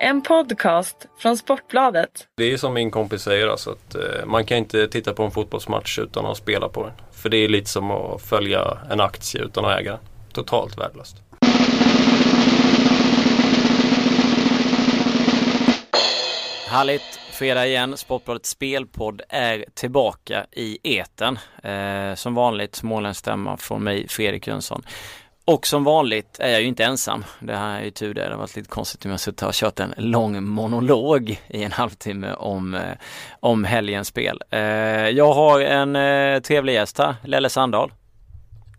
En 0.00 0.22
podcast 0.22 1.06
från 1.18 1.36
Sportbladet. 1.36 2.28
Det 2.36 2.52
är 2.52 2.56
som 2.56 2.74
min 2.74 2.90
kompis 2.90 3.22
säger, 3.22 3.48
alltså 3.48 3.70
att 3.70 3.94
eh, 3.94 4.26
man 4.26 4.44
kan 4.44 4.58
inte 4.58 4.88
titta 4.88 5.12
på 5.12 5.22
en 5.22 5.30
fotbollsmatch 5.30 5.98
utan 5.98 6.26
att 6.26 6.36
spela 6.36 6.68
på 6.68 6.82
den. 6.82 6.92
För 7.12 7.28
det 7.28 7.36
är 7.36 7.48
lite 7.48 7.70
som 7.70 7.90
att 7.90 8.22
följa 8.22 8.78
en 8.90 9.00
aktie 9.00 9.42
utan 9.42 9.64
att 9.64 9.80
äga 9.80 9.90
den. 9.90 10.00
Totalt 10.32 10.78
värdelöst. 10.78 11.16
Härligt! 16.68 17.20
Fredag 17.32 17.66
igen. 17.66 17.96
Sportbladets 17.96 18.50
spelpodd 18.50 19.22
är 19.28 19.64
tillbaka 19.74 20.46
i 20.52 20.78
eten. 20.82 21.38
Eh, 21.62 22.14
som 22.14 22.34
vanligt 22.34 22.74
småländsk 22.74 23.24
från 23.58 23.84
mig, 23.84 24.08
Fredrik 24.08 24.46
Jönsson. 24.46 24.82
Och 25.48 25.66
som 25.66 25.84
vanligt 25.84 26.36
är 26.40 26.48
jag 26.48 26.60
ju 26.60 26.66
inte 26.66 26.84
ensam. 26.84 27.24
Det 27.40 27.56
här 27.56 27.80
är 27.80 27.84
ju 27.84 27.90
tur 27.90 28.14
det. 28.14 28.24
Det 28.24 28.30
har 28.30 28.38
varit 28.38 28.56
lite 28.56 28.68
konstigt 28.68 29.04
om 29.04 29.10
jag 29.10 29.20
suttit 29.20 29.42
och 29.42 29.52
kört 29.52 29.80
en 29.80 29.94
lång 29.96 30.44
monolog 30.44 31.40
i 31.48 31.62
en 31.62 31.72
halvtimme 31.72 32.32
om, 32.32 32.74
eh, 32.74 32.80
om 33.40 33.64
helgens 33.64 34.08
spel. 34.08 34.42
Eh, 34.50 34.60
jag 35.08 35.32
har 35.32 35.60
en 35.60 35.96
eh, 35.96 36.40
trevlig 36.40 36.72
gäst 36.72 36.98
här, 36.98 37.14
Lelle 37.24 37.48
Sandahl. 37.48 37.92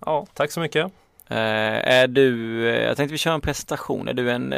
Ja, 0.05 0.25
tack 0.33 0.51
så 0.51 0.59
mycket. 0.59 0.91
Är 1.27 2.07
du, 2.07 2.59
jag 2.65 2.97
tänkte 2.97 3.11
vi 3.11 3.17
kör 3.17 3.33
en 3.33 3.41
presentation. 3.41 4.07
Är 4.07 4.13
du 4.13 4.31
en 4.31 4.53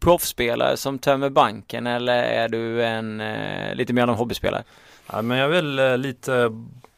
proffsspelare 0.00 0.76
som 0.76 0.98
tömmer 0.98 1.30
banken 1.30 1.86
eller 1.86 2.22
är 2.22 2.48
du 2.48 2.84
en 2.84 3.22
lite 3.76 3.92
mer 3.92 4.02
av 4.02 4.08
en 4.08 4.14
hobbyspelare? 4.14 4.62
Ja, 5.12 5.22
men 5.22 5.38
jag 5.38 5.56
är 5.56 5.62
väl 5.62 6.00
lite 6.00 6.50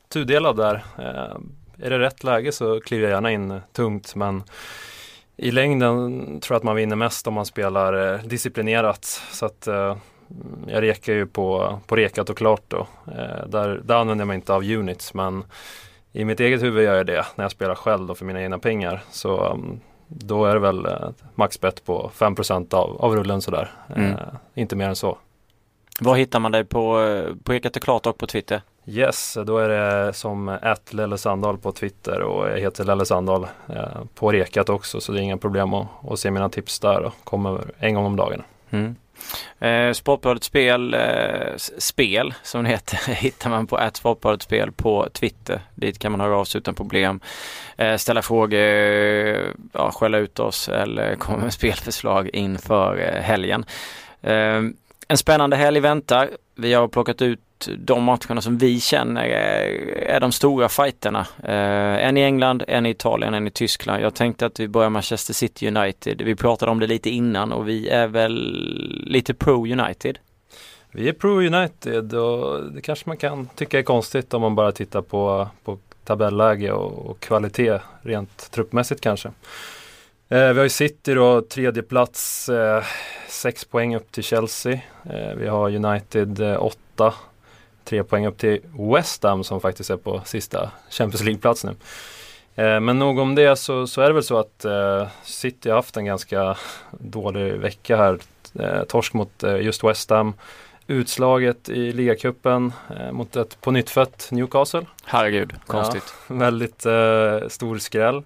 tudelad 0.09 0.57
där. 0.57 0.85
Är 1.83 1.91
det 1.91 1.99
rätt 1.99 2.25
läge 2.25 2.53
så 2.53 2.81
kliver 2.81 3.03
jag 3.03 3.15
gärna 3.15 3.33
in 3.33 3.61
tungt 3.73 4.15
men 4.15 4.43
i 5.37 5.51
längden 5.51 6.21
tror 6.41 6.55
jag 6.55 6.59
att 6.59 6.65
man 6.65 6.77
vinner 6.77 6.97
mest 6.97 7.27
om 7.27 7.35
man 7.35 7.47
spelar 7.47 8.15
eh, 8.15 8.21
disciplinerat. 8.23 9.05
Så 9.31 9.47
att 9.47 9.67
eh, 9.67 9.97
jag 10.67 10.83
rekar 10.83 11.13
ju 11.13 11.27
på, 11.27 11.79
på 11.87 11.97
rekat 11.97 12.31
och 12.31 12.37
klart 12.37 12.63
då. 12.69 12.87
Eh, 13.07 13.49
där, 13.49 13.81
där 13.85 13.95
använder 13.95 14.25
mig 14.25 14.35
inte 14.35 14.55
av 14.55 14.63
units 14.63 15.15
men 15.15 15.45
i 16.13 16.25
mitt 16.25 16.41
eget 16.41 16.63
huvud 16.63 16.85
gör 16.85 16.97
jag 16.97 17.07
det 17.07 17.27
när 17.35 17.45
jag 17.45 17.53
spelar 17.53 17.75
själv 17.75 18.07
då 18.07 18.15
för 18.15 18.25
mina 18.25 18.43
egna 18.43 18.59
pengar. 18.59 19.03
Så 19.11 19.53
um, 19.53 19.81
då 20.09 20.45
är 20.45 20.55
det 20.55 20.61
väl 20.61 20.87
eh, 20.87 21.09
maxbett 21.35 21.85
på 21.85 22.11
5 22.15 22.35
av, 22.71 22.97
av 23.01 23.17
rullen 23.17 23.43
sådär. 23.43 23.73
Mm. 23.97 24.11
Eh, 24.11 24.19
inte 24.55 24.77
mer 24.77 24.89
än 24.89 24.97
så. 24.97 25.19
Var 26.01 26.17
hittar 26.17 26.41
man 26.41 26.53
dig 26.53 26.65
på, 26.65 27.01
eh, 27.01 27.35
på 27.45 27.53
Rekat 27.53 27.77
och 27.77 27.83
klart 27.83 28.07
och 28.07 28.19
på 28.19 28.27
Twitter? 28.27 28.63
Yes, 28.87 29.39
då 29.47 29.59
är 29.59 29.69
det 29.69 30.13
som 30.13 30.49
att 30.49 30.93
Lelle 30.93 31.19
Sandahl 31.19 31.59
på 31.59 31.73
Twitter 31.73 32.21
och 32.21 32.49
jag 32.51 32.59
heter 32.59 32.85
Lelle 32.85 33.05
Sandahl 33.05 33.47
eh, 33.69 33.85
på 34.15 34.33
Rekat 34.33 34.69
också 34.69 35.01
så 35.01 35.13
det 35.13 35.19
är 35.19 35.23
inga 35.23 35.37
problem 35.37 35.75
att, 35.75 35.87
att 36.11 36.19
se 36.19 36.31
mina 36.31 36.49
tips 36.49 36.81
där 36.81 37.03
och 37.03 37.15
kommer 37.25 37.61
en 37.79 37.95
gång 37.95 38.07
om 38.07 38.17
dagen. 38.17 38.43
Mm. 38.71 38.97
Eh, 39.59 39.93
Sportbladet 39.93 40.45
Spel, 40.45 40.95
eh, 40.95 41.57
Spel 41.79 42.35
som 42.43 42.65
det 42.65 42.71
heter, 42.71 43.13
hittar 43.15 43.51
man 43.51 43.67
på 43.67 43.77
att 43.77 43.97
Sportbladet 43.97 44.43
Spel 44.43 44.73
på 44.73 45.09
Twitter. 45.13 45.61
Dit 45.75 45.99
kan 45.99 46.13
man 46.13 46.21
höra 46.21 46.37
av 46.37 46.45
sig 46.45 46.59
utan 46.59 46.75
problem. 46.75 47.21
Eh, 47.77 47.97
ställa 47.97 48.23
frågor, 48.23 48.61
ja, 49.73 49.91
skälla 49.93 50.19
ut 50.19 50.39
oss 50.39 50.69
eller 50.69 51.15
komma 51.19 51.39
med 51.39 51.53
spelförslag 51.53 52.31
inför 52.33 52.99
eh, 52.99 53.23
helgen. 53.23 53.65
En 55.11 55.17
spännande 55.17 55.57
helg 55.57 55.81
väntar. 55.81 56.31
Vi 56.55 56.75
har 56.75 56.89
plockat 56.89 57.23
ut 57.23 57.69
de 57.79 58.05
matcherna 58.05 58.41
som 58.41 58.59
vi 58.59 58.81
känner 58.81 59.25
är, 59.25 60.21
de 60.21 60.33
stora 60.33 60.69
fighterna. 60.69 61.27
Eh, 61.45 62.07
en 62.07 62.17
i 62.17 62.21
England, 62.21 62.63
en 62.69 62.87
i 62.87 62.91
Italien, 62.91 63.35
en 63.35 63.47
i 63.47 63.51
Tyskland. 63.51 64.03
Jag 64.03 64.15
tänkte 64.15 64.47
att 64.47 64.61
vi 64.61 64.69
börjar 64.69 64.89
med 64.89 64.93
Manchester 64.93 65.35
City 65.35 65.69
United. 65.69 66.23
Vi 66.23 66.37
pratade 66.37 66.73
om 66.73 66.79
det 66.79 66.87
lite 66.87 67.11
innan 67.11 67.53
och 67.53 67.69
vi 67.69 67.89
är 67.89 68.07
väl 68.07 68.35
lite 69.07 69.35
pro 69.35 69.67
United. 69.67 70.19
Vi 70.93 71.09
är 71.09 71.13
pro 71.13 71.41
United 71.41 72.15
och 72.15 72.73
det 72.73 72.81
kanske 72.81 73.09
man 73.09 73.17
kan 73.17 73.49
tycka 73.55 73.79
är 73.79 73.83
konstigt 73.83 74.35
om 74.35 74.43
man 74.43 74.55
bara 74.55 74.73
tittar 74.73 75.03
på, 75.03 75.49
på 75.65 75.79
tabelläge 76.05 76.73
och, 76.73 77.11
och 77.11 77.21
kvalitet 77.21 77.79
rent 78.03 78.51
truppmässigt 78.51 79.01
kanske. 79.01 79.29
Eh, 80.29 80.49
vi 80.49 80.57
har 80.57 80.63
ju 80.63 80.69
City 80.69 81.15
då, 81.15 81.43
tredje 81.43 81.83
plats, 81.83 82.49
eh, 82.49 82.85
sex 83.31 83.65
poäng 83.65 83.97
upp 83.97 84.13
till 84.13 84.25
Chelsea. 84.25 84.73
Eh, 85.11 85.35
vi 85.37 85.49
har 85.49 85.71
United 85.71 86.41
eh, 86.41 86.63
åtta 86.63 87.15
tre 87.85 88.05
poäng 88.05 88.27
upp 88.27 88.39
till 88.39 88.61
West 88.95 89.23
Ham 89.23 89.45
som 89.45 89.61
faktiskt 89.61 89.91
är 89.91 89.97
på 89.97 90.23
sista 90.25 90.71
Champions 90.91 91.25
League-plats 91.25 91.65
nu. 91.65 91.75
Eh, 92.65 92.81
men 92.81 92.99
nog 92.99 93.19
om 93.19 93.35
det 93.35 93.57
så, 93.57 93.87
så 93.87 94.01
är 94.01 94.07
det 94.07 94.13
väl 94.13 94.23
så 94.23 94.39
att 94.39 94.65
eh, 94.65 95.09
City 95.25 95.69
har 95.69 95.77
haft 95.77 95.97
en 95.97 96.05
ganska 96.05 96.57
dålig 96.91 97.53
vecka 97.53 97.97
här. 97.97 98.19
Eh, 98.59 98.83
torsk 98.83 99.13
mot 99.15 99.43
eh, 99.43 99.61
just 99.61 99.85
West 99.85 100.11
Ham. 100.11 100.35
Utslaget 100.87 101.69
i 101.69 101.93
ligacupen 101.93 102.73
eh, 102.99 103.13
mot 103.13 103.37
ett 103.37 103.61
på 103.61 103.71
nytt 103.71 103.91
fött 103.91 104.29
Newcastle. 104.31 104.87
Herregud, 105.05 105.53
konstigt. 105.67 106.15
Ja, 106.29 106.35
väldigt 106.35 106.87
eh, 106.87 107.49
stor 107.49 107.79
skräll. 107.79 108.23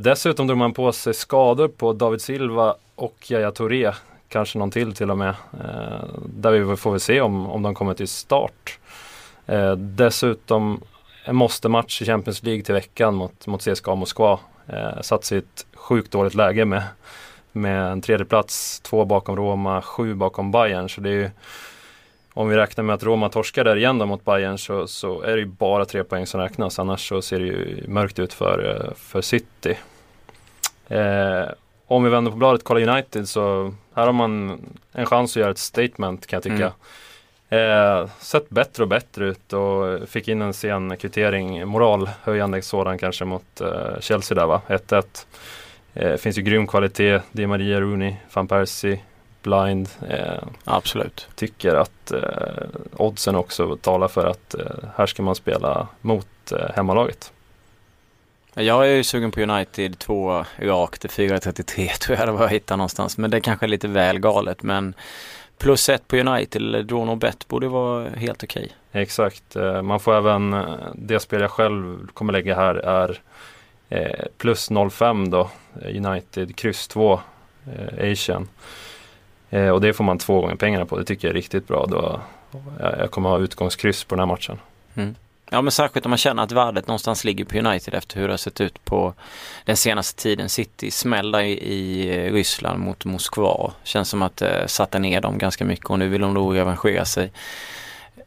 dessutom 0.00 0.46
drog 0.46 0.58
man 0.58 0.72
på 0.72 0.92
sig 0.92 1.14
skador 1.14 1.68
på 1.68 1.92
David 1.92 2.20
Silva 2.20 2.74
och 2.94 3.30
Yahya 3.30 3.50
Touré 3.50 3.92
kanske 4.28 4.58
någon 4.58 4.70
till 4.70 4.94
till 4.94 5.10
och 5.10 5.18
med. 5.18 5.34
Eh, 5.60 6.04
där 6.26 6.50
vi 6.50 6.76
får 6.76 6.90
väl 6.90 7.00
se 7.00 7.20
om, 7.20 7.50
om 7.50 7.62
de 7.62 7.74
kommer 7.74 7.94
till 7.94 8.08
start. 8.08 8.78
Eh, 9.46 9.72
dessutom 9.76 10.80
en 11.24 11.36
måste-match 11.36 12.02
i 12.02 12.04
Champions 12.04 12.42
League 12.42 12.62
till 12.62 12.74
veckan 12.74 13.14
mot, 13.14 13.46
mot 13.46 13.64
CSKA 13.64 13.94
Moskva. 13.94 14.38
Eh, 14.66 15.00
satt 15.00 15.24
sig 15.24 15.38
i 15.38 15.38
ett 15.38 15.66
sjukt 15.74 16.10
dåligt 16.10 16.34
läge 16.34 16.64
med, 16.64 16.82
med 17.52 17.92
en 17.92 18.00
tredjeplats. 18.00 18.80
två 18.80 19.04
bakom 19.04 19.36
Roma, 19.36 19.82
sju 19.82 20.14
bakom 20.14 20.50
Bayern. 20.50 20.88
Så 20.88 21.00
det 21.00 21.08
är 21.08 21.12
ju, 21.12 21.30
om 22.34 22.48
vi 22.48 22.56
räknar 22.56 22.84
med 22.84 22.94
att 22.94 23.02
Roma 23.02 23.28
torskar 23.28 23.64
där 23.64 23.76
igen 23.76 23.98
då 23.98 24.06
mot 24.06 24.24
Bayern 24.24 24.58
så, 24.58 24.86
så 24.86 25.22
är 25.22 25.32
det 25.32 25.38
ju 25.38 25.46
bara 25.46 25.84
tre 25.84 26.04
poäng 26.04 26.26
som 26.26 26.40
räknas. 26.40 26.78
Annars 26.78 27.08
så 27.08 27.22
ser 27.22 27.40
det 27.40 27.46
ju 27.46 27.84
mörkt 27.88 28.18
ut 28.18 28.32
för, 28.32 28.70
eh, 28.70 28.94
för 28.96 29.22
City. 29.22 29.78
Eh, 30.88 31.44
om 31.94 32.04
vi 32.04 32.10
vänder 32.10 32.30
på 32.30 32.36
bladet 32.36 32.64
kollar 32.64 32.88
United 32.88 33.28
så 33.28 33.74
här 33.94 34.06
har 34.06 34.12
man 34.12 34.60
en 34.92 35.06
chans 35.06 35.32
att 35.32 35.40
göra 35.40 35.50
ett 35.50 35.58
statement 35.58 36.26
kan 36.26 36.36
jag 36.36 36.42
tycka. 36.42 36.56
Mm. 36.56 38.00
Eh, 38.02 38.08
sett 38.20 38.50
bättre 38.50 38.82
och 38.82 38.88
bättre 38.88 39.26
ut 39.26 39.52
och 39.52 40.08
fick 40.08 40.28
in 40.28 40.42
en 40.42 40.54
sen 40.54 40.96
kvittering, 40.96 41.68
moralhöjande 41.68 42.62
sådan 42.62 42.98
kanske 42.98 43.24
mot 43.24 43.60
eh, 43.60 44.00
Chelsea 44.00 44.34
där 44.34 44.46
va, 44.46 44.60
1-1. 44.68 45.04
Eh, 45.94 46.16
finns 46.16 46.38
ju 46.38 46.42
grym 46.42 46.66
kvalitet, 46.66 47.20
Di 47.32 47.46
Maria, 47.46 47.80
Rooney, 47.80 48.14
van 48.32 48.48
Persie, 48.48 49.00
Blind. 49.42 49.88
Eh, 50.08 50.42
Absolut. 50.64 51.28
Tycker 51.34 51.74
att 51.74 52.12
eh, 52.12 52.66
oddsen 52.96 53.36
också 53.36 53.76
talar 53.76 54.08
för 54.08 54.26
att 54.26 54.54
eh, 54.54 54.66
här 54.96 55.06
ska 55.06 55.22
man 55.22 55.34
spela 55.34 55.88
mot 56.00 56.26
hemmalaget. 56.74 57.32
Jag 58.56 58.88
är 58.88 58.90
ju 58.90 59.04
sugen 59.04 59.30
på 59.30 59.40
United 59.40 59.98
2 59.98 60.44
rakt 60.58 61.04
4.33 61.04 61.88
tror 62.00 62.18
jag 62.18 62.28
det 62.28 62.32
var 62.32 62.42
jag 62.42 62.48
hittade 62.48 62.76
någonstans. 62.76 63.18
Men 63.18 63.30
det 63.30 63.36
är 63.36 63.40
kanske 63.40 63.66
är 63.66 63.68
lite 63.68 63.88
väl 63.88 64.18
galet. 64.18 64.62
Men 64.62 64.94
plus 65.58 65.88
ett 65.88 66.08
på 66.08 66.16
United 66.16 66.62
eller 66.62 66.82
draw 66.82 67.06
no 67.06 67.14
bet 67.14 67.48
borde 67.48 67.68
vara 67.68 68.08
helt 68.08 68.44
okej. 68.44 68.72
Okay. 68.90 69.02
Exakt. 69.02 69.56
Eh, 69.56 69.82
man 69.82 70.00
får 70.00 70.14
även, 70.14 70.52
eh, 70.52 70.64
det 70.94 71.20
spel 71.20 71.40
jag 71.40 71.50
själv 71.50 72.06
kommer 72.06 72.32
lägga 72.32 72.54
här 72.54 72.74
är 72.74 73.20
eh, 73.88 74.26
plus 74.38 74.70
0,5 74.70 75.30
då. 75.30 75.50
United 75.84 76.56
kryss 76.56 76.88
2 76.88 77.20
Asian. 78.00 78.48
Och 79.72 79.80
det 79.80 79.92
får 79.92 80.04
man 80.04 80.18
två 80.18 80.40
gånger 80.40 80.54
pengarna 80.54 80.86
på. 80.86 80.98
Det 80.98 81.04
tycker 81.04 81.28
jag 81.28 81.30
är 81.30 81.34
riktigt 81.34 81.68
bra. 81.68 81.86
Då 81.86 82.20
jag 82.98 83.10
kommer 83.10 83.28
ha 83.28 83.38
utgångskryss 83.38 84.04
på 84.04 84.14
den 84.14 84.20
här 84.20 84.26
matchen. 84.26 84.58
Mm. 84.94 85.14
Ja 85.54 85.62
men 85.62 85.72
särskilt 85.72 86.06
om 86.06 86.10
man 86.10 86.18
känner 86.18 86.42
att 86.42 86.52
värdet 86.52 86.86
någonstans 86.86 87.24
ligger 87.24 87.44
på 87.44 87.58
United 87.58 87.94
efter 87.94 88.20
hur 88.20 88.26
det 88.26 88.32
har 88.32 88.38
sett 88.38 88.60
ut 88.60 88.84
på 88.84 89.14
den 89.64 89.76
senaste 89.76 90.22
tiden. 90.22 90.48
City 90.48 90.90
smällde 90.90 91.44
i, 91.44 92.30
Ryssland 92.30 92.78
mot 92.80 93.04
Moskva. 93.04 93.72
Känns 93.84 94.08
som 94.08 94.22
att 94.22 94.36
det 94.36 94.60
eh, 94.60 94.66
satte 94.66 94.98
ner 94.98 95.20
dem 95.20 95.38
ganska 95.38 95.64
mycket 95.64 95.90
och 95.90 95.98
nu 95.98 96.08
vill 96.08 96.20
de 96.20 96.34
då 96.34 96.52
revanschera 96.52 97.04
sig 97.04 97.32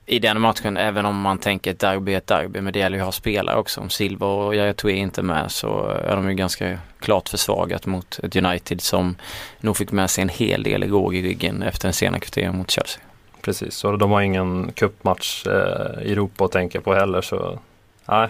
i 0.06 0.20
den 0.20 0.42
matchen 0.42 0.78
även 0.78 1.06
om 1.06 1.22
man 1.22 1.38
tänker 1.38 1.72
ett 1.72 1.80
derby 1.80 2.14
är 2.14 2.18
ett 2.18 2.28
derby. 2.28 2.62
Men 2.62 2.74
det 2.74 2.80
gäller 2.80 2.98
ju 2.98 3.02
att 3.02 3.08
ha 3.08 3.12
spelare 3.12 3.58
också. 3.58 3.82
Om 3.82 3.90
Silva 3.90 4.28
och 4.28 4.56
Yahya 4.56 4.74
Touré 4.74 4.96
inte 4.96 5.22
är 5.22 5.24
med 5.24 5.52
så 5.52 5.88
är 5.88 6.16
de 6.16 6.30
ju 6.30 6.36
ganska 6.36 6.80
klart 7.00 7.30
försvagat 7.30 7.86
mot 7.86 8.20
ett 8.24 8.36
United 8.36 8.82
som 8.82 9.16
nog 9.60 9.78
fick 9.78 9.92
med 9.92 10.10
sig 10.10 10.22
en 10.22 10.30
hel 10.30 10.64
del 10.64 10.84
råg 10.84 11.16
i 11.16 11.22
ryggen 11.22 11.64
efter 11.64 11.88
den 11.88 11.94
sena 11.94 12.20
kvitteringen 12.20 12.58
mot 12.58 12.72
Chelsea 12.72 13.02
precis. 13.48 13.84
Och 13.84 13.98
de 13.98 14.12
har 14.12 14.22
ingen 14.22 14.72
cupmatch 14.72 15.48
eh, 15.48 16.04
i 16.04 16.12
Europa 16.12 16.46
att 16.46 16.52
tänka 16.52 16.82
på 16.82 16.94
heller. 16.94 17.22
Så 17.22 17.60
nej, 18.06 18.30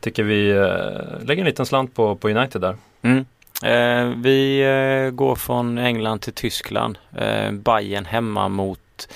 tycker 0.00 0.22
vi 0.22 0.50
eh, 0.50 1.26
lägger 1.26 1.42
en 1.42 1.46
liten 1.46 1.66
slant 1.66 1.94
på, 1.94 2.16
på 2.16 2.28
United 2.28 2.60
där. 2.60 2.76
Mm. 3.02 3.24
Eh, 3.62 4.16
vi 4.16 4.60
eh, 4.60 5.10
går 5.10 5.36
från 5.36 5.78
England 5.78 6.18
till 6.18 6.32
Tyskland. 6.32 6.98
Eh, 7.16 7.52
Bayern 7.52 8.04
hemma 8.04 8.48
mot 8.48 9.08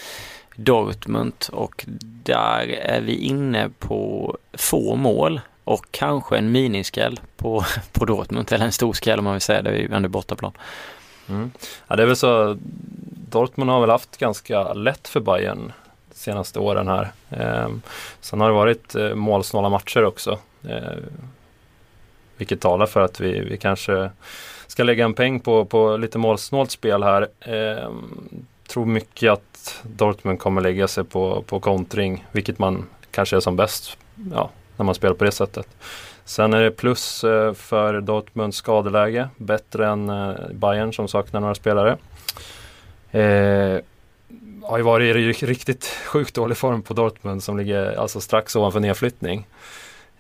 Dortmund 0.57 1.35
och 1.53 1.85
där 2.25 2.67
är 2.69 3.01
vi 3.01 3.15
inne 3.15 3.71
på 3.79 4.37
få 4.53 4.97
mål 4.97 5.41
och 5.65 5.87
kanske 5.91 6.39
en 6.39 6.53
miniskräll 6.53 7.21
på, 7.37 7.65
på 7.93 8.05
Dortmund 8.05 8.53
eller 8.53 8.65
en 8.65 8.73
stor 8.73 8.93
skräll 8.93 9.19
om 9.19 9.25
man 9.25 9.35
vill 9.35 9.41
säga 9.41 9.63
det, 9.63 9.71
är 9.71 9.75
ju 9.75 9.95
ändå 9.95 10.09
bortaplan. 10.09 10.53
Mm. 11.29 11.51
Ja, 11.89 11.97
det 11.97 12.03
är 12.03 12.07
väl 12.07 12.17
så, 12.17 12.57
Dortmund 13.31 13.71
har 13.71 13.81
väl 13.81 13.91
haft 13.91 14.17
ganska 14.17 14.73
lätt 14.73 15.09
för 15.09 15.21
Bayern 15.21 15.73
de 16.13 16.19
senaste 16.19 16.59
åren 16.59 16.89
här. 16.89 17.13
Eh, 17.31 17.69
sen 18.21 18.41
har 18.41 18.49
det 18.49 18.55
varit 18.55 18.95
eh, 18.95 19.15
målsnåla 19.15 19.69
matcher 19.69 20.05
också. 20.05 20.39
Eh, 20.69 20.99
vilket 22.37 22.61
talar 22.61 22.87
för 22.87 23.01
att 23.01 23.21
vi, 23.21 23.41
vi 23.41 23.57
kanske 23.57 24.11
ska 24.67 24.83
lägga 24.83 25.05
en 25.05 25.15
peng 25.15 25.41
på, 25.41 25.65
på 25.65 25.97
lite 25.97 26.19
målsnålt 26.19 26.71
spel 26.71 27.03
här. 27.03 27.29
Eh, 27.41 27.91
tror 28.69 28.87
mycket 28.87 29.33
att 29.33 29.81
Dortmund 29.83 30.39
kommer 30.39 30.61
lägga 30.61 30.89
sig 30.89 31.05
på, 31.05 31.43
på 31.43 31.61
kontring, 31.61 32.27
vilket 32.33 32.59
man 32.59 32.87
kanske 33.11 33.37
är 33.37 33.41
som 33.41 33.57
bäst 33.57 33.97
ja, 34.33 34.51
när 34.77 34.85
man 34.85 34.95
spelar 34.95 35.15
på 35.15 35.25
det 35.25 35.33
sättet. 35.33 35.67
Sen 36.25 36.55
är 36.55 36.63
det 36.63 36.71
plus 36.71 37.25
eh, 37.25 37.53
för 37.55 38.01
Dortmunds 38.01 38.57
skadeläge, 38.57 39.29
bättre 39.37 39.89
än 39.89 40.11
eh, 40.11 40.35
Bayern 40.53 40.93
som 40.93 41.09
saknar 41.09 41.41
några 41.41 41.55
spelare. 41.55 41.97
Eh, 43.11 43.81
har 44.63 44.77
ju 44.77 44.83
varit 44.83 45.17
i 45.17 45.47
riktigt 45.47 45.87
sjukt 46.07 46.35
dålig 46.35 46.57
form 46.57 46.83
på 46.83 46.95
Dortmund 46.95 47.43
som 47.43 47.59
ligger 47.59 48.01
alltså 48.01 48.21
strax 48.21 48.57
ovanför 48.57 48.81
nedflyttning. 48.81 49.47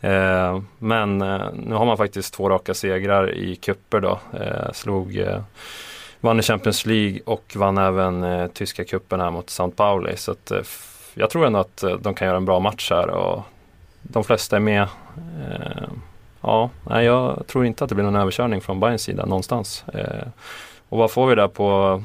Eh, 0.00 0.60
men 0.78 1.22
eh, 1.22 1.46
nu 1.52 1.74
har 1.74 1.86
man 1.86 1.96
faktiskt 1.96 2.34
två 2.34 2.48
raka 2.48 2.74
segrar 2.74 3.34
i 3.34 3.56
kupper 3.56 4.00
då. 4.00 4.18
Eh, 4.40 4.72
slog, 4.72 5.16
eh, 5.16 5.42
vann 6.20 6.38
i 6.38 6.42
Champions 6.42 6.86
League 6.86 7.20
och 7.24 7.52
vann 7.56 7.78
även 7.78 8.22
eh, 8.22 8.46
tyska 8.46 8.84
kuppen 8.84 9.20
här 9.20 9.30
mot 9.30 9.48
St. 9.48 9.70
Pauli. 9.76 10.16
Så 10.16 10.32
att, 10.32 10.50
eh, 10.50 10.62
jag 11.14 11.30
tror 11.30 11.46
ändå 11.46 11.58
att 11.58 11.84
de 12.00 12.14
kan 12.14 12.26
göra 12.26 12.36
en 12.36 12.44
bra 12.44 12.60
match 12.60 12.90
här 12.90 13.10
och 13.10 13.42
de 14.02 14.24
flesta 14.24 14.56
är 14.56 14.60
med. 14.60 14.88
ja, 16.40 16.70
nej, 16.90 17.04
jag 17.04 17.46
tror 17.46 17.66
inte 17.66 17.84
att 17.84 17.88
det 17.88 17.94
blir 17.94 18.04
någon 18.04 18.16
överkörning 18.16 18.60
från 18.60 18.80
Bayerns 18.80 19.02
sida 19.02 19.26
någonstans. 19.26 19.84
och 20.88 20.98
vad 20.98 21.10
får 21.10 21.26
vi 21.26 21.34
där 21.34 21.48
på 21.48 22.02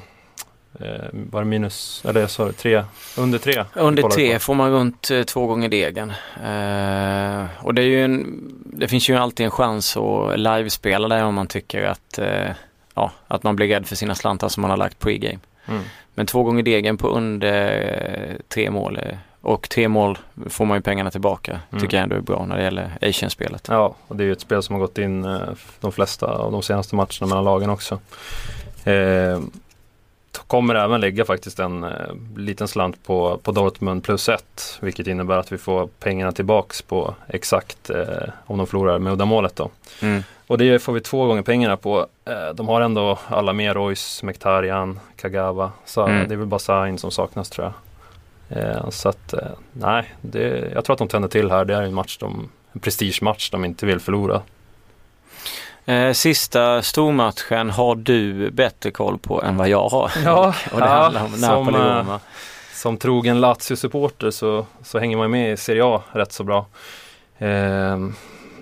Eh, 0.80 1.06
var 1.12 1.42
det 1.42 1.46
minus, 1.46 2.04
eller 2.06 2.22
jag 2.22 2.30
sa 2.30 2.52
tre, 2.52 2.84
under 3.18 3.40
tre? 3.40 3.64
Under 3.74 4.04
tre 4.04 4.40
får 4.40 4.54
man 4.54 4.72
runt 4.72 5.12
eh, 5.12 5.24
två 5.24 5.48
gånger 5.48 5.70
degen. 5.70 6.10
Eh, 6.46 7.46
och 7.66 7.74
det 7.74 7.82
är 7.82 7.86
ju 7.86 8.04
en, 8.04 8.44
det 8.66 8.88
finns 8.88 9.10
ju 9.10 9.16
alltid 9.16 9.46
en 9.46 9.52
chans 9.52 9.98
att 9.98 10.40
livespela 10.40 11.08
det 11.08 11.24
om 11.24 11.36
man 11.36 11.48
tycker 11.48 11.84
att, 11.84 12.18
eh, 12.18 12.50
ja, 12.94 13.12
att 13.28 13.44
man 13.44 13.56
blir 13.56 13.68
rädd 13.68 13.88
för 13.88 13.96
sina 13.96 14.16
slantar 14.16 14.50
som 14.50 14.62
man 14.62 14.70
har 14.70 14.78
lagt 14.78 15.00
pregame. 15.00 15.40
Mm. 15.68 15.82
Men 16.16 16.26
två 16.26 16.44
gånger 16.44 16.64
degen 16.64 16.98
på 16.98 17.08
under 17.08 17.72
eh, 18.30 18.36
tre 18.48 18.70
mål 18.72 18.98
eh, 18.98 19.18
och 19.48 19.70
tre 19.70 19.88
mål 19.88 20.18
får 20.46 20.66
man 20.66 20.78
ju 20.78 20.82
pengarna 20.82 21.12
tillbaka. 21.12 21.60
Mm. 21.70 21.82
Tycker 21.82 21.98
jag 21.98 22.04
ändå 22.04 22.16
är 22.16 22.22
bra 22.22 22.46
när 22.46 22.58
det 22.58 22.64
gäller 22.64 22.92
Asian-spelet. 23.02 23.68
Ja, 23.70 23.96
och 24.08 24.16
det 24.16 24.24
är 24.24 24.26
ju 24.26 24.32
ett 24.32 24.42
spel 24.42 24.64
som 24.64 24.76
har 24.76 24.80
gått 24.80 24.98
in 24.98 25.40
de 25.80 25.92
flesta 25.92 26.26
av 26.26 26.52
de 26.52 26.62
senaste 26.62 26.96
matcherna 26.96 27.28
mellan 27.28 27.44
lagen 27.44 27.70
också. 27.70 28.00
Eh, 28.84 29.40
kommer 30.48 30.76
även 30.76 31.02
lägga 31.02 31.26
faktiskt 31.26 31.60
en 31.60 31.84
eh, 31.84 31.92
liten 32.36 32.68
slant 32.68 33.04
på, 33.04 33.40
på 33.44 33.52
Dortmund 33.52 34.04
plus 34.04 34.30
ett. 34.30 34.78
Vilket 34.82 35.08
innebär 35.08 35.38
att 35.38 35.52
vi 35.52 35.58
får 35.58 35.88
pengarna 36.00 36.32
tillbaks 36.32 36.82
på 36.82 37.16
exakt 37.28 37.90
eh, 37.90 38.30
om 38.46 38.58
de 38.58 38.68
förlorar 38.68 39.00
med 39.00 39.14
uddamålet 39.14 39.56
då. 39.56 39.70
Mm. 40.02 40.24
Och 40.48 40.58
det 40.58 40.80
får 40.80 40.94
vi 40.94 41.02
två 41.02 41.26
gånger 41.26 41.42
pengarna 41.42 41.78
på. 41.78 42.08
Eh, 42.26 42.50
de 42.56 42.68
har 42.68 42.82
ändå 42.82 43.20
alla 43.28 43.54
med 43.54 43.76
Royce, 43.76 44.26
Mektarian, 44.26 45.00
Kagawa. 45.16 45.72
Så 45.86 46.06
mm. 46.06 46.28
det 46.28 46.36
är 46.36 46.38
väl 46.38 46.48
bara 46.48 46.60
Sain 46.60 46.98
som 46.98 47.12
saknas 47.12 47.50
tror 47.50 47.66
jag. 47.66 47.74
Eh, 48.50 48.90
så 48.90 49.10
att 49.10 49.34
eh, 49.34 49.40
nej, 49.74 50.14
det, 50.22 50.72
jag 50.74 50.86
tror 50.86 50.94
att 50.94 51.00
de 51.00 51.08
tänder 51.08 51.30
till 51.30 51.52
här. 51.52 51.66
Det 51.66 51.76
är 51.76 51.82
en 51.82 51.94
match 51.94 52.18
de, 52.18 52.50
en 52.72 52.80
prestigematch 52.80 53.50
de 53.50 53.66
inte 53.66 53.86
vill 53.86 54.00
förlora. 54.00 54.42
Eh, 55.86 56.12
sista 56.14 56.82
stormatchen 56.82 57.70
har 57.70 57.96
du 57.96 58.52
bättre 58.52 58.92
koll 58.92 59.18
på 59.18 59.42
än 59.42 59.58
vad 59.58 59.70
jag 59.70 59.90
har. 59.90 60.12
Ja, 60.24 60.48
och 60.72 60.80
det 60.80 60.86
ja, 60.86 61.02
handlar 61.02 61.26
om 61.26 61.32
Napoli 61.32 61.78
som, 61.78 62.20
som 62.74 62.98
trogen 62.98 63.42
Lazio-supporter 63.42 64.32
så, 64.32 64.66
så 64.84 65.00
hänger 65.00 65.18
man 65.18 65.32
med 65.32 65.54
i 65.54 65.58
Serie 65.58 65.86
A 65.86 66.02
rätt 66.12 66.32
så 66.32 66.44
bra. 66.44 66.66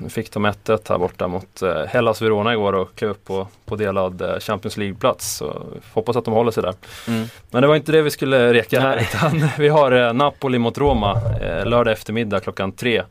Eh, 0.01 0.07
fick 0.07 0.31
de 0.31 0.45
1-1 0.45 0.89
här 0.89 0.97
borta 0.97 1.27
mot 1.27 1.61
eh, 1.61 1.85
Hellas 1.85 2.21
Verona 2.21 2.53
igår 2.53 2.73
och 2.73 2.95
klev 2.95 3.11
upp 3.11 3.25
på, 3.25 3.47
på 3.65 3.75
delad 3.75 4.21
eh, 4.21 4.39
Champions 4.39 4.77
League-plats. 4.77 5.35
Så 5.37 5.65
hoppas 5.93 6.15
att 6.15 6.25
de 6.25 6.33
håller 6.33 6.51
sig 6.51 6.63
där. 6.63 6.73
Mm. 7.07 7.27
Men 7.51 7.61
det 7.61 7.67
var 7.67 7.75
inte 7.75 7.91
det 7.91 8.01
vi 8.01 8.11
skulle 8.11 8.53
reka 8.53 8.79
här 8.79 8.97
utan 9.01 9.49
vi 9.57 9.67
har 9.67 9.91
eh, 9.91 10.13
Napoli 10.13 10.59
mot 10.59 10.77
Roma 10.77 11.21
lördag 11.65 11.91
eftermiddag 11.91 12.39
klockan 12.39 12.71
tre 12.71 13.03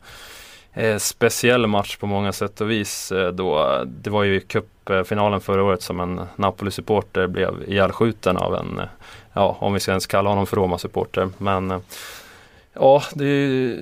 speciell 0.97 1.67
match 1.67 1.97
på 1.97 2.07
många 2.07 2.33
sätt 2.33 2.61
och 2.61 2.71
vis. 2.71 3.13
Då, 3.33 3.81
det 3.85 4.09
var 4.09 4.23
ju 4.23 4.39
cupfinalen 4.39 5.41
förra 5.41 5.63
året 5.63 5.81
som 5.81 5.99
en 5.99 6.21
Napoli-supporter 6.35 7.27
blev 7.27 7.63
ihjälskjuten 7.67 8.37
av 8.37 8.55
en, 8.55 8.81
ja 9.33 9.57
om 9.59 9.73
vi 9.73 9.79
ska 9.79 9.91
ens 9.91 10.07
kalla 10.07 10.29
honom 10.29 10.47
för 10.47 10.55
Roma-supporter. 10.55 11.29
Men 11.37 11.81
ja, 12.73 13.03
det 13.13 13.25
är 13.25 13.77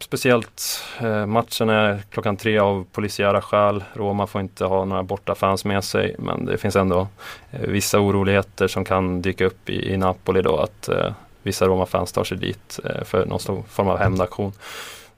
speciellt. 0.00 0.82
Eh, 1.00 1.26
matchen 1.26 1.68
är 1.68 2.02
klockan 2.10 2.36
tre 2.36 2.58
av 2.58 2.86
polisiära 2.92 3.42
skäl. 3.42 3.84
Roma 3.92 4.26
får 4.26 4.40
inte 4.40 4.64
ha 4.64 4.84
några 4.84 5.02
borta 5.02 5.34
fans 5.34 5.64
med 5.64 5.84
sig 5.84 6.16
men 6.18 6.44
det 6.44 6.58
finns 6.58 6.76
ändå 6.76 7.08
eh, 7.50 7.60
vissa 7.60 8.00
oroligheter 8.00 8.68
som 8.68 8.84
kan 8.84 9.22
dyka 9.22 9.44
upp 9.44 9.70
i, 9.70 9.92
i 9.92 9.96
Napoli 9.96 10.42
då 10.42 10.56
att 10.56 10.88
eh, 10.88 11.12
vissa 11.42 11.66
Roma-fans 11.66 12.12
tar 12.12 12.24
sig 12.24 12.38
dit 12.38 12.80
eh, 12.84 13.04
för 13.04 13.26
någon 13.26 13.64
form 13.68 13.88
av 13.88 13.98
hämndaktion. 13.98 14.52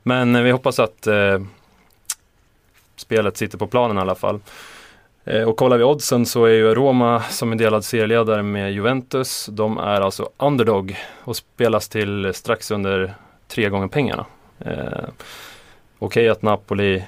Men 0.02 0.36
eh, 0.36 0.42
vi 0.42 0.50
hoppas 0.50 0.78
att 0.78 1.06
eh, 1.06 1.40
spelet 2.96 3.36
sitter 3.36 3.58
på 3.58 3.66
planen 3.66 3.98
i 3.98 4.00
alla 4.00 4.14
fall. 4.14 4.40
Eh, 5.24 5.42
och 5.42 5.56
kollar 5.56 5.78
vi 5.78 5.84
oddsen 5.84 6.26
så 6.26 6.44
är 6.44 6.52
ju 6.52 6.74
Roma 6.74 7.22
som 7.22 7.52
är 7.52 7.56
delad 7.56 7.84
serieledare 7.84 8.42
med 8.42 8.72
Juventus. 8.72 9.46
De 9.52 9.78
är 9.78 10.00
alltså 10.00 10.30
underdog 10.36 10.96
och 11.24 11.36
spelas 11.36 11.88
till 11.88 12.34
strax 12.34 12.70
under 12.70 13.14
tre 13.48 13.68
gånger 13.68 13.88
pengarna. 13.88 14.26
Eh, 14.58 15.08
Okej 15.98 16.22
okay 16.22 16.28
att 16.28 16.42
Napoli 16.42 17.04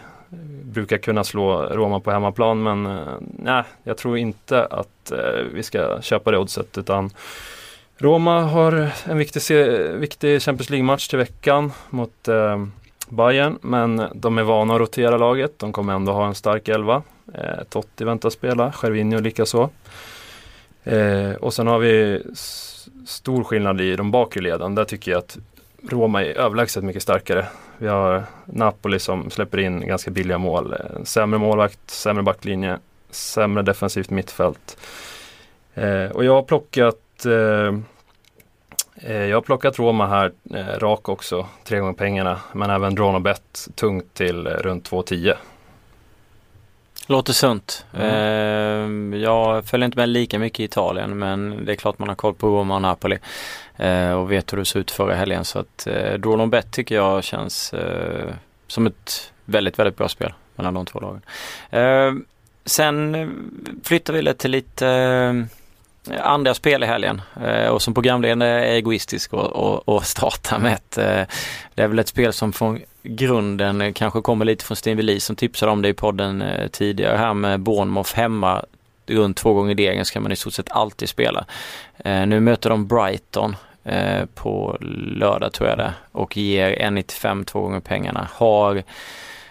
brukar 0.63 0.99
kunna 0.99 1.25
slå 1.25 1.63
Roma 1.63 2.01
på 2.01 2.11
hemmaplan 2.11 2.63
men 2.63 2.87
eh, 2.87 3.15
nej, 3.21 3.63
jag 3.83 3.97
tror 3.97 4.19
inte 4.19 4.67
att 4.67 5.11
eh, 5.11 5.45
vi 5.55 5.63
ska 5.63 6.03
köpa 6.03 6.31
det 6.31 6.39
oddset 6.39 6.79
utan 6.79 7.11
Roma 7.97 8.41
har 8.41 8.91
en 9.05 9.19
viktig, 9.19 9.43
viktig 9.95 10.43
Champions 10.43 10.71
League-match 10.71 11.09
till 11.09 11.19
veckan 11.19 11.73
mot 11.91 12.29
eh, 12.29 12.67
Bayern 13.09 13.59
men 13.61 14.03
de 14.15 14.39
är 14.39 14.43
vana 14.43 14.75
att 14.75 14.81
rotera 14.81 15.17
laget. 15.17 15.59
De 15.59 15.73
kommer 15.73 15.95
ändå 15.95 16.13
ha 16.13 16.27
en 16.27 16.35
stark 16.35 16.69
elva. 16.69 17.03
Eh, 17.35 17.65
Totti 17.69 18.05
väntas 18.05 18.33
spela, 18.33 18.73
Gervinho 18.73 19.21
likaså. 19.21 19.71
Eh, 20.85 21.33
och 21.33 21.55
sen 21.55 21.67
har 21.67 21.79
vi 21.79 22.23
stor 23.07 23.45
skillnad 23.45 23.81
i 23.81 23.97
de 23.97 24.11
bakre 24.11 24.43
leden. 24.43 24.75
Där 24.75 24.85
tycker 24.85 25.11
jag 25.11 25.19
att 25.19 25.39
Roma 25.83 26.25
är 26.25 26.39
överlägset 26.39 26.85
mycket 26.85 27.03
starkare. 27.03 27.47
Vi 27.79 27.89
har 27.89 28.25
Napoli 28.45 28.99
som 28.99 29.31
släpper 29.31 29.59
in 29.59 29.81
ganska 29.81 30.11
billiga 30.11 30.39
mål. 30.39 30.75
Sämre 31.05 31.39
målvakt, 31.39 31.91
sämre 31.91 32.23
backlinje, 32.23 32.79
sämre 33.11 33.63
defensivt 33.63 34.11
mittfält. 34.11 34.79
Eh, 35.75 36.11
och 36.11 36.25
jag 36.25 36.35
har 36.35 36.43
plockat 36.43 37.27
eh, 37.27 37.75
eh 39.11 39.25
jag 39.25 39.37
har 39.37 39.41
plockat 39.41 39.79
Roma 39.79 40.07
här 40.07 40.33
eh, 40.55 40.79
rak 40.79 41.09
också, 41.09 41.47
tre 41.65 41.79
gånger 41.79 41.93
pengarna. 41.93 42.41
Men 42.53 42.71
även 42.71 42.95
Dronobet 42.95 43.17
och 43.17 43.23
bet 43.23 43.77
tungt 43.77 44.15
till 44.15 44.47
eh, 44.47 44.51
runt 44.51 44.91
2,10. 44.91 45.35
Låter 47.11 47.33
sunt. 47.33 47.87
Mm. 47.95 49.13
Eh, 49.13 49.21
jag 49.21 49.65
följer 49.65 49.85
inte 49.85 49.99
med 49.99 50.09
lika 50.09 50.39
mycket 50.39 50.61
i 50.61 50.65
Italien 50.65 51.19
men 51.19 51.65
det 51.65 51.73
är 51.73 51.77
klart 51.77 51.99
man 51.99 52.09
har 52.09 52.17
koll 52.17 52.35
på 52.35 52.49
Roma 52.49 52.75
och 52.75 52.83
Napoli. 52.83 53.19
Eh, 53.77 54.11
och 54.11 54.33
vet 54.33 54.53
hur 54.53 54.59
det 54.59 54.65
såg 54.65 54.81
ut 54.81 54.91
förra 54.91 55.15
helgen 55.15 55.45
så 55.45 55.59
att 55.59 55.87
eh, 55.87 56.15
och 56.15 56.49
bet 56.49 56.71
tycker 56.71 56.95
jag 56.95 57.25
känns 57.25 57.73
eh, 57.73 58.33
som 58.67 58.87
ett 58.87 59.33
väldigt, 59.45 59.79
väldigt 59.79 59.97
bra 59.97 60.09
spel 60.09 60.33
mellan 60.57 60.75
de 60.75 60.87
två 60.87 61.01
lagen. 61.01 61.23
Eh, 61.71 62.13
sen 62.65 63.31
flyttar 63.85 64.13
vi 64.13 64.23
lite 64.23 64.39
till 64.39 64.51
lite 64.51 65.49
andra 66.21 66.55
spel 66.55 66.83
i 66.83 66.87
helgen 66.87 67.23
eh, 67.45 67.69
och 67.69 67.83
som 67.83 67.95
programledare 67.95 68.67
är 68.67 68.75
egoistisk 68.75 69.33
och, 69.33 69.47
och, 69.47 69.89
och 69.89 70.05
starta 70.05 70.59
med 70.59 70.73
ett, 70.73 70.99
eh, 70.99 71.23
det 71.75 71.83
är 71.83 71.89
väl 71.89 71.99
ett 71.99 72.09
spel 72.09 72.33
som 72.33 72.53
från 72.53 72.81
grunden 73.09 73.95
kanske 73.95 74.21
kommer 74.21 74.45
lite 74.45 74.65
från 74.65 74.77
Sten 74.77 74.97
Welin 74.97 75.21
som 75.21 75.37
tipsade 75.37 75.73
om 75.73 75.83
det 75.83 75.89
i 75.89 75.95
podden 75.95 76.43
eh, 76.43 76.69
tidigare 76.69 77.17
här 77.17 77.35
med 77.35 77.61
Bournemouth 77.61 78.15
hemma 78.15 78.65
runt 79.07 79.37
två 79.37 79.55
gånger 79.55 79.75
degen 79.75 80.05
ska 80.05 80.21
man 80.21 80.33
i 80.33 80.37
stort 80.37 80.53
sett 80.53 80.71
alltid 80.71 81.09
spela. 81.09 81.45
Eh, 81.99 82.27
nu 82.27 82.41
möter 82.41 82.71
de 82.71 82.87
Brighton 82.87 83.57
eh, 83.85 84.25
på 84.35 84.77
lördag 85.17 85.53
tror 85.53 85.69
jag 85.69 85.79
det 85.79 85.93
och 86.13 86.37
ger 86.37 86.71
1,95 86.71 87.45
två 87.45 87.61
gånger 87.61 87.81
pengarna. 87.81 88.29
Har 88.33 88.83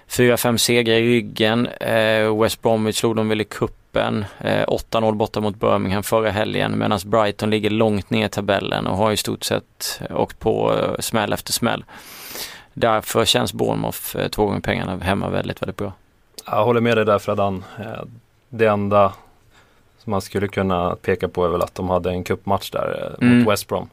4-5 0.09 0.57
segrar 0.57 0.95
i 0.95 1.01
ryggen. 1.01 1.67
West 2.41 2.61
Bromwich 2.61 2.95
slog 2.97 3.15
de 3.15 3.29
väl 3.29 3.41
i 3.41 3.43
kuppen. 3.43 4.25
8-0 4.39 5.15
borta 5.15 5.39
mot 5.39 5.59
Birmingham 5.59 6.03
förra 6.03 6.31
helgen 6.31 6.77
medan 6.77 6.99
Brighton 7.05 7.49
ligger 7.49 7.69
långt 7.69 8.09
ner 8.09 8.25
i 8.25 8.29
tabellen 8.29 8.87
och 8.87 8.97
har 8.97 9.11
i 9.11 9.17
stort 9.17 9.43
sett 9.43 10.01
åkt 10.09 10.39
på 10.39 10.79
smäll 10.99 11.33
efter 11.33 11.53
smäll. 11.53 11.83
Därför 12.79 13.25
känns 13.25 13.53
Bournemouth 13.53 14.17
eh, 14.17 14.27
två 14.27 14.45
gånger 14.45 14.59
pengarna 14.59 14.97
hemma 14.97 15.29
väldigt, 15.29 15.61
väldigt 15.61 15.77
bra. 15.77 15.91
Jag 16.45 16.65
håller 16.65 16.81
med 16.81 16.97
dig 16.97 17.05
där 17.05 17.19
Fredan. 17.19 17.63
Eh, 17.79 18.03
det 18.49 18.65
enda 18.65 19.13
som 20.03 20.11
man 20.11 20.21
skulle 20.21 20.47
kunna 20.47 20.95
peka 20.95 21.27
på 21.27 21.45
är 21.45 21.49
väl 21.49 21.61
att 21.61 21.75
de 21.75 21.89
hade 21.89 22.09
en 22.09 22.23
cupmatch 22.23 22.71
där 22.71 23.15
eh, 23.21 23.25
Mm. 23.27 23.39
mot 23.39 23.47
West 23.53 23.67
Brom. 23.67 23.89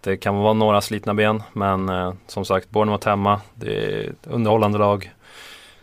Det 0.00 0.16
kan 0.16 0.36
vara 0.36 0.52
några 0.52 0.80
slitna 0.80 1.14
ben 1.14 1.42
men 1.52 1.88
eh, 1.88 2.14
som 2.26 2.44
sagt 2.44 2.70
Bournemouth 2.70 3.08
hemma. 3.08 3.40
Det 3.54 3.84
är 3.84 4.10
ett 4.10 4.26
underhållande 4.26 4.78
lag. 4.78 5.12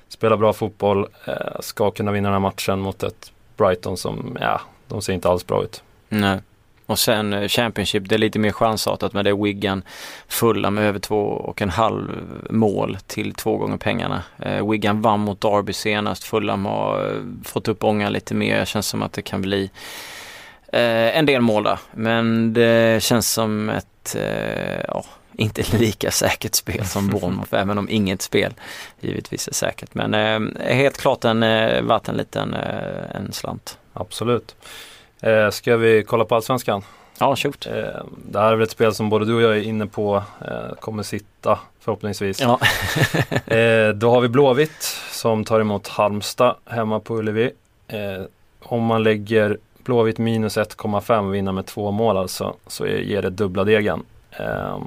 Spelar 0.08 0.38
bra 0.38 0.54
fotboll. 0.54 1.08
Eh, 1.26 1.34
ska 1.60 1.92
kunna 1.92 2.12
vinna 2.12 2.28
den 2.30 2.34
här 2.34 2.40
matchen 2.40 2.80
mot 2.80 3.04
ett 3.04 3.32
Brighton 3.58 3.98
som, 3.98 4.38
ja, 4.42 4.62
de 4.88 5.02
ser 5.02 5.14
inte 5.14 5.30
alls 5.30 5.48
bra 5.48 5.64
ut. 5.64 5.84
Nej. 6.10 6.40
Och 6.90 7.00
sen 7.00 7.34
eh, 7.34 7.48
Championship, 7.48 8.10
det 8.10 8.16
är 8.16 8.20
lite 8.20 8.40
mer 8.40 8.52
chansartat 8.52 9.14
men 9.14 9.24
det 9.24 9.30
är 9.30 9.44
Wigan 9.44 9.84
fulla 10.28 10.72
med 10.72 10.84
över 10.84 11.00
två 11.00 11.22
och 11.22 11.62
en 11.62 11.70
halv 11.70 12.22
mål 12.50 12.98
till 13.08 13.34
två 13.34 13.58
gånger 13.58 13.78
pengarna. 13.78 14.24
Eh, 14.40 14.70
Wigan 14.70 15.02
vann 15.02 15.20
mot 15.20 15.42
Derby 15.42 15.74
senast, 15.74 16.24
Fulham 16.24 16.66
har 16.66 17.06
eh, 17.06 17.22
fått 17.44 17.68
upp 17.68 17.84
ångan 17.84 18.14
lite 18.14 18.36
mer. 18.36 18.60
Det 18.60 18.66
känns 18.66 18.88
som 18.88 19.02
att 19.04 19.14
det 19.14 19.22
kan 19.22 19.42
bli 19.42 19.72
eh, 20.74 21.18
en 21.18 21.26
del 21.26 21.42
mål 21.42 21.64
där. 21.64 21.80
Men 21.92 22.54
det 22.54 23.04
känns 23.04 23.34
som 23.34 23.70
ett, 23.70 24.16
eh, 24.16 24.82
ja, 24.88 25.04
inte 25.38 25.64
lika 25.78 26.12
säkert 26.12 26.56
spel 26.56 26.86
som 26.86 27.08
Bournemouth, 27.08 27.56
även 27.56 27.78
om 27.78 27.90
inget 27.90 28.22
spel 28.22 28.54
givetvis 29.00 29.48
är 29.48 29.54
säkert. 29.54 29.94
Men 29.94 30.14
eh, 30.14 30.76
helt 30.76 30.98
klart 30.98 31.26
en, 31.26 31.44
eh, 31.44 31.82
varit 31.82 32.10
en 32.10 32.18
liten 32.18 32.54
eh, 32.54 33.16
en 33.16 33.34
slant. 33.34 33.78
Absolut. 33.94 34.56
Eh, 35.22 35.50
ska 35.50 35.78
vi 35.78 36.04
kolla 36.04 36.26
på 36.26 36.36
Allsvenskan? 36.36 36.84
Ja, 37.20 37.36
shoot. 37.36 37.66
Eh, 37.66 38.04
det 38.32 38.40
här 38.40 38.52
är 38.52 38.56
väl 38.56 38.64
ett 38.64 38.72
spel 38.72 38.94
som 38.94 39.10
både 39.10 39.26
du 39.26 39.36
och 39.36 39.42
jag 39.42 39.58
är 39.58 39.62
inne 39.62 39.86
på 39.86 40.24
eh, 40.42 40.76
kommer 40.80 41.04
sitta 41.04 41.60
förhoppningsvis. 41.80 42.42
Ja. 42.42 42.60
Eh, 43.50 43.90
då 43.90 44.12
har 44.12 44.22
vi 44.22 44.28
Blåvitt 44.28 44.98
som 45.12 45.46
tar 45.46 45.60
emot 45.60 45.88
Halmstad 45.88 46.56
hemma 46.66 47.00
på 47.00 47.18
Ullevi. 47.18 47.52
Eh, 47.88 48.24
om 48.60 48.84
man 48.84 49.04
lägger 49.04 49.58
Blåvitt 49.84 50.18
minus 50.18 50.58
1,5 50.58 51.32
vinna 51.32 51.52
med 51.52 51.66
två 51.66 51.92
mål 51.92 52.18
alltså 52.18 52.56
så 52.68 52.88
ger 52.88 53.22
det 53.22 53.30
dubbla 53.30 53.64
degen. 53.64 54.04
Eh, 54.32 54.78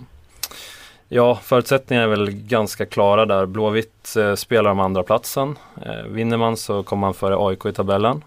ja, 1.08 1.38
förutsättningarna 1.42 2.04
är 2.04 2.10
väl 2.10 2.30
ganska 2.30 2.86
klara 2.86 3.26
där. 3.26 3.46
Blåvitt 3.46 4.16
eh, 4.16 4.34
spelar 4.34 4.70
om 4.70 4.80
andra 4.80 5.02
platsen. 5.02 5.58
Eh, 5.86 6.02
vinner 6.08 6.36
man 6.36 6.56
så 6.56 6.82
kommer 6.82 7.00
man 7.00 7.14
före 7.14 7.36
AIK 7.38 7.66
i 7.66 7.72
tabellen. 7.72 8.24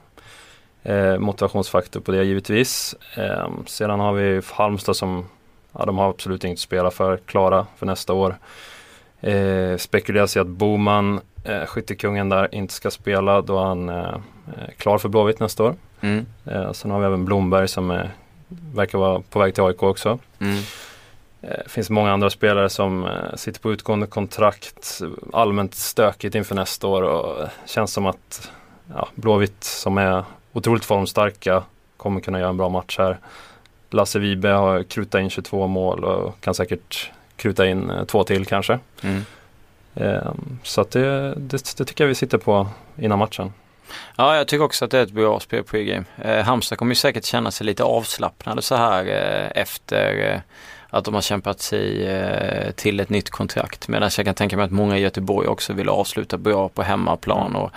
Eh, 0.86 1.18
motivationsfaktor 1.18 2.00
på 2.00 2.12
det 2.12 2.24
givetvis. 2.24 2.96
Eh, 3.18 3.50
sedan 3.66 4.00
har 4.00 4.14
vi 4.14 4.42
Halmstad 4.54 4.96
som 4.96 5.26
ja, 5.72 5.86
de 5.86 5.98
har 5.98 6.10
absolut 6.10 6.44
inget 6.44 6.56
att 6.56 6.60
spela 6.60 6.92
för, 6.92 7.18
klara 7.18 7.66
för 7.78 7.86
nästa 7.86 8.14
år. 8.14 8.36
Eh, 9.22 9.78
spekuleras 9.78 10.36
i 10.36 10.40
att 10.40 10.48
Boman, 10.48 11.20
eh, 11.44 11.66
skyttekungen 11.66 12.30
där, 12.30 12.56
inte 12.56 12.74
ska 12.74 12.92
spela 12.92 13.42
då 13.42 13.60
han 13.60 13.90
eh, 13.90 13.96
är 13.96 14.74
klar 14.78 14.98
för 14.98 15.10
Blåvitt 15.10 15.40
nästa 15.40 15.64
år. 15.64 15.76
Mm. 16.02 16.26
Eh, 16.46 16.72
sen 16.72 16.92
har 16.92 17.00
vi 17.00 17.06
även 17.06 17.26
Blomberg 17.26 17.68
som 17.68 17.92
eh, 17.92 18.06
verkar 18.76 18.98
vara 18.98 19.22
på 19.30 19.40
väg 19.40 19.54
till 19.54 19.64
AIK 19.64 19.84
också. 19.84 20.20
Mm. 20.40 20.64
Det 21.42 21.70
finns 21.72 21.90
många 21.90 22.12
andra 22.12 22.30
spelare 22.30 22.70
som 22.70 23.06
eh, 23.06 23.36
sitter 23.36 23.60
på 23.60 23.72
utgående 23.72 24.08
kontrakt. 24.08 25.02
Allmänt 25.34 25.76
stökigt 25.76 26.36
inför 26.36 26.56
nästa 26.56 26.88
år 26.88 27.02
och 27.02 27.42
eh, 27.42 27.50
känns 27.66 27.94
som 27.94 28.06
att 28.06 28.52
ja, 28.94 29.08
Blåvitt 29.16 29.64
som 29.64 29.98
är 29.98 30.24
otroligt 30.56 30.86
formstarka 30.86 31.64
kommer 31.98 32.22
kunna 32.22 32.40
göra 32.40 32.50
en 32.50 32.58
bra 32.58 32.70
match 32.70 32.98
här. 32.98 33.20
Lasse 33.90 34.20
Vibe 34.20 34.50
har 34.50 34.84
krutat 34.84 35.22
in 35.22 35.30
22 35.30 35.68
mål 35.68 36.04
och 36.04 36.42
kan 36.42 36.54
säkert 36.56 37.12
kruta 37.36 37.68
in 37.68 37.90
eh, 37.90 38.06
två 38.06 38.24
till 38.24 38.46
kanske. 38.46 38.80
Mm. 39.02 39.26
Eh, 39.96 40.32
så 40.64 40.82
att 40.82 40.92
det, 40.92 41.34
det, 41.36 41.78
det 41.78 41.86
tycker 41.86 42.04
jag 42.04 42.10
vi 42.10 42.16
sitter 42.16 42.38
på 42.38 42.68
innan 42.98 43.20
matchen. 43.20 43.54
Ja, 44.18 44.38
jag 44.38 44.48
tycker 44.48 44.64
också 44.64 44.86
att 44.86 44.92
det 44.92 45.00
är 45.00 45.04
ett 45.04 45.12
bra 45.12 45.40
spel 45.40 45.64
pregame. 45.64 46.06
Eh, 46.22 46.44
Halmstad 46.44 46.78
kommer 46.78 46.92
ju 46.92 46.96
säkert 46.96 47.26
känna 47.26 47.52
sig 47.52 47.66
lite 47.66 47.84
avslappnade 47.84 48.62
så 48.62 48.76
här 48.76 49.06
eh, 49.06 49.62
efter 49.62 50.32
eh, 50.34 50.40
att 50.96 51.06
de 51.06 51.14
har 51.14 51.22
kämpat 51.22 51.62
sig 51.62 52.08
eh, 52.08 52.72
till 52.72 53.00
ett 53.00 53.10
nytt 53.10 53.30
kontrakt. 53.30 53.88
Medan 53.88 54.10
jag 54.18 54.26
kan 54.26 54.36
tänka 54.36 54.58
mig 54.58 54.66
att 54.66 54.72
många 54.72 54.98
i 54.98 55.02
Göteborg 55.02 55.48
också 55.48 55.74
vill 55.74 55.90
avsluta 55.90 56.38
bra 56.38 56.70
på 56.70 56.84
hemmaplan 56.84 57.56
och 57.56 57.72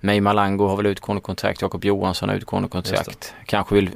May 0.00 0.20
Malango 0.20 0.66
har 0.66 0.76
väl 0.76 0.86
utgående 0.86 1.20
kontrakt, 1.20 1.62
Jakob 1.62 1.84
Johansson 1.84 2.28
har 2.28 2.36
utgående 2.36 2.68
kontrakt. 2.68 3.34
Kanske 3.46 3.74
vill 3.74 3.90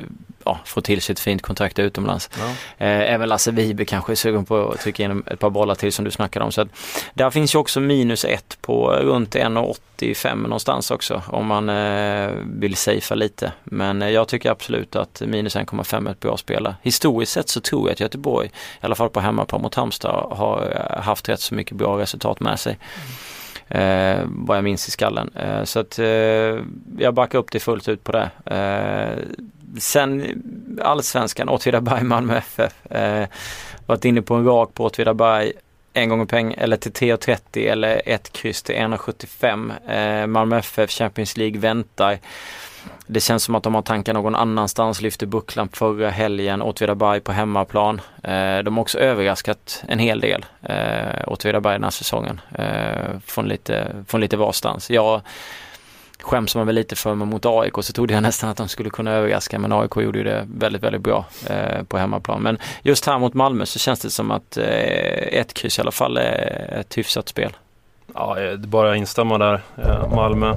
ja, 0.45 0.59
få 0.65 0.81
till 0.81 1.03
sig 1.03 1.13
ett 1.13 1.21
fint 1.21 1.43
kontrakt 1.43 1.79
utomlands. 1.79 2.31
Ja. 2.39 2.49
Eh, 2.87 3.13
även 3.15 3.29
Lasse 3.29 3.51
Vibe 3.51 3.85
kanske 3.85 4.13
är 4.13 4.17
sugen 4.17 4.45
på 4.45 4.69
att 4.69 4.81
trycka 4.81 5.03
in 5.05 5.23
ett 5.27 5.39
par 5.39 5.51
bollar 5.51 5.75
till 5.75 5.93
som 5.93 6.05
du 6.05 6.11
snackade 6.11 6.45
om. 6.45 6.53
Så 6.53 6.61
att, 6.61 6.69
där 7.15 7.31
finns 7.31 7.55
ju 7.55 7.59
också 7.59 7.81
minus 7.81 8.25
ett 8.25 8.59
på 8.61 8.91
runt 8.93 9.35
1,85 9.35 10.37
någonstans 10.37 10.91
också 10.91 11.23
om 11.27 11.47
man 11.47 11.69
eh, 11.69 12.31
vill 12.45 12.77
safea 12.77 13.15
lite. 13.15 13.53
Men 13.65 14.03
eh, 14.03 14.09
jag 14.09 14.29
tycker 14.29 14.51
absolut 14.51 14.97
att 14.97 15.23
minus 15.27 15.57
1,5 15.57 16.09
är 16.09 16.13
ett 16.13 16.21
bra 16.21 16.37
spel. 16.37 16.75
Historiskt 16.83 17.33
sett 17.33 17.49
så 17.49 17.61
tror 17.61 17.89
jag 17.89 17.93
att 17.93 18.01
Göteborg, 18.01 18.47
i 18.47 18.51
alla 18.81 18.95
fall 18.95 19.11
på 19.11 19.21
hemmaplan 19.21 19.63
mot 19.63 19.75
Halmstad, 19.75 20.27
har 20.31 20.91
eh, 20.97 21.03
haft 21.03 21.29
rätt 21.29 21.41
så 21.41 21.55
mycket 21.55 21.77
bra 21.77 21.99
resultat 21.99 22.41
med 22.41 22.61
sig. 22.61 22.79
Eh, 23.69 24.25
vad 24.27 24.57
jag 24.57 24.65
minns 24.65 24.89
i 24.89 24.91
skallen. 24.91 25.31
Eh, 25.35 25.65
så 25.65 25.81
att 25.81 25.99
eh, 25.99 26.07
jag 26.99 27.15
backar 27.15 27.39
upp 27.39 27.53
det 27.53 27.61
fullt 27.61 27.89
ut 27.89 28.05
på 28.05 28.13
det. 28.13 28.31
Eh, 28.45 29.25
sen 29.79 30.43
allsvenskan, 30.83 31.49
Åtvidaberg, 31.49 32.03
Malmö 32.03 32.37
FF. 32.37 32.87
Eh, 32.87 33.29
varit 33.87 34.05
inne 34.05 34.23
på 34.23 34.35
en 34.35 34.45
rak 34.45 34.75
på 34.75 34.85
Åtvidaberg 34.85 35.53
en 35.93 36.09
gånger 36.09 36.25
peng 36.25 36.55
eller 36.59 36.77
till 36.77 36.93
3,30 36.93 37.73
eller 37.73 38.03
ett 38.07 38.33
kryss 38.33 38.63
till 38.63 38.75
1,75. 38.75 39.73
Eh, 39.89 40.27
Malmö 40.27 40.59
FF 40.59 40.91
Champions 40.91 41.37
League 41.37 41.61
väntar. 41.61 42.19
Det 43.11 43.21
känns 43.21 43.45
som 43.45 43.55
att 43.55 43.63
de 43.63 43.75
har 43.75 43.83
tankar 43.83 44.15
någon 44.15 44.35
annanstans, 44.35 45.01
lyfte 45.01 45.27
bucklan 45.27 45.69
förra 45.69 46.11
helgen, 46.11 46.63
Åtvidaberg 46.63 47.21
på 47.21 47.33
hemmaplan. 47.33 48.01
Eh, 48.23 48.59
de 48.59 48.77
har 48.77 48.81
också 48.81 48.99
överraskat 48.99 49.85
en 49.89 49.99
hel 49.99 50.21
del, 50.21 50.47
eh, 50.63 51.23
Åtvidaberg 51.27 51.75
den 51.75 51.85
här 51.85 51.91
säsongen. 51.91 52.41
Eh, 52.55 53.19
från, 53.27 53.49
lite, 53.49 53.87
från 54.07 54.21
lite 54.21 54.37
varstans. 54.37 54.91
Jag 54.91 55.21
skäms 56.21 56.57
man 56.57 56.67
väl 56.67 56.75
lite 56.75 56.97
för 56.97 57.15
men 57.15 57.29
mot 57.29 57.47
AIK 57.47 57.75
så 57.81 57.93
trodde 57.93 58.15
jag 58.15 58.23
nästan 58.23 58.51
att 58.51 58.57
de 58.57 58.69
skulle 58.69 58.91
kunna 58.91 59.11
överraska 59.11 59.59
men 59.59 59.73
AIK 59.73 59.97
gjorde 59.97 60.19
ju 60.19 60.25
det 60.25 60.47
väldigt, 60.55 60.83
väldigt 60.83 61.03
bra 61.03 61.25
på 61.89 61.99
hemmaplan. 61.99 62.43
Men 62.43 62.59
just 62.83 63.07
här 63.07 63.19
mot 63.19 63.35
Malmö 63.35 63.67
så 63.67 63.79
känns 63.79 64.01
det 64.01 64.11
som 64.11 64.31
att 64.31 64.57
ett 64.57 65.55
kryss 65.55 65.79
i 65.79 65.81
alla 65.81 65.91
fall 65.91 66.17
är 66.17 66.79
ett 66.81 66.99
hyfsat 66.99 67.29
spel. 67.29 67.57
Ja, 68.15 68.35
det 68.35 68.51
är 68.51 68.57
bara 68.57 68.91
att 68.91 68.97
instämma 68.97 69.39
där. 69.39 69.61
Malmö 70.15 70.55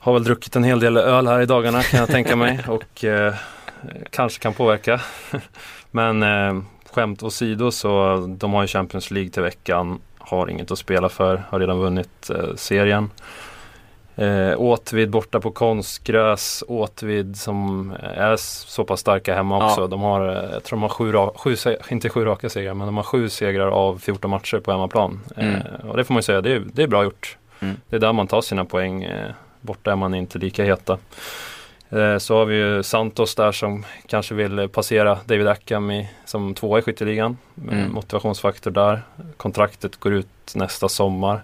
har 0.00 0.12
väl 0.12 0.24
druckit 0.24 0.56
en 0.56 0.64
hel 0.64 0.80
del 0.80 0.96
öl 0.96 1.26
här 1.26 1.40
i 1.40 1.46
dagarna 1.46 1.82
kan 1.82 2.00
jag 2.00 2.08
tänka 2.08 2.36
mig 2.36 2.60
och 2.68 3.04
eh, 3.04 3.34
kanske 4.10 4.42
kan 4.42 4.54
påverka. 4.54 5.00
Men 5.90 6.22
eh, 6.22 6.62
skämt 6.92 7.22
åsido 7.22 7.70
så 7.70 8.16
de 8.38 8.52
har 8.52 8.62
ju 8.62 8.68
Champions 8.68 9.10
League 9.10 9.30
till 9.30 9.42
veckan, 9.42 10.00
har 10.18 10.50
inget 10.50 10.70
att 10.70 10.78
spela 10.78 11.08
för, 11.08 11.42
har 11.48 11.60
redan 11.60 11.78
vunnit 11.78 12.30
eh, 12.30 12.54
serien. 12.56 13.10
Eh, 14.16 14.54
Åtvid 14.56 15.10
borta 15.10 15.40
på 15.40 15.50
konstgräs, 15.50 16.64
Åtvid 16.68 17.36
som 17.36 17.92
är 18.02 18.36
så 18.36 18.84
pass 18.84 19.00
starka 19.00 19.34
hemma 19.34 19.58
Ja. 19.58 19.66
också. 19.70 19.86
De 19.86 20.00
har, 20.00 20.28
eh, 20.28 20.50
jag 20.52 20.64
tror 20.64 20.76
de 20.76 20.82
har 20.82 20.88
sju, 20.88 21.56
sju, 21.56 21.76
inte 21.88 22.08
sju 22.08 22.24
raka 22.24 22.48
segrar, 22.48 22.74
men 22.74 22.86
de 22.86 22.96
har 22.96 23.04
sju 23.04 23.28
segrar 23.28 23.66
av 23.66 23.98
14 23.98 24.30
matcher 24.30 24.58
på 24.60 24.70
hemmaplan. 24.72 25.20
Mm. 25.36 25.54
Eh, 25.54 25.88
och 25.88 25.96
det 25.96 26.04
får 26.04 26.14
man 26.14 26.18
ju 26.18 26.22
säga, 26.22 26.40
det 26.40 26.52
är, 26.52 26.62
det 26.72 26.82
är 26.82 26.86
bra 26.86 27.04
gjort. 27.04 27.36
Mm. 27.60 27.76
Det 27.88 27.96
är 27.96 28.00
där 28.00 28.12
man 28.12 28.26
tar 28.26 28.40
sina 28.40 28.64
poäng. 28.64 29.02
Eh, 29.02 29.30
borta 29.60 29.92
är 29.92 29.96
man 29.96 30.14
inte 30.14 30.38
lika 30.38 30.64
heta. 30.64 30.98
Eh, 31.90 32.18
så 32.18 32.36
har 32.36 32.44
vi 32.44 32.56
ju 32.56 32.82
Santos 32.82 33.34
där 33.34 33.52
som 33.52 33.84
kanske 34.06 34.34
vill 34.34 34.68
passera 34.68 35.18
David 35.24 35.48
Ackham 35.48 35.90
i, 35.90 36.10
som 36.24 36.54
tvåa 36.54 36.78
i 36.78 36.82
skytteligan. 36.82 37.36
Eh, 37.56 37.78
Mm. 37.78 37.92
Motivationsfaktor 37.92 38.70
där. 38.70 39.02
Kontraktet 39.36 39.96
går 39.96 40.12
ut 40.12 40.52
nästa 40.54 40.88
sommar. 40.88 41.42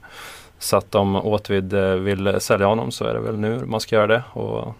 Så 0.58 0.76
att 0.76 0.94
om 0.94 1.16
Åtvid 1.16 1.72
eh, 1.72 1.94
vill 1.94 2.40
sälja 2.40 2.66
honom 2.66 2.90
så 2.90 3.04
är 3.04 3.14
det 3.14 3.20
väl 3.20 3.38
nu 3.38 3.64
man 3.66 3.80
ska 3.80 3.96
göra 3.96 4.06
det. 4.06 4.22
Och 4.32 4.74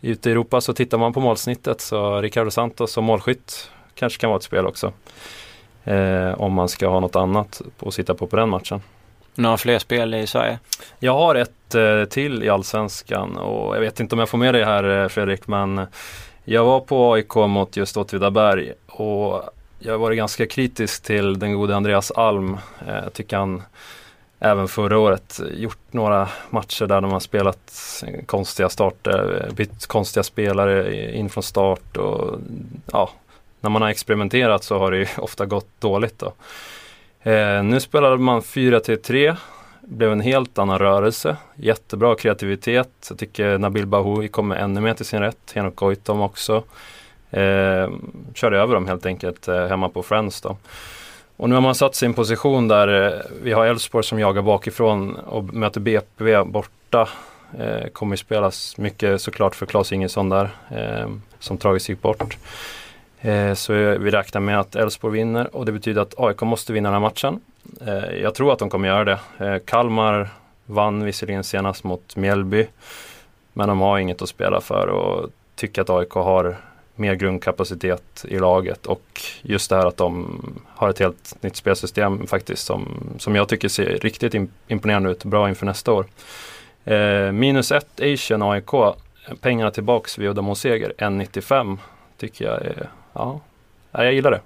ute 0.00 0.28
i 0.28 0.32
Europa 0.32 0.60
så 0.60 0.72
tittar 0.72 0.98
man 0.98 1.12
på 1.12 1.20
målsnittet 1.20 1.80
så 1.80 2.20
Ricardo 2.20 2.50
Santos 2.50 2.92
som 2.92 3.04
målskytt 3.04 3.70
kanske 3.94 4.20
kan 4.20 4.30
vara 4.30 4.36
ett 4.36 4.42
spel 4.42 4.66
också. 4.66 4.92
Eh, 5.84 6.40
om 6.40 6.52
man 6.52 6.68
ska 6.68 6.88
ha 6.88 7.00
något 7.00 7.16
annat 7.16 7.62
att 7.86 7.94
sitta 7.94 8.14
på 8.14 8.26
på 8.26 8.36
den 8.36 8.48
matchen. 8.48 8.80
Några 9.36 9.56
fler 9.56 9.78
spel 9.78 10.14
i 10.14 10.26
Sverige? 10.26 10.58
Jag 10.98 11.12
har 11.12 11.34
ett 11.34 11.74
eh, 11.74 12.04
till 12.04 12.42
i 12.42 12.48
Allsvenskan 12.48 13.36
och 13.36 13.76
jag 13.76 13.80
vet 13.80 14.00
inte 14.00 14.14
om 14.14 14.18
jag 14.18 14.28
får 14.28 14.38
med 14.38 14.54
dig 14.54 14.64
här 14.64 15.02
eh, 15.02 15.08
Fredrik 15.08 15.46
men 15.46 15.86
jag 16.44 16.64
var 16.64 16.80
på 16.80 17.12
AIK 17.12 17.34
mot 17.34 17.76
just 17.76 17.96
Åtvidaberg 17.96 18.72
och 18.86 19.42
jag 19.78 19.92
har 19.92 19.98
varit 19.98 20.16
ganska 20.16 20.46
kritisk 20.46 21.02
till 21.02 21.38
den 21.38 21.52
gode 21.54 21.76
Andreas 21.76 22.10
Alm. 22.10 22.54
Eh, 22.86 22.94
Jag 22.94 23.12
tycker 23.12 23.36
han 23.36 23.62
även 24.40 24.68
förra 24.68 24.98
året 24.98 25.40
gjort 25.56 25.78
några 25.90 26.28
matcher 26.50 26.86
där 26.86 27.00
de 27.00 27.12
har 27.12 27.20
spelat 27.20 27.72
konstiga 28.26 28.68
starter, 28.68 29.46
eh, 29.48 29.54
bytt 29.54 29.86
konstiga 29.86 30.22
spelare 30.24 31.12
in 31.16 31.30
från 31.30 31.42
start 31.42 31.96
och 31.96 32.38
ja, 32.92 33.10
när 33.60 33.70
man 33.70 33.82
har 33.82 33.88
experimenterat 33.88 34.64
så 34.64 34.78
har 34.78 34.90
det 34.90 34.98
ju 34.98 35.06
ofta 35.18 35.46
gått 35.46 35.68
dåligt 35.80 36.18
då. 36.18 36.32
Eh, 37.26 37.62
nu 37.62 37.80
spelade 37.80 38.18
man 38.18 38.40
4-3 38.40 39.36
blev 39.80 40.12
en 40.12 40.20
helt 40.20 40.58
annan 40.58 40.78
rörelse. 40.78 41.36
Jättebra 41.54 42.14
kreativitet. 42.14 43.06
Jag 43.08 43.18
tycker 43.18 43.58
Nabil 43.58 43.86
Bahoui 43.86 44.28
kommer 44.28 44.56
ännu 44.56 44.80
mer 44.80 44.94
till 44.94 45.06
sin 45.06 45.20
rätt. 45.20 45.52
Henok 45.54 45.76
Goitom 45.76 46.20
också. 46.20 46.62
Eh, 47.30 47.90
körde 48.34 48.58
över 48.58 48.74
dem 48.74 48.86
helt 48.86 49.06
enkelt 49.06 49.48
eh, 49.48 49.66
hemma 49.66 49.88
på 49.88 50.02
Friends 50.02 50.40
då. 50.40 50.56
Och 51.36 51.48
nu 51.48 51.54
har 51.54 51.62
man 51.62 51.74
satt 51.74 51.94
sig 51.94 52.06
i 52.06 52.08
en 52.08 52.14
position 52.14 52.68
där 52.68 53.06
eh, 53.06 53.20
vi 53.42 53.52
har 53.52 53.66
Elfsborg 53.66 54.04
som 54.04 54.18
jagar 54.18 54.42
bakifrån 54.42 55.16
och 55.16 55.54
möter 55.54 55.80
BP 55.80 56.42
borta. 56.44 57.08
Eh, 57.58 57.88
kommer 57.92 58.16
spelas 58.16 58.78
mycket 58.78 59.20
såklart 59.20 59.54
för 59.54 59.66
Claes 59.66 59.92
Ingesson 59.92 60.28
där 60.28 60.50
eh, 60.70 61.08
som 61.38 61.58
tragiskt 61.58 61.88
gick 61.88 62.02
bort. 62.02 62.36
Eh, 63.26 63.54
så 63.54 63.72
vi 63.72 64.10
räknar 64.10 64.40
med 64.40 64.60
att 64.60 64.76
Elfsborg 64.76 65.12
vinner 65.12 65.56
och 65.56 65.66
det 65.66 65.72
betyder 65.72 66.02
att 66.02 66.14
AIK 66.18 66.40
måste 66.40 66.72
vinna 66.72 66.88
den 66.88 67.02
här 67.02 67.08
matchen. 67.08 67.40
Eh, 67.86 68.20
jag 68.22 68.34
tror 68.34 68.52
att 68.52 68.58
de 68.58 68.70
kommer 68.70 68.88
göra 68.88 69.04
det. 69.04 69.18
Eh, 69.46 69.58
Kalmar 69.64 70.28
vann 70.66 71.04
visserligen 71.04 71.44
senast 71.44 71.84
mot 71.84 72.16
Mjällby. 72.16 72.66
Men 73.52 73.68
de 73.68 73.80
har 73.80 73.98
inget 73.98 74.22
att 74.22 74.28
spela 74.28 74.60
för 74.60 74.86
och 74.86 75.30
tycker 75.54 75.82
att 75.82 75.90
AIK 75.90 76.10
har 76.10 76.56
mer 76.94 77.14
grundkapacitet 77.14 78.24
i 78.28 78.38
laget 78.38 78.86
och 78.86 79.20
just 79.42 79.70
det 79.70 79.76
här 79.76 79.86
att 79.86 79.96
de 79.96 80.40
har 80.66 80.90
ett 80.90 80.98
helt 80.98 81.42
nytt 81.42 81.56
spelsystem 81.56 82.26
faktiskt 82.26 82.66
som, 82.66 82.88
som 83.18 83.34
jag 83.34 83.48
tycker 83.48 83.68
ser 83.68 83.98
riktigt 83.98 84.34
imponerande 84.68 85.10
ut, 85.10 85.24
bra 85.24 85.48
inför 85.48 85.66
nästa 85.66 85.92
år. 85.92 86.06
Eh, 86.84 87.32
minus 87.32 87.72
ett 87.72 88.00
Asian 88.00 88.42
AIK, 88.42 88.70
pengarna 89.40 89.70
tillbaks 89.70 90.18
vid 90.18 90.28
Uddamålsseger 90.28 90.92
1,95 90.98 91.78
tycker 92.18 92.44
jag 92.44 92.62
är, 92.62 92.88
ja, 93.92 94.04
jag 94.04 94.14
gillar 94.14 94.30
det. 94.30 94.40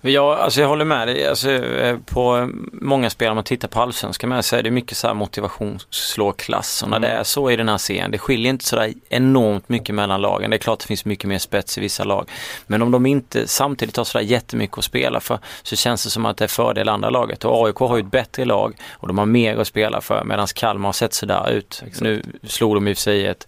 Ja, 0.00 0.36
alltså 0.36 0.60
jag 0.60 0.68
håller 0.68 0.84
med 0.84 1.08
dig. 1.08 1.26
Alltså, 1.26 1.50
eh, 1.50 1.96
på 2.06 2.50
många 2.72 3.10
spel, 3.10 3.28
om 3.28 3.34
man 3.34 3.44
tittar 3.44 3.68
på 3.68 3.80
allsvenskan 3.80 4.30
med 4.30 4.44
så 4.44 4.56
är 4.56 4.62
det 4.62 4.70
mycket 4.70 4.96
så 4.96 5.06
här 5.06 5.14
motivationsslåklass. 5.14 6.82
Och 6.82 6.88
när 6.88 6.96
mm. 6.96 7.10
det 7.10 7.16
är 7.16 7.24
så 7.24 7.50
i 7.50 7.56
den 7.56 7.68
här 7.68 7.78
serien, 7.78 8.10
det 8.10 8.18
skiljer 8.18 8.50
inte 8.50 8.64
sådär 8.64 8.92
enormt 9.08 9.68
mycket 9.68 9.94
mellan 9.94 10.20
lagen. 10.20 10.50
Det 10.50 10.56
är 10.56 10.58
klart 10.58 10.80
det 10.80 10.86
finns 10.86 11.04
mycket 11.04 11.28
mer 11.28 11.38
spets 11.38 11.78
i 11.78 11.80
vissa 11.80 12.04
lag. 12.04 12.30
Men 12.66 12.82
om 12.82 12.90
de 12.90 13.06
inte 13.06 13.48
samtidigt 13.48 13.96
har 13.96 14.04
sådär 14.04 14.24
jättemycket 14.24 14.78
att 14.78 14.84
spela 14.84 15.20
för 15.20 15.38
så 15.62 15.76
känns 15.76 16.04
det 16.04 16.10
som 16.10 16.26
att 16.26 16.36
det 16.36 16.44
är 16.44 16.48
fördel 16.48 16.88
andra 16.88 17.10
laget. 17.10 17.44
Och 17.44 17.66
AIK 17.66 17.76
har 17.76 17.96
ju 17.96 18.00
ett 18.02 18.10
bättre 18.10 18.44
lag 18.44 18.76
och 18.92 19.08
de 19.08 19.18
har 19.18 19.26
mer 19.26 19.56
att 19.56 19.66
spela 19.66 20.00
för 20.00 20.24
medan 20.24 20.46
Kalmar 20.54 20.88
har 20.88 20.92
sett 20.92 21.14
sådär 21.14 21.50
ut. 21.50 21.82
Exakt. 21.86 22.00
Nu 22.00 22.22
slog 22.42 22.76
de 22.76 22.88
i 22.88 22.92
och 22.92 22.96
för 22.96 23.02
sig 23.02 23.26
ett 23.26 23.46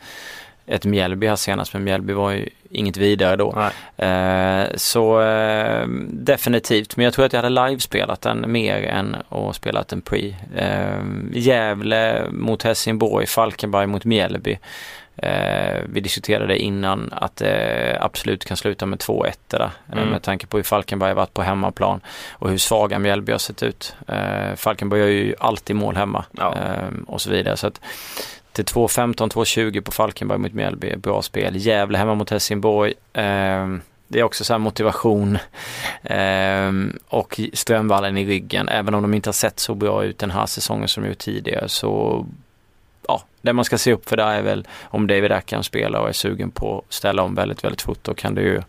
ett 0.70 0.84
Mjällby 0.84 1.26
här 1.26 1.36
senast, 1.36 1.72
men 1.72 1.84
Mjällby 1.84 2.12
var 2.12 2.30
ju 2.30 2.48
inget 2.70 2.96
vidare 2.96 3.36
då. 3.36 3.70
Eh, 4.04 4.64
så 4.74 5.20
eh, 5.20 5.86
definitivt, 6.08 6.96
men 6.96 7.04
jag 7.04 7.14
tror 7.14 7.24
att 7.24 7.32
jag 7.32 7.42
hade 7.42 7.68
livespelat 7.68 8.20
den 8.20 8.52
mer 8.52 8.82
än 8.82 9.16
att 9.28 9.56
spelat 9.56 9.92
en 9.92 10.00
pre. 10.00 10.34
Eh, 10.56 11.02
Gävle 11.32 12.24
mot 12.30 12.62
Helsingborg, 12.62 13.26
Falkenberg 13.26 13.86
mot 13.86 14.04
Mjällby. 14.04 14.58
Eh, 15.16 15.82
vi 15.88 16.00
diskuterade 16.00 16.58
innan 16.58 17.12
att 17.12 17.36
det 17.36 17.98
absolut 18.00 18.44
kan 18.44 18.56
sluta 18.56 18.86
med 18.86 18.98
2-1 18.98 19.32
där. 19.46 19.70
Eh, 19.92 19.98
mm. 19.98 20.08
Med 20.08 20.22
tanke 20.22 20.46
på 20.46 20.56
hur 20.56 20.64
Falkenberg 20.64 21.14
varit 21.14 21.34
på 21.34 21.42
hemmaplan 21.42 22.00
och 22.30 22.50
hur 22.50 22.58
svaga 22.58 22.98
Mjällby 22.98 23.32
har 23.32 23.38
sett 23.38 23.62
ut. 23.62 23.94
Eh, 24.08 24.54
Falkenberg 24.56 25.00
gör 25.00 25.08
ju 25.08 25.34
alltid 25.38 25.76
mål 25.76 25.96
hemma 25.96 26.24
ja. 26.32 26.54
och 27.06 27.20
så 27.20 27.30
vidare. 27.30 27.56
Så 27.56 27.66
att 27.66 27.80
till 28.64 28.74
2.15, 28.74 29.14
2.20 29.14 29.80
på 29.80 29.92
Falkenberg 29.92 30.38
mot 30.38 30.52
Mjällby. 30.52 30.96
Bra 30.96 31.22
spel. 31.22 31.56
Gävle 31.56 31.98
hemma 31.98 32.14
mot 32.14 32.30
Helsingborg. 32.30 32.94
Eh, 33.12 33.66
det 34.08 34.20
är 34.20 34.22
också 34.22 34.44
så 34.44 34.58
motivation 34.58 35.38
eh, 36.02 36.72
och 37.08 37.40
Strömvallen 37.52 38.18
i 38.18 38.26
ryggen. 38.26 38.68
Även 38.68 38.94
om 38.94 39.02
de 39.02 39.14
inte 39.14 39.28
har 39.28 39.32
sett 39.32 39.60
så 39.60 39.74
bra 39.74 40.04
ut 40.04 40.18
den 40.18 40.30
här 40.30 40.46
säsongen 40.46 40.88
som 40.88 41.02
de 41.02 41.08
gjort 41.08 41.18
tidigare 41.18 41.68
så 41.68 42.26
ja, 43.08 43.22
det 43.42 43.52
man 43.52 43.64
ska 43.64 43.78
se 43.78 43.92
upp 43.92 44.08
för 44.08 44.16
där 44.16 44.32
är 44.32 44.42
väl 44.42 44.68
om 44.82 45.06
David 45.06 45.32
Ackham 45.32 45.62
spelar 45.62 46.00
och 46.00 46.08
är 46.08 46.12
sugen 46.12 46.50
på 46.50 46.78
att 46.78 46.94
ställa 46.94 47.22
om 47.22 47.34
väldigt, 47.34 47.64
väldigt 47.64 47.82
fort. 47.82 47.98
Då 48.02 48.14
kan 48.14 48.34
det 48.34 48.42
ju 48.42 48.62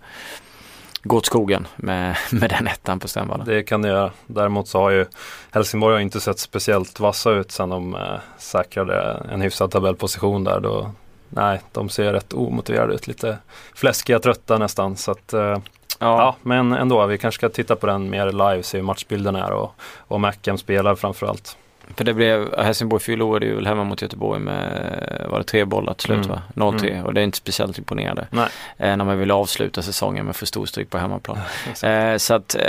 gå 1.03 1.17
åt 1.17 1.25
skogen 1.25 1.67
med, 1.75 2.17
med 2.31 2.49
den 2.49 2.67
ettan 2.67 2.99
på 2.99 3.07
Stenvalla. 3.07 3.43
Det 3.43 3.63
kan 3.63 3.81
det 3.81 3.87
göra. 3.87 4.11
Däremot 4.27 4.67
så 4.67 4.79
har 4.79 4.89
ju 4.89 5.05
Helsingborg 5.51 5.93
har 5.93 5.99
inte 5.99 6.19
sett 6.19 6.39
speciellt 6.39 6.99
vassa 6.99 7.31
ut 7.31 7.51
sedan 7.51 7.69
de 7.69 7.95
eh, 7.95 8.19
säkrade 8.37 9.25
en 9.31 9.41
hyfsad 9.41 9.71
tabellposition 9.71 10.43
där. 10.43 10.59
Då, 10.59 10.91
nej, 11.29 11.61
de 11.71 11.89
ser 11.89 12.13
rätt 12.13 12.33
omotiverade 12.33 12.93
ut. 12.93 13.07
Lite 13.07 13.37
fläskiga, 13.75 14.19
trötta 14.19 14.57
nästan. 14.57 14.97
Så 14.97 15.11
att, 15.11 15.33
eh, 15.33 15.41
ja. 15.41 15.57
ja. 15.99 16.35
men 16.41 16.71
ändå, 16.71 17.05
vi 17.05 17.17
kanske 17.17 17.39
ska 17.39 17.49
titta 17.49 17.75
på 17.75 17.87
den 17.87 18.09
mer 18.09 18.31
live, 18.31 18.63
se 18.63 18.77
hur 18.77 18.85
matchbilden 18.85 19.35
är 19.35 19.51
och, 19.51 19.71
och 19.97 20.21
Mackem 20.21 20.57
spelar 20.57 20.95
framförallt. 20.95 21.57
För 21.95 22.03
det 22.03 22.13
blev, 22.13 22.59
Helsingborg 22.59 23.01
förlorade 23.01 23.45
ju 23.45 23.55
väl 23.55 23.67
hemma 23.67 23.83
mot 23.83 24.01
Göteborg 24.01 24.39
med, 24.39 25.27
var 25.29 25.37
det 25.37 25.43
tre 25.43 25.65
bollar 25.65 25.93
till 25.93 26.05
slut 26.05 26.25
mm. 26.25 26.29
va? 26.29 26.41
0-3 26.55 26.91
mm. 26.91 27.05
och 27.05 27.13
det 27.13 27.21
är 27.21 27.23
inte 27.23 27.37
speciellt 27.37 27.77
imponerande. 27.77 28.27
Nej. 28.31 28.49
Eh, 28.77 28.97
när 28.97 29.05
man 29.05 29.19
vill 29.19 29.31
avsluta 29.31 29.81
säsongen 29.81 30.25
med 30.25 30.35
för 30.35 30.45
stor 30.45 30.65
stryk 30.65 30.89
på 30.89 30.97
hemmaplan. 30.97 31.37
eh, 31.83 32.17
så 32.17 32.33
att, 32.33 32.55
eh, 32.55 32.61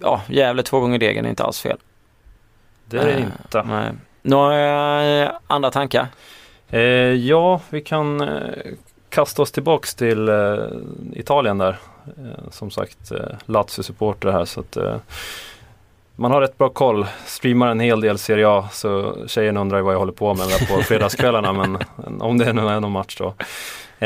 ja, 0.00 0.22
Gävle 0.28 0.62
två 0.62 0.80
gånger 0.80 0.98
degen 0.98 1.24
är 1.24 1.30
inte 1.30 1.44
alls 1.44 1.60
fel. 1.60 1.76
Det 2.84 2.98
är 2.98 3.06
det 3.06 3.12
eh, 3.12 3.22
inte. 3.22 3.62
Nej. 3.62 3.92
Några 4.22 5.04
eh, 5.04 5.30
andra 5.46 5.70
tankar? 5.70 6.06
Eh, 6.68 6.80
ja, 7.14 7.60
vi 7.70 7.80
kan 7.80 8.28
kasta 9.08 9.42
oss 9.42 9.52
tillbaks 9.52 9.94
till 9.94 10.30
Italien 11.12 11.58
där. 11.58 11.76
som 12.50 12.70
sagt, 12.70 13.12
Lazio-supporter 13.46 14.32
här 14.32 14.44
så 14.44 14.60
att 14.60 14.76
man 16.20 16.30
har 16.30 16.40
rätt 16.40 16.58
bra 16.58 16.68
koll. 16.68 17.06
Streamar 17.26 17.68
en 17.68 17.80
hel 17.80 18.00
del 18.00 18.18
Serie 18.18 18.48
A 18.48 18.68
så 18.72 19.16
tjejen 19.26 19.56
undrar 19.56 19.80
vad 19.80 19.94
jag 19.94 19.98
håller 19.98 20.12
på 20.12 20.34
med 20.34 20.48
där 20.48 20.76
på 20.76 20.82
fredagskvällarna 20.88 21.52
men 21.52 21.78
om 22.20 22.38
det 22.38 22.52
nu 22.52 22.68
är 22.68 22.80
någon 22.80 22.92
match 22.92 23.16
då. 23.18 23.26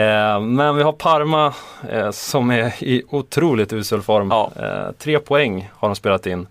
Eh, 0.01 0.41
men 0.41 0.77
vi 0.77 0.83
har 0.83 0.93
Parma 0.93 1.55
eh, 1.91 2.11
som 2.11 2.51
är 2.51 2.85
i 2.85 3.03
otroligt 3.09 3.73
usel 3.73 4.03
form. 4.03 4.29
Ja. 4.31 4.53
Eh, 4.57 4.93
tre 4.99 5.19
poäng 5.19 5.71
har 5.73 5.89
de 5.89 5.95
spelat 5.95 6.27
in. 6.27 6.47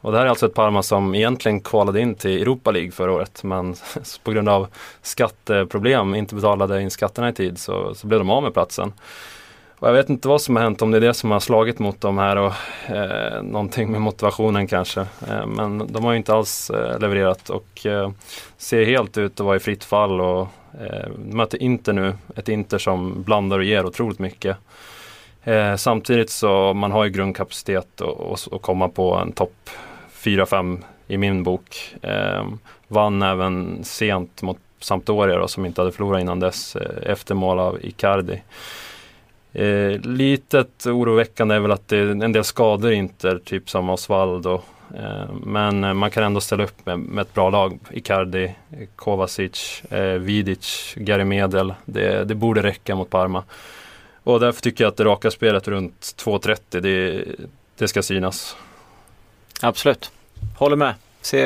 Och 0.00 0.12
det 0.12 0.18
här 0.18 0.24
är 0.24 0.30
alltså 0.30 0.46
ett 0.46 0.54
Parma 0.54 0.82
som 0.82 1.14
egentligen 1.14 1.60
kvalade 1.60 2.00
in 2.00 2.14
till 2.14 2.42
Europa 2.42 2.70
League 2.70 2.90
förra 2.90 3.12
året 3.12 3.42
men 3.42 3.74
på 4.24 4.30
grund 4.30 4.48
av 4.48 4.66
skatteproblem 5.02 6.14
inte 6.14 6.34
betalade 6.34 6.82
in 6.82 6.90
skatterna 6.90 7.28
i 7.28 7.32
tid 7.32 7.58
så, 7.58 7.94
så 7.94 8.06
blev 8.06 8.20
de 8.20 8.30
av 8.30 8.42
med 8.42 8.54
platsen. 8.54 8.92
Och 9.80 9.88
jag 9.88 9.92
vet 9.92 10.10
inte 10.10 10.28
vad 10.28 10.42
som 10.42 10.56
har 10.56 10.62
hänt, 10.62 10.82
om 10.82 10.90
det 10.90 10.96
är 10.96 11.00
det 11.00 11.14
som 11.14 11.30
har 11.30 11.40
slagit 11.40 11.78
mot 11.78 12.00
dem 12.00 12.18
här 12.18 12.36
och 12.36 12.52
eh, 12.86 13.42
någonting 13.42 13.90
med 13.90 14.00
motivationen 14.00 14.66
kanske. 14.66 15.00
Eh, 15.00 15.46
men 15.46 15.92
de 15.92 16.04
har 16.04 16.12
ju 16.12 16.18
inte 16.18 16.34
alls 16.34 16.70
eh, 16.70 16.98
levererat 16.98 17.50
och 17.50 17.86
eh, 17.86 18.10
ser 18.56 18.84
helt 18.84 19.18
ut 19.18 19.40
att 19.40 19.46
vara 19.46 19.56
i 19.56 19.60
fritt 19.60 19.84
fall 19.84 20.20
och 20.20 20.48
eh, 20.80 21.08
möter 21.16 21.62
Inter 21.62 21.92
nu, 21.92 22.14
ett 22.36 22.48
Inter 22.48 22.78
som 22.78 23.22
blandar 23.22 23.58
och 23.58 23.64
ger 23.64 23.86
otroligt 23.86 24.18
mycket. 24.18 24.56
Eh, 25.44 25.76
samtidigt 25.76 26.30
så 26.30 26.74
man 26.74 26.92
har 26.92 27.04
ju 27.04 27.10
grundkapacitet 27.10 28.00
att 28.00 28.62
komma 28.62 28.88
på 28.88 29.14
en 29.14 29.32
topp 29.32 29.70
4-5 30.22 30.82
i 31.06 31.16
min 31.16 31.42
bok. 31.42 31.94
Eh, 32.02 32.46
vann 32.88 33.22
även 33.22 33.84
sent 33.84 34.42
mot 34.42 34.58
Sampdoria 34.80 35.38
då, 35.38 35.48
som 35.48 35.66
inte 35.66 35.80
hade 35.80 35.92
förlorat 35.92 36.20
innan 36.20 36.40
dess 36.40 36.76
eh, 36.76 37.12
efter 37.12 37.34
mål 37.34 37.58
av 37.58 37.78
Icardi. 37.84 38.42
Eh, 39.58 40.00
litet 40.00 40.86
oroväckande 40.86 41.54
är 41.54 41.60
väl 41.60 41.72
att 41.72 41.88
det 41.88 41.96
är 41.98 42.06
en 42.06 42.32
del 42.32 42.44
skador 42.44 42.92
inte, 42.92 43.38
typ 43.38 43.70
som 43.70 43.90
Osvaldo. 43.90 44.62
Eh, 44.96 45.32
men 45.42 45.84
eh, 45.84 45.94
man 45.94 46.10
kan 46.10 46.24
ändå 46.24 46.40
ställa 46.40 46.64
upp 46.64 46.86
med, 46.86 46.98
med 46.98 47.22
ett 47.22 47.34
bra 47.34 47.50
lag. 47.50 47.78
Icardi, 47.90 48.54
Kovacic, 48.96 49.82
eh, 49.90 50.00
Vidic, 50.02 50.94
Gary 50.96 51.24
Medel. 51.24 51.74
Det, 51.84 52.24
det 52.24 52.34
borde 52.34 52.62
räcka 52.62 52.94
mot 52.94 53.10
Parma. 53.10 53.44
Och 54.22 54.40
därför 54.40 54.62
tycker 54.62 54.84
jag 54.84 54.90
att 54.90 54.96
det 54.96 55.04
raka 55.04 55.30
spelet 55.30 55.68
runt 55.68 56.00
2.30 56.00 56.80
det, 56.80 57.24
det 57.78 57.88
ska 57.88 58.02
synas. 58.02 58.56
Absolut, 59.62 60.10
håller 60.56 60.76
med. 60.76 60.94
Så 61.22 61.36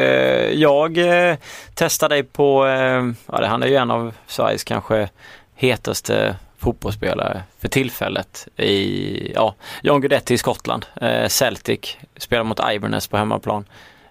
jag 0.52 0.98
eh, 0.98 1.36
testar 1.74 2.08
dig 2.08 2.22
på, 2.22 2.66
eh, 2.66 3.12
ja, 3.26 3.46
han 3.46 3.62
är 3.62 3.66
ju 3.66 3.76
en 3.76 3.90
av 3.90 4.14
Sveriges 4.26 4.64
kanske 4.64 5.08
hetaste 5.54 6.36
fotbollsspelare 6.62 7.42
för 7.58 7.68
tillfället 7.68 8.48
i, 8.56 9.32
ja, 9.34 9.54
John 9.82 10.00
Guidetti 10.00 10.34
i 10.34 10.38
Skottland. 10.38 10.86
Eh, 11.00 11.28
Celtic 11.28 11.96
spelar 12.16 12.44
mot 12.44 12.60
Iverness 12.72 13.08
på 13.08 13.16
hemmaplan. 13.16 13.64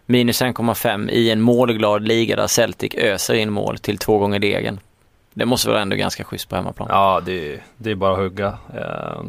Minus 0.06 0.42
1,5 0.42 1.10
i 1.10 1.32
en 1.32 1.42
målglad 1.42 2.08
liga 2.08 2.36
där 2.36 2.48
Celtic 2.48 2.96
öser 2.96 3.34
in 3.34 3.52
mål 3.52 3.78
till 3.78 3.98
två 3.98 4.18
gånger 4.18 4.40
degen. 4.40 4.80
Det 5.34 5.46
måste 5.46 5.70
vara 5.70 5.82
ändå 5.82 5.96
ganska 5.96 6.24
schysst 6.24 6.50
på 6.50 6.56
hemmaplan. 6.56 6.88
Ja, 6.92 7.22
det, 7.26 7.60
det 7.78 7.92
är 7.92 7.96
bara 7.96 8.14
att 8.14 8.20
hugga. 8.20 8.58
Eh, 8.76 9.24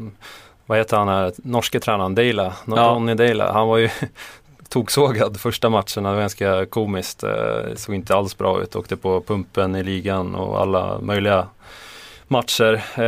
vad 0.67 0.79
heter 0.79 0.97
han 0.97 1.09
här, 1.09 1.33
norske 1.37 1.81
tränaren 1.81 2.15
Deila, 2.15 2.53
Ronny 2.65 3.13
ja. 3.13 3.15
Deila. 3.15 3.53
Han 3.53 3.69
var 3.69 3.79
ju 3.79 3.89
toksågad 4.69 5.41
första 5.41 5.71
matchen, 5.71 6.03
det 6.03 6.11
var 6.11 6.21
ganska 6.21 6.67
komiskt. 6.67 7.23
Eh, 7.23 7.75
såg 7.77 7.95
inte 7.95 8.17
alls 8.17 8.39
bra 8.39 8.63
ut, 8.63 8.77
åkte 8.77 8.97
på 8.97 9.21
pumpen 9.21 9.77
i 9.77 9.83
ligan 9.83 10.35
och 10.35 10.61
alla 10.61 10.99
möjliga 10.99 11.47
matcher. 12.33 12.83
Eh, 12.95 13.05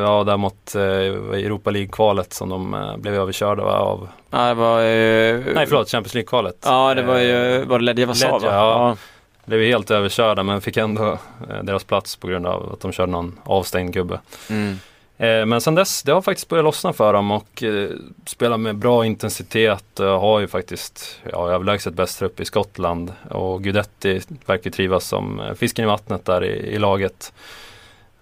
ja, 0.00 0.24
där 0.24 0.36
mot 0.36 0.74
eh, 0.74 0.82
Europa 0.82 1.70
League-kvalet 1.70 2.32
som 2.32 2.48
de 2.48 2.74
eh, 2.74 2.96
blev 2.96 3.14
överkörda 3.14 3.62
av. 3.62 4.08
Ja, 4.30 4.48
det 4.48 4.54
var 4.54 4.80
eh, 4.80 5.54
Nej, 5.54 5.66
förlåt, 5.66 5.90
Champions 5.90 6.14
League-kvalet. 6.14 6.58
Ja, 6.64 6.94
det 6.94 7.02
var 7.02 7.18
ju, 7.18 7.64
var 7.64 7.78
det 7.78 7.84
Ledja 7.84 8.06
Warszawa? 8.06 8.40
Ja. 8.42 8.96
blev 9.44 9.60
helt 9.60 9.90
överkörda 9.90 10.42
men 10.42 10.60
fick 10.60 10.76
ändå 10.76 11.18
eh, 11.50 11.62
deras 11.62 11.84
plats 11.84 12.16
på 12.16 12.26
grund 12.26 12.46
av 12.46 12.72
att 12.72 12.80
de 12.80 12.92
körde 12.92 13.12
någon 13.12 13.38
avstängd 13.44 13.92
gubbe. 13.92 14.20
Mm. 14.50 14.78
Eh, 15.18 15.46
men 15.46 15.60
sen 15.60 15.74
dess, 15.74 16.02
det 16.02 16.12
har 16.12 16.22
faktiskt 16.22 16.48
börjat 16.48 16.64
lossna 16.64 16.92
för 16.92 17.12
dem 17.12 17.30
och 17.30 17.62
eh, 17.62 17.90
spelar 18.26 18.56
med 18.56 18.76
bra 18.76 19.06
intensitet. 19.06 19.84
Uh, 20.00 20.20
har 20.20 20.40
ju 20.40 20.46
faktiskt 20.46 21.20
ja, 21.32 21.50
överlägset 21.50 21.94
bäst 21.94 22.18
trupp 22.18 22.40
i 22.40 22.44
Skottland 22.44 23.12
och 23.30 23.62
Gudetti 23.62 24.20
verkar 24.46 24.70
trivas 24.70 25.08
som 25.08 25.42
fisken 25.58 25.84
i 25.84 25.88
vattnet 25.88 26.24
där 26.24 26.44
i, 26.44 26.74
i, 26.74 26.78
laget. 26.78 27.32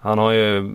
Han 0.05 0.19
har 0.19 0.33
ju 0.33 0.71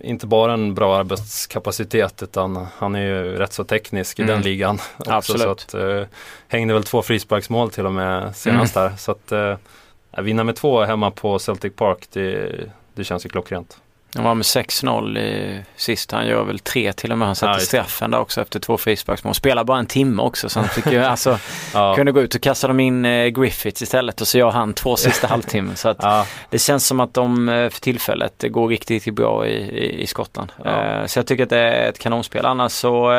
inte 0.00 0.26
bara 0.26 0.52
en 0.52 0.74
bra 0.74 0.96
arbetskapacitet 0.96 2.22
utan 2.22 2.66
han 2.76 2.94
är 2.94 3.00
ju 3.00 3.36
rätt 3.36 3.52
så 3.52 3.64
teknisk 3.64 4.18
mm. 4.18 4.28
i 4.28 4.32
den 4.32 4.40
mm. 4.40 4.44
ligan. 4.50 4.78
Också, 4.98 5.12
Absolut. 5.12 5.60
Så 5.60 5.76
att, 5.78 5.84
uh, 5.84 6.06
hängde 6.48 6.74
väl 6.74 6.84
två 6.84 7.02
frisparksmål 7.02 7.70
till 7.70 7.86
och 7.86 7.92
med 7.92 8.36
senast 8.36 8.76
mm. 8.76 8.90
där. 8.90 8.96
Så 8.96 9.12
att 9.12 9.32
uh, 9.32 10.22
vinna 10.24 10.44
med 10.44 10.56
två 10.56 10.84
hemma 10.84 11.10
på 11.10 11.38
Celtic 11.38 11.72
Park, 11.76 12.06
det, 12.12 12.50
det 12.94 13.04
känns 13.04 13.24
ju 13.24 13.28
klockrent. 13.28 13.78
Han 14.14 14.24
var 14.24 14.34
med 14.34 14.44
6-0 14.44 15.18
i 15.18 15.62
sist. 15.76 16.12
Han 16.12 16.26
gör 16.26 16.44
väl 16.44 16.58
tre 16.58 16.92
till 16.92 17.12
och 17.12 17.18
med. 17.18 17.28
Han 17.28 17.36
sätter 17.36 17.52
ja, 17.52 17.58
straffen 17.58 18.10
där 18.10 18.18
också 18.18 18.40
efter 18.40 18.60
två 18.60 18.76
frisparksmål. 18.76 19.34
Spelar 19.34 19.64
bara 19.64 19.78
en 19.78 19.86
timme 19.86 20.22
också 20.22 20.48
så 20.48 20.60
han 20.60 20.68
fick 20.68 20.86
ju 20.86 20.98
alltså 21.04 21.38
ja. 21.74 21.94
kunde 21.94 22.12
gå 22.12 22.20
ut 22.20 22.34
och 22.34 22.40
kasta 22.40 22.68
dem 22.68 22.80
in 22.80 23.04
eh, 23.04 23.26
Griffiths 23.26 23.82
istället 23.82 24.20
och 24.20 24.28
så 24.28 24.38
gör 24.38 24.50
han 24.50 24.74
två 24.74 24.96
sista 24.96 25.26
halvtimmen. 25.34 25.76
Så 25.76 25.88
att 25.88 25.98
ja. 26.00 26.26
det 26.50 26.58
känns 26.58 26.86
som 26.86 27.00
att 27.00 27.14
de 27.14 27.48
eh, 27.48 27.70
för 27.70 27.80
tillfället 27.80 28.44
går 28.48 28.68
riktigt, 28.68 28.90
riktigt 28.90 29.14
bra 29.14 29.46
i, 29.46 29.54
i, 29.54 30.02
i 30.02 30.06
Skottland. 30.06 30.52
Uh, 30.66 31.06
så 31.06 31.18
jag 31.18 31.26
tycker 31.26 31.42
att 31.42 31.50
det 31.50 31.58
är 31.58 31.88
ett 31.88 31.98
kanonspel. 31.98 32.46
Annars 32.46 32.72
så 32.72 33.12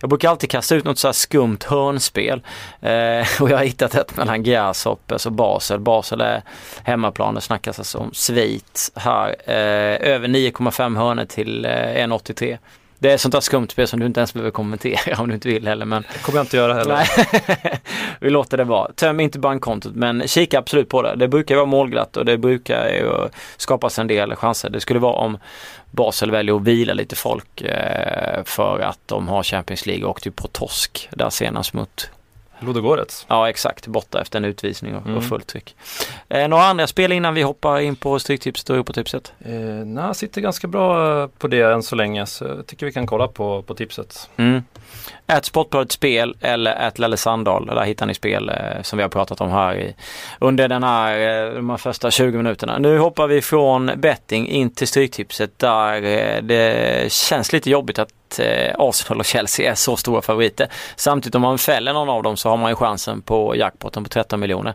jag 0.00 0.10
brukar 0.10 0.30
alltid 0.30 0.50
kasta 0.50 0.74
ut 0.74 0.84
något 0.84 0.98
så 0.98 1.08
här 1.08 1.12
skumt 1.12 1.58
hörnspel. 1.66 2.42
Och 3.40 3.50
jag 3.50 3.56
har 3.56 3.64
hittat 3.64 3.94
ett 3.94 4.16
mellan 4.16 4.42
Grasshoppers 4.42 5.26
och 5.26 5.32
Basel. 5.32 5.80
Basel 5.80 6.20
är 6.20 6.42
hemmaplan. 6.82 7.34
Det 7.34 7.40
snackas 7.40 7.78
alltså 7.78 7.98
om 7.98 8.10
Schweiz 8.12 8.92
här 8.94 9.36
över 10.18 10.28
9,5 10.28 10.96
hörnor 10.96 11.24
till 11.24 11.66
1,83. 11.66 12.52
Eh, 12.52 12.58
det 12.98 13.12
är 13.12 13.16
sånt 13.16 13.32
där 13.32 13.40
skumt 13.40 13.68
spel 13.68 13.88
som 13.88 14.00
du 14.00 14.06
inte 14.06 14.20
ens 14.20 14.32
behöver 14.32 14.50
kommentera 14.50 15.16
om 15.22 15.28
du 15.28 15.34
inte 15.34 15.48
vill 15.48 15.68
heller. 15.68 15.86
Men... 15.86 16.04
Det 16.12 16.22
kommer 16.22 16.38
jag 16.38 16.44
inte 16.44 16.56
göra 16.56 16.74
heller. 16.74 17.08
Vi 18.20 18.30
låter 18.30 18.56
det 18.56 18.64
vara. 18.64 18.92
Töm 18.92 19.20
inte 19.20 19.38
bankkontot 19.38 19.94
men 19.94 20.28
kika 20.28 20.58
absolut 20.58 20.88
på 20.88 21.02
det. 21.02 21.16
Det 21.16 21.28
brukar 21.28 21.56
vara 21.56 21.66
målglatt 21.66 22.16
och 22.16 22.24
det 22.24 22.38
brukar 22.38 22.88
ju 22.88 23.28
skapas 23.56 23.98
en 23.98 24.06
del 24.06 24.34
chanser. 24.34 24.70
Det 24.70 24.80
skulle 24.80 25.00
vara 25.00 25.14
om 25.14 25.38
Basel 25.90 26.30
väljer 26.30 26.56
att 26.56 26.62
vila 26.62 26.94
lite 26.94 27.16
folk 27.16 27.60
eh, 27.60 28.44
för 28.44 28.80
att 28.80 29.00
de 29.06 29.28
har 29.28 29.42
Champions 29.42 29.86
League 29.86 30.04
och 30.04 30.22
typ 30.22 30.36
på 30.36 30.48
torsk 30.48 31.08
där 31.12 31.30
senast 31.30 31.72
mot 31.72 32.10
Ludogorets. 32.60 33.26
Ja 33.28 33.48
exakt, 33.48 33.86
borta 33.86 34.20
efter 34.20 34.38
en 34.38 34.44
utvisning 34.44 34.96
och, 34.96 35.06
mm. 35.06 35.16
och 35.16 35.24
fullt 35.24 35.46
tryck. 35.46 35.76
Eh, 36.28 36.48
några 36.48 36.64
andra 36.64 36.86
spel 36.86 37.12
innan 37.12 37.34
vi 37.34 37.42
hoppar 37.42 37.80
in 37.80 37.96
på 37.96 38.18
Stryktipset 38.18 38.70
och 38.70 38.76
Europatipset? 38.76 39.32
Eh, 39.40 39.52
nej, 39.86 40.14
sitter 40.14 40.40
ganska 40.40 40.66
bra 40.66 41.28
på 41.28 41.48
det 41.48 41.62
än 41.62 41.82
så 41.82 41.96
länge 41.96 42.26
så 42.26 42.44
jag 42.44 42.66
tycker 42.66 42.86
vi 42.86 42.92
kan 42.92 43.06
kolla 43.06 43.28
på, 43.28 43.62
på 43.62 43.74
tipset. 43.74 44.30
Mm. 44.36 44.62
Ät 45.26 45.44
Sportbladet 45.44 45.92
Spel 45.92 46.36
eller 46.40 46.88
ät 46.88 46.98
Lelle 46.98 47.16
Sandahl. 47.16 47.66
Där 47.66 47.84
hittar 47.84 48.06
ni 48.06 48.14
spel 48.14 48.48
eh, 48.48 48.82
som 48.82 48.96
vi 48.96 49.02
har 49.02 49.08
pratat 49.08 49.40
om 49.40 49.50
här 49.50 49.74
i, 49.76 49.94
under 50.38 50.68
den 50.68 50.82
här, 50.82 51.46
eh, 51.46 51.54
de 51.54 51.70
här 51.70 51.76
första 51.76 52.10
20 52.10 52.36
minuterna. 52.36 52.78
Nu 52.78 52.98
hoppar 52.98 53.26
vi 53.26 53.42
från 53.42 53.90
betting 53.96 54.48
in 54.48 54.70
till 54.70 54.88
Stryktipset 54.88 55.58
där 55.58 56.02
eh, 56.02 56.42
det 56.42 57.12
känns 57.12 57.52
lite 57.52 57.70
jobbigt 57.70 57.98
att 57.98 58.08
eh, 58.38 58.74
Arsenal 58.78 59.18
och 59.20 59.24
Chelsea 59.24 59.70
är 59.70 59.74
så 59.74 59.96
stora 59.96 60.22
favoriter. 60.22 60.68
Samtidigt 60.96 61.34
om 61.34 61.42
man 61.42 61.58
fäller 61.58 61.92
någon 61.92 62.08
av 62.08 62.22
dem 62.22 62.36
så 62.36 62.48
har 62.48 62.56
man 62.56 62.70
ju 62.70 62.76
chansen 62.76 63.22
på 63.22 63.56
jackpotten 63.56 64.04
på 64.04 64.10
13 64.10 64.40
miljoner. 64.40 64.74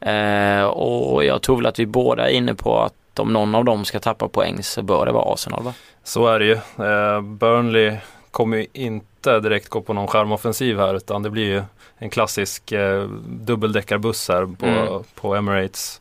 Eh, 0.00 0.64
och 0.64 1.24
jag 1.24 1.42
tror 1.42 1.56
väl 1.56 1.66
att 1.66 1.78
vi 1.78 1.86
båda 1.86 2.30
är 2.30 2.32
inne 2.32 2.54
på 2.54 2.78
att 2.78 3.18
om 3.18 3.32
någon 3.32 3.54
av 3.54 3.64
dem 3.64 3.84
ska 3.84 4.00
tappa 4.00 4.28
poäng 4.28 4.62
så 4.62 4.82
bör 4.82 5.06
det 5.06 5.12
vara 5.12 5.34
Arsenal 5.34 5.62
va? 5.62 5.74
Så 6.04 6.26
är 6.26 6.38
det 6.38 6.44
ju. 6.44 6.52
Eh, 6.86 7.20
Burnley 7.20 7.96
kommer 8.30 8.56
ju 8.56 8.66
inte 8.72 9.40
direkt 9.40 9.68
gå 9.68 9.80
på 9.80 9.92
någon 9.92 10.06
skärmoffensiv 10.06 10.78
här 10.78 10.94
utan 10.94 11.22
det 11.22 11.30
blir 11.30 11.44
ju 11.44 11.62
en 11.98 12.10
klassisk 12.10 12.72
eh, 12.72 13.02
dubbeldäckarbuss 13.28 14.28
här 14.28 14.46
på, 14.58 14.66
mm. 14.66 15.02
på 15.14 15.34
Emirates. 15.34 16.00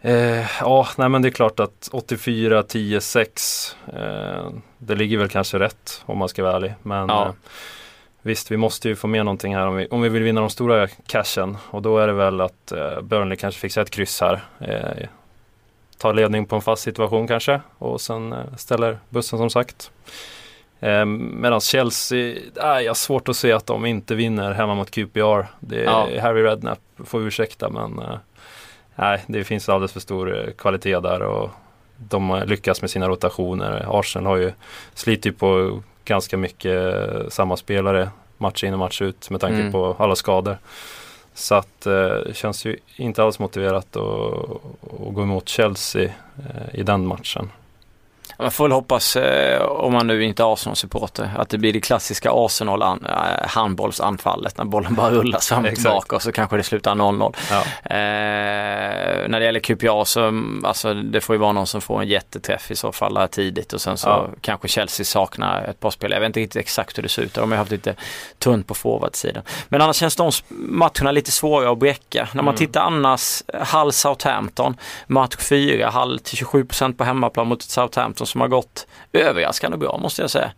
Eh, 0.00 0.46
ja, 0.60 0.88
nej 0.96 1.08
men 1.08 1.22
det 1.22 1.28
är 1.28 1.30
klart 1.30 1.60
att 1.60 1.88
84, 1.92 2.62
10, 2.62 3.00
6 3.00 3.76
eh, 3.86 4.50
Det 4.78 4.94
ligger 4.94 5.18
väl 5.18 5.28
kanske 5.28 5.58
rätt 5.58 6.02
om 6.06 6.18
man 6.18 6.28
ska 6.28 6.42
vara 6.42 6.56
ärlig. 6.56 6.74
Men 6.82 7.08
ja. 7.08 7.26
eh, 7.26 7.32
visst, 8.22 8.50
vi 8.50 8.56
måste 8.56 8.88
ju 8.88 8.96
få 8.96 9.06
med 9.06 9.24
någonting 9.24 9.56
här 9.56 9.66
om 9.66 9.76
vi, 9.76 9.86
om 9.86 10.02
vi 10.02 10.08
vill 10.08 10.22
vinna 10.22 10.40
de 10.40 10.50
stora 10.50 10.88
cashen. 11.06 11.56
Och 11.70 11.82
då 11.82 11.98
är 11.98 12.06
det 12.06 12.12
väl 12.12 12.40
att 12.40 12.72
eh, 12.72 13.00
Burnley 13.00 13.36
kanske 13.36 13.60
fixar 13.60 13.82
ett 13.82 13.90
kryss 13.90 14.20
här. 14.20 14.40
Eh, 14.58 15.08
tar 15.98 16.14
ledning 16.14 16.46
på 16.46 16.56
en 16.56 16.62
fast 16.62 16.82
situation 16.82 17.28
kanske 17.28 17.60
och 17.78 18.00
sen 18.00 18.32
eh, 18.32 18.54
ställer 18.56 18.98
bussen 19.08 19.38
som 19.38 19.50
sagt. 19.50 19.90
Eh, 20.80 21.04
Medan 21.04 21.60
Chelsea, 21.60 22.36
äh, 22.36 22.80
jag 22.80 22.90
har 22.90 22.94
svårt 22.94 23.28
att 23.28 23.36
se 23.36 23.52
att 23.52 23.66
de 23.66 23.86
inte 23.86 24.14
vinner 24.14 24.52
hemma 24.52 24.74
mot 24.74 24.90
QPR. 24.90 25.46
Det 25.60 25.80
är 25.80 25.84
ja. 25.84 26.08
Harry 26.20 26.42
Redknapp, 26.42 26.80
får 27.04 27.26
ursäkta 27.26 27.70
men 27.70 27.98
eh, 27.98 28.18
nej, 28.98 29.24
det 29.26 29.44
finns 29.44 29.68
alldeles 29.68 29.92
för 29.92 30.00
stor 30.00 30.38
eh, 30.38 30.52
kvalitet 30.52 31.00
där 31.00 31.22
och 31.22 31.50
de 31.96 32.42
lyckas 32.46 32.80
med 32.80 32.90
sina 32.90 33.08
rotationer. 33.08 33.86
Arsenal 33.88 34.26
har 34.26 34.36
ju 34.36 34.52
slitit 34.94 35.38
på 35.38 35.80
ganska 36.04 36.36
mycket 36.36 36.94
eh, 36.94 37.28
samma 37.28 37.56
spelare 37.56 38.10
match 38.38 38.64
in 38.64 38.72
och 38.72 38.78
match 38.78 39.02
ut 39.02 39.30
med 39.30 39.40
tanke 39.40 39.60
mm. 39.60 39.72
på 39.72 39.96
alla 39.98 40.16
skador. 40.16 40.58
Så 41.34 41.54
att 41.54 41.86
eh, 41.86 41.92
det 42.26 42.36
känns 42.36 42.64
ju 42.64 42.76
inte 42.96 43.22
alls 43.22 43.38
motiverat 43.38 43.96
att, 43.96 44.02
att 45.08 45.14
gå 45.14 45.22
emot 45.22 45.48
Chelsea 45.48 46.12
i 46.72 46.82
den 46.82 47.06
matchen. 47.06 47.50
Man 48.40 48.50
får 48.50 48.64
väl 48.64 48.72
hoppas, 48.72 49.16
eh, 49.16 49.62
om 49.62 49.92
man 49.92 50.06
nu 50.06 50.24
inte 50.24 50.42
är 50.42 50.52
Arsenal-supporter, 50.52 51.30
att 51.36 51.48
det 51.48 51.58
blir 51.58 51.72
det 51.72 51.80
klassiska 51.80 52.30
Arsenal 52.32 52.82
an, 52.82 53.06
eh, 53.06 53.66
när 53.66 54.64
bollen 54.64 54.94
bara 54.94 55.10
rullas 55.10 55.48
fram 55.48 55.64
och 55.64 55.74
tillbaka 55.74 56.16
och 56.16 56.22
så 56.22 56.32
kanske 56.32 56.56
det 56.56 56.62
slutar 56.62 56.94
0-0. 56.94 57.36
Ja. 57.50 57.58
Eh, 57.84 59.28
när 59.28 59.40
det 59.40 59.44
gäller 59.44 59.60
QPR 59.60 60.04
så, 60.04 60.42
alltså 60.64 60.94
det 60.94 61.20
får 61.20 61.34
ju 61.34 61.40
vara 61.40 61.52
någon 61.52 61.66
som 61.66 61.80
får 61.80 62.02
en 62.02 62.08
jätteträff 62.08 62.70
i 62.70 62.76
så 62.76 62.92
fall 62.92 63.16
här 63.16 63.26
tidigt 63.26 63.72
och 63.72 63.80
sen 63.80 63.96
så 63.96 64.08
ja. 64.08 64.28
kanske 64.40 64.68
Chelsea 64.68 65.04
saknar 65.04 65.64
ett 65.64 65.80
par 65.80 65.90
spelare. 65.90 66.16
Jag 66.16 66.20
vet 66.20 66.26
inte 66.26 66.40
riktigt 66.40 66.60
exakt 66.60 66.98
hur 66.98 67.02
det 67.02 67.08
ser 67.08 67.22
ut. 67.22 67.34
De 67.34 67.50
har 67.50 67.58
haft 67.58 67.70
lite 67.70 67.94
tunt 68.38 68.66
på 68.66 68.74
forwardsidan. 68.74 69.42
Men 69.68 69.80
annars 69.80 69.96
känns 69.96 70.16
de 70.16 70.30
matcherna 70.48 71.12
lite 71.12 71.30
svåra 71.30 71.70
att 71.70 71.78
bräcka. 71.78 72.28
När 72.32 72.42
man 72.42 72.54
mm. 72.54 72.58
tittar 72.58 72.80
annars, 72.80 73.42
Hull 73.72 73.92
Southampton, 73.92 74.76
match 75.06 75.36
4, 75.38 75.90
Hull 75.90 76.18
till 76.18 76.38
27% 76.38 76.96
på 76.96 77.04
hemmaplan 77.04 77.46
mot 77.46 77.62
Southampton 77.62 78.27
som 78.28 78.40
har 78.40 78.48
gått 78.48 78.86
överraskande 79.12 79.76
bra 79.76 79.98
måste 80.02 80.22
jag 80.22 80.30
säga. 80.30 80.50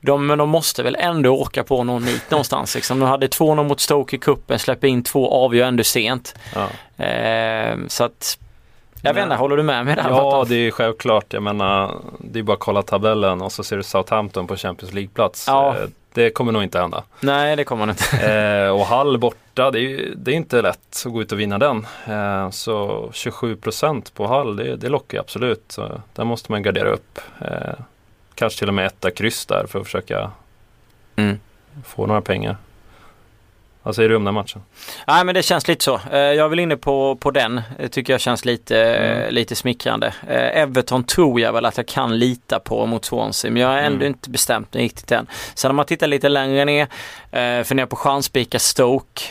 De, 0.00 0.26
men 0.26 0.38
de 0.38 0.48
måste 0.48 0.82
väl 0.82 0.96
ändå 1.00 1.30
åka 1.30 1.64
på 1.64 1.84
någon 1.84 2.04
nit 2.04 2.22
någonstans. 2.30 2.74
Liksom. 2.74 2.98
De 2.98 3.08
hade 3.08 3.26
2-0 3.26 3.64
mot 3.64 3.80
Stoke 3.80 4.16
i 4.16 4.18
kuppen, 4.18 4.58
släpper 4.58 4.88
in 4.88 5.02
två, 5.02 5.30
avgör 5.30 5.66
ändå 5.66 5.84
sent. 5.84 6.34
Ja. 6.54 7.04
Eh, 7.04 7.76
så 7.88 8.04
att 8.04 8.38
jag 9.02 9.14
vet 9.14 9.22
inte, 9.22 9.36
håller 9.36 9.56
du 9.56 9.62
med 9.62 9.84
mig 9.84 9.96
där? 9.96 10.06
Ja, 10.08 10.44
det 10.48 10.54
är 10.54 10.70
självklart. 10.70 11.32
Jag 11.32 11.42
menar, 11.42 11.98
det 12.18 12.38
är 12.38 12.42
bara 12.42 12.52
att 12.52 12.58
kolla 12.58 12.82
tabellen 12.82 13.42
och 13.42 13.52
så 13.52 13.64
ser 13.64 13.76
du 13.76 13.82
Southampton 13.82 14.46
på 14.46 14.56
Champions 14.56 14.94
League-plats. 14.94 15.44
Ja. 15.46 15.76
Det 16.16 16.30
kommer 16.30 16.52
nog 16.52 16.62
inte 16.62 16.78
hända. 16.78 17.04
Nej, 17.20 17.56
det 17.56 17.64
kommer 17.64 17.90
inte. 17.90 18.26
eh, 18.66 18.70
och 18.70 18.86
Hall 18.86 19.18
borta, 19.18 19.70
det 19.70 19.80
är, 19.80 20.14
det 20.16 20.30
är 20.30 20.34
inte 20.34 20.62
lätt 20.62 21.02
att 21.06 21.12
gå 21.12 21.22
ut 21.22 21.32
och 21.32 21.40
vinna 21.40 21.58
den. 21.58 21.86
Eh, 22.06 22.50
så 22.50 23.08
27% 23.12 24.12
på 24.14 24.26
Hall, 24.26 24.56
det, 24.56 24.76
det 24.76 24.88
lockar 24.88 25.20
absolut. 25.20 25.64
Så 25.68 26.00
där 26.14 26.24
måste 26.24 26.52
man 26.52 26.62
gardera 26.62 26.88
upp. 26.88 27.18
Eh, 27.40 27.74
kanske 28.34 28.58
till 28.58 28.68
och 28.68 28.74
med 28.74 28.86
etta 28.86 29.10
kryss 29.10 29.46
där 29.46 29.66
för 29.68 29.78
att 29.78 29.84
försöka 29.84 30.30
mm. 31.16 31.38
få 31.84 32.06
några 32.06 32.20
pengar. 32.20 32.56
Vad 33.86 33.94
säger 33.94 34.08
du 34.08 34.16
om 34.16 34.24
den 34.24 34.34
matchen? 34.34 34.62
Nej 35.06 35.24
men 35.24 35.34
det 35.34 35.42
känns 35.42 35.68
lite 35.68 35.84
så. 35.84 36.00
Eh, 36.12 36.18
jag 36.18 36.48
vill 36.48 36.58
inne 36.58 36.76
på, 36.76 37.16
på 37.16 37.30
den. 37.30 37.62
Det 37.78 37.88
tycker 37.88 38.12
jag 38.12 38.20
känns 38.20 38.44
lite, 38.44 38.84
mm. 38.84 39.34
lite 39.34 39.56
smickrande. 39.56 40.06
Eh, 40.06 40.60
Everton 40.62 41.04
tror 41.04 41.40
jag 41.40 41.52
väl 41.52 41.64
att 41.64 41.76
jag 41.76 41.86
kan 41.86 42.18
lita 42.18 42.60
på 42.60 42.86
mot 42.86 43.04
Swansea 43.04 43.50
men 43.50 43.62
jag 43.62 43.68
har 43.68 43.78
ändå 43.78 43.96
mm. 43.96 44.06
inte 44.06 44.30
bestämt 44.30 44.74
mig 44.74 44.82
riktigt 44.84 45.12
än. 45.12 45.26
Sen 45.54 45.70
om 45.70 45.76
man 45.76 45.86
tittar 45.86 46.06
lite 46.06 46.28
längre 46.28 46.64
ner, 46.64 46.86
eh, 47.30 47.62
funderar 47.62 47.86
på 47.86 47.96
chansspika 47.96 48.58
Stoke. 48.58 49.22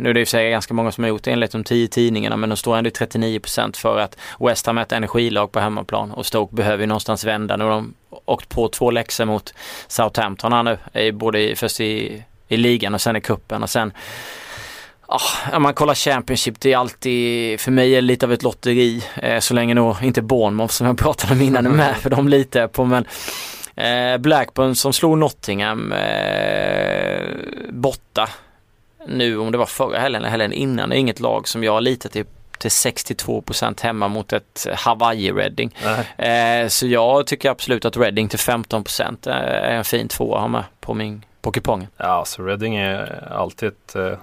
Nu 0.00 0.10
är 0.10 0.14
det 0.14 0.20
i 0.20 0.24
och 0.24 0.28
för 0.28 0.30
sig 0.30 0.50
ganska 0.50 0.74
många 0.74 0.92
som 0.92 1.04
har 1.04 1.08
gjort 1.08 1.22
det 1.22 1.30
enligt 1.30 1.52
de 1.52 1.64
tio 1.64 1.88
tidningarna 1.88 2.36
men 2.36 2.48
de 2.48 2.56
står 2.56 2.76
ändå 2.76 2.90
39% 2.90 3.76
för 3.76 3.98
att 3.98 4.18
West 4.40 4.66
Ham 4.66 4.78
är 4.78 4.82
ett 4.82 4.92
energilag 4.92 5.52
på 5.52 5.60
hemmaplan 5.60 6.10
och 6.10 6.26
Stoke 6.26 6.56
behöver 6.56 6.82
ju 6.82 6.86
någonstans 6.86 7.24
vända. 7.24 7.56
Nu 7.56 7.64
har 7.64 7.70
de 7.70 7.94
åkt 8.24 8.48
på 8.48 8.68
två 8.68 8.90
läxor 8.90 9.24
mot 9.24 9.54
Southampton 9.88 10.52
här 10.52 10.62
nu, 10.94 11.12
både 11.12 11.40
i, 11.40 11.56
först 11.56 11.80
i 11.80 12.22
i 12.48 12.56
ligan 12.56 12.94
och 12.94 13.00
sen 13.00 13.16
i 13.16 13.20
kuppen 13.20 13.62
och 13.62 13.70
sen 13.70 13.92
Oh, 15.06 15.56
om 15.56 15.62
man 15.62 15.74
kollar 15.74 15.94
Championship, 15.94 16.60
det 16.60 16.72
är 16.72 16.76
alltid, 16.76 17.60
för 17.60 17.70
mig 17.70 17.90
är 17.92 17.94
det 17.94 18.00
lite 18.00 18.26
av 18.26 18.32
ett 18.32 18.42
lotteri. 18.42 19.02
Eh, 19.16 19.38
så 19.38 19.54
länge 19.54 19.74
nog 19.74 19.96
inte 20.02 20.22
Bournemouth 20.22 20.72
som 20.72 20.86
jag 20.86 20.98
pratade 21.04 21.32
om 21.32 21.40
innan 21.40 21.66
är 21.66 21.70
med, 21.76 21.96
för 21.96 22.10
de 22.10 22.28
litar 22.28 22.60
jag 22.60 22.72
på. 22.72 22.84
Men 22.84 23.04
eh, 23.76 24.18
Blackburn 24.18 24.74
som 24.74 24.92
slog 24.92 25.18
Nottingham 25.18 25.92
eh, 25.92 27.22
borta 27.70 28.28
nu 29.06 29.38
om 29.38 29.52
det 29.52 29.58
var 29.58 29.66
förra 29.66 29.98
helgen 29.98 30.22
eller 30.22 30.30
helgen 30.30 30.52
innan, 30.52 30.88
det 30.88 30.96
är 30.96 30.98
inget 30.98 31.20
lag 31.20 31.48
som 31.48 31.64
jag 31.64 31.72
har 31.72 31.80
litat 31.80 32.12
till 32.12 32.24
till 32.58 32.70
62% 32.70 33.82
hemma 33.82 34.08
mot 34.08 34.32
ett 34.32 34.66
Hawaii-Reading. 34.72 35.70
Eh, 36.24 36.68
så 36.68 36.86
jag 36.86 37.26
tycker 37.26 37.50
absolut 37.50 37.84
att 37.84 37.96
Reading 37.96 38.28
till 38.28 38.38
15% 38.38 39.30
är 39.30 39.72
en 39.72 39.84
fin 39.84 40.08
tvåa 40.08 40.36
att 40.36 40.40
ha 40.40 40.48
med 40.48 40.64
på, 40.80 40.94
min, 40.94 41.24
på 41.44 41.52
kupongen. 41.52 41.88
Ja, 41.96 42.04
så 42.04 42.10
alltså 42.10 42.42
Reading 42.42 42.76
är 42.76 43.28
alltid 43.32 43.68
ett 43.68 43.96
eh, 43.96 44.18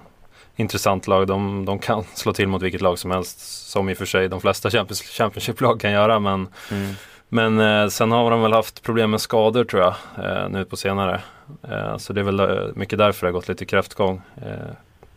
intressant 0.55 1.07
lag. 1.07 1.27
De, 1.27 1.65
de, 1.65 1.79
kan 1.79 2.03
slå 2.13 2.33
till 2.33 2.47
mot 2.47 2.61
vilket 2.61 2.81
lag 2.81 2.99
som 2.99 3.11
helst, 3.11 3.69
som 3.69 3.89
i 3.89 3.93
och 3.93 3.97
för 3.97 4.05
sig 4.05 4.27
de 4.27 4.41
flesta 4.41 4.69
Championship-lag 4.69 5.79
kan 5.79 5.91
göra. 5.91 6.19
Men, 6.19 6.47
mm. 6.71 6.93
men 7.29 7.59
eh, 7.59 7.87
sen 7.87 8.11
har 8.11 8.31
de 8.31 8.41
väl 8.41 8.53
haft 8.53 8.83
problem 8.83 9.11
med 9.11 9.21
skador 9.21 9.63
tror 9.63 9.81
jag, 9.81 9.95
eh, 10.25 10.49
nu 10.49 10.65
på 10.65 10.77
senare. 10.77 11.21
Eh, 11.69 11.97
så 11.97 12.13
det 12.13 12.21
är 12.21 12.25
väl 12.25 12.39
eh, 12.39 12.47
mycket 12.75 12.99
därför 12.99 13.27
det 13.27 13.27
har 13.27 13.39
gått 13.39 13.47
lite 13.47 13.65
kräftgång. 13.65 14.21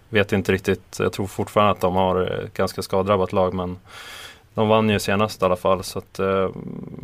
Vet 0.09 0.33
inte 0.33 0.53
riktigt. 0.53 0.97
Jag 0.99 1.13
tror 1.13 1.27
fortfarande 1.27 1.73
att 1.73 1.81
de 1.81 1.95
har 1.95 2.21
ett 2.21 2.55
ganska 2.55 2.83
skadedrabbat 2.83 3.33
lag 3.33 3.55
men 3.55 3.79
de 4.55 4.69
vann 4.69 4.91
ju 4.91 4.99
senast 4.99 5.43
i 5.43 5.45
alla 5.45 5.57
fall 5.57 5.85
så 5.85 5.99
att 5.99 6.19
eh, 6.19 6.49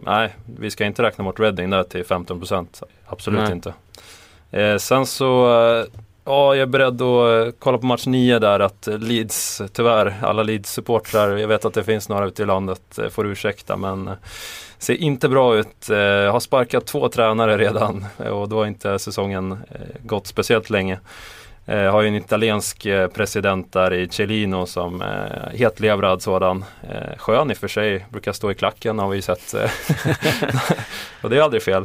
nej, 0.03 0.37
vi 0.59 0.71
ska 0.71 0.85
inte 0.85 1.03
räkna 1.03 1.25
bort 1.25 1.41
Reading 1.41 1.71
där 1.71 1.83
till 1.83 2.05
15% 2.05 2.83
Absolut 3.07 3.41
nej. 3.41 3.53
inte. 3.53 3.75
Eh, 4.51 4.77
sen 4.77 5.07
så, 5.07 5.47
eh, 5.47 5.85
ja 6.25 6.55
jag 6.55 6.63
är 6.63 6.67
beredd 6.67 7.03
att 7.03 7.47
eh, 7.47 7.55
kolla 7.59 7.79
på 7.79 7.87
match 7.87 8.07
9 8.07 8.39
där 8.39 8.61
att 8.61 8.89
Leeds, 9.01 9.63
tyvärr, 9.73 10.15
alla 10.23 10.43
Leeds-supportrar, 10.43 11.37
jag 11.37 11.49
vet 11.49 11.65
att 11.65 11.75
det 11.75 11.85
finns 11.85 12.09
några 12.09 12.27
ute 12.27 12.43
i 12.43 12.47
landet, 12.47 12.99
eh, 12.99 13.09
får 13.09 13.27
ursäkta 13.27 13.77
men 13.77 14.09
eh, 14.09 14.15
ser 14.79 14.95
inte 14.95 15.29
bra 15.29 15.57
ut. 15.57 15.91
Eh, 15.91 16.33
har 16.33 16.41
sparkat 16.41 16.87
två 16.87 17.09
tränare 17.09 17.59
redan 17.59 18.07
och 18.31 18.49
då 18.49 18.59
har 18.59 18.67
inte 18.67 18.99
säsongen 18.99 19.59
gått 20.03 20.27
speciellt 20.27 20.71
länge. 20.71 20.99
Eh, 21.67 21.93
har 21.93 22.03
ju 22.03 22.09
en 22.09 22.15
italiensk 22.15 22.87
president 23.15 23.73
där 23.73 23.95
i 23.95 24.09
Celino 24.09 24.67
som 24.67 25.03
eh, 25.03 25.59
hetlevrad 25.59 26.23
sådan. 26.23 26.65
Eh, 26.83 27.19
skön 27.19 27.51
i 27.51 27.55
och 27.55 27.59
för 27.59 27.69
sig, 27.69 28.07
brukar 28.11 28.33
stå 28.33 28.51
i 28.51 28.55
klacken 28.55 28.99
har 28.99 29.09
vi 29.09 29.17
ju 29.17 29.23
sett. 29.23 29.55
Och 31.23 31.31
det 31.31 31.37
är 31.37 31.41
aldrig 31.41 31.63
fel. 31.63 31.85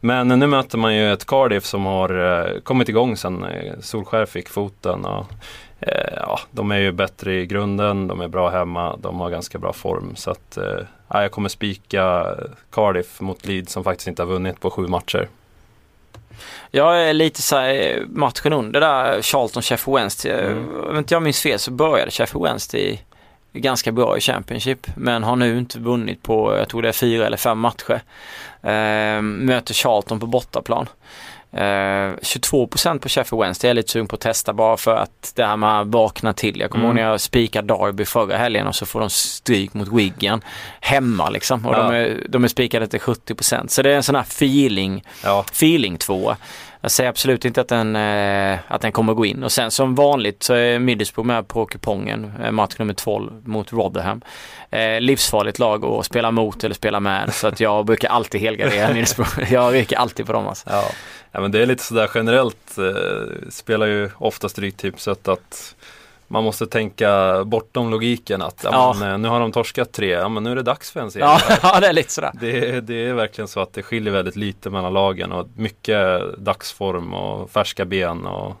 Men 0.00 0.28
nu 0.28 0.46
möter 0.46 0.78
man 0.78 0.96
ju 0.96 1.12
ett 1.12 1.26
Cardiff 1.26 1.64
som 1.64 1.86
har 1.86 2.40
eh, 2.44 2.60
kommit 2.60 2.88
igång 2.88 3.16
sen 3.16 3.44
eh, 3.44 3.74
Solskär 3.80 4.26
fick 4.26 4.48
foten. 4.48 5.04
Och, 5.04 5.26
eh, 5.80 6.14
ja, 6.16 6.40
de 6.50 6.70
är 6.70 6.78
ju 6.78 6.92
bättre 6.92 7.34
i 7.34 7.46
grunden, 7.46 8.06
de 8.06 8.20
är 8.20 8.28
bra 8.28 8.50
hemma, 8.50 8.96
de 8.96 9.20
har 9.20 9.30
ganska 9.30 9.58
bra 9.58 9.72
form. 9.72 10.16
Så 10.16 10.30
att, 10.30 10.58
ja, 11.08 11.22
jag 11.22 11.30
kommer 11.30 11.48
spika 11.48 12.26
Cardiff 12.70 13.20
mot 13.20 13.46
Leeds 13.46 13.72
som 13.72 13.84
faktiskt 13.84 14.08
inte 14.08 14.22
har 14.22 14.26
vunnit 14.26 14.60
på 14.60 14.70
sju 14.70 14.86
matcher. 14.86 15.28
Jag 16.70 17.08
är 17.08 17.12
lite 17.12 17.42
så 17.42 17.56
här, 17.56 18.02
matchen 18.08 18.52
under 18.52 18.80
där 18.80 19.22
Charlton 19.22 19.62
Sheffield 19.62 19.98
Wednesday. 19.98 20.32
Mm. 20.32 20.84
Om 20.90 20.96
inte 20.96 21.14
jag 21.14 21.22
minns 21.22 21.40
fel 21.40 21.58
så 21.58 21.70
började 21.70 22.10
Sheffield 22.10 22.44
Wednesday 22.44 23.04
ganska 23.52 23.92
bra 23.92 24.16
i 24.16 24.20
Championship 24.20 24.86
men 24.96 25.22
har 25.22 25.36
nu 25.36 25.58
inte 25.58 25.78
vunnit 25.78 26.22
på, 26.22 26.56
jag 26.56 26.68
tror 26.68 26.82
det 26.82 26.88
är 26.88 26.92
fyra 26.92 27.26
eller 27.26 27.36
fem 27.36 27.58
matcher. 27.58 28.00
Eh, 28.62 29.22
möter 29.22 29.74
Charlton 29.74 30.20
på 30.20 30.26
bortaplan. 30.26 30.86
Eh, 31.52 32.14
22% 32.22 32.98
på 32.98 33.08
Sheffield 33.08 33.42
Wednesday 33.42 33.68
jag 33.68 33.70
är 33.70 33.74
lite 33.74 33.92
sugen 33.92 34.06
på 34.06 34.14
att 34.14 34.20
testa 34.20 34.52
bara 34.52 34.76
för 34.76 34.96
att 34.96 35.32
det 35.36 35.46
här 35.46 35.56
med 35.56 35.80
att 35.80 35.86
vakna 35.86 36.32
till. 36.32 36.60
Jag 36.60 36.70
kommer 36.70 36.84
mm. 36.84 36.96
ihåg 36.96 37.04
när 37.04 37.10
jag 37.10 37.20
spikade 37.20 37.74
Darby 37.74 38.04
förra 38.04 38.36
helgen 38.36 38.66
och 38.66 38.74
så 38.74 38.86
får 38.86 39.00
de 39.00 39.10
stryk 39.10 39.74
mot 39.74 39.88
Wigan 39.88 40.40
hemma 40.80 41.30
liksom. 41.30 41.66
Och 41.66 41.74
ja. 41.74 41.82
de, 41.82 41.94
är, 41.94 42.26
de 42.28 42.44
är 42.44 42.48
spikade 42.48 42.88
till 42.88 43.00
70% 43.00 43.66
så 43.68 43.82
det 43.82 43.90
är 43.90 43.96
en 43.96 44.02
sån 44.02 44.14
här 44.14 44.22
feeling, 44.22 45.04
ja. 45.24 45.44
feeling 45.50 45.98
två. 45.98 46.36
Jag 46.82 46.90
säger 46.90 47.10
absolut 47.10 47.44
inte 47.44 47.60
att 47.60 47.68
den, 47.68 47.96
eh, 47.96 48.58
att 48.68 48.80
den 48.80 48.92
kommer 48.92 49.14
gå 49.14 49.26
in 49.26 49.44
och 49.44 49.52
sen 49.52 49.70
som 49.70 49.94
vanligt 49.94 50.42
så 50.42 50.54
är 50.54 50.78
Middlesbrough 50.78 51.26
med 51.26 51.48
på 51.48 51.66
kupongen, 51.66 52.32
eh, 52.42 52.50
match 52.50 52.74
nummer 52.78 52.94
12 52.94 53.48
mot 53.48 53.72
Rotherham. 53.72 54.22
Eh, 54.70 55.00
livsfarligt 55.00 55.58
lag 55.58 55.84
att 55.84 56.06
spela 56.06 56.30
mot 56.30 56.64
eller 56.64 56.74
spela 56.74 57.00
med 57.00 57.34
så 57.34 57.46
att 57.46 57.60
jag 57.60 57.86
brukar 57.86 58.08
alltid 58.08 58.40
helgardera 58.40 58.88
Middlesbrough. 58.94 59.52
Jag 59.52 59.74
ryker 59.74 59.96
alltid 59.96 60.26
på 60.26 60.32
dem 60.32 60.46
alltså. 60.46 60.70
Ja. 60.70 60.84
ja 61.32 61.40
men 61.40 61.52
det 61.52 61.62
är 61.62 61.66
lite 61.66 61.82
sådär 61.84 62.10
generellt, 62.14 62.78
eh, 62.78 63.48
spelar 63.50 63.86
ju 63.86 64.10
ofta 64.16 64.48
Stryktipset 64.48 65.28
att 65.28 65.74
man 66.32 66.44
måste 66.44 66.66
tänka 66.66 67.42
bortom 67.44 67.90
logiken 67.90 68.42
att 68.42 68.60
ja, 68.64 68.70
ja. 68.72 68.96
Men, 69.00 69.12
eh, 69.12 69.18
nu 69.18 69.28
har 69.28 69.40
de 69.40 69.52
torskat 69.52 69.92
tre, 69.92 70.08
ja 70.08 70.28
men 70.28 70.42
nu 70.42 70.50
är 70.50 70.56
det 70.56 70.62
dags 70.62 70.90
för 70.90 71.00
en 71.00 71.10
serie. 71.10 71.26
Ja, 71.26 71.40
ja 71.62 71.80
det 71.80 71.86
är 71.86 71.92
lite 71.92 72.12
sådär. 72.12 72.30
Det, 72.40 72.80
det, 72.80 73.06
är 73.06 73.14
verkligen 73.14 73.48
så 73.48 73.60
att 73.60 73.72
det 73.72 73.82
skiljer 73.82 74.12
väldigt 74.12 74.36
lite 74.36 74.70
mellan 74.70 74.92
lagen 74.92 75.32
och 75.32 75.46
mycket 75.56 76.22
dagsform 76.38 77.14
och 77.14 77.50
färska 77.50 77.84
ben 77.84 78.26
och, 78.26 78.56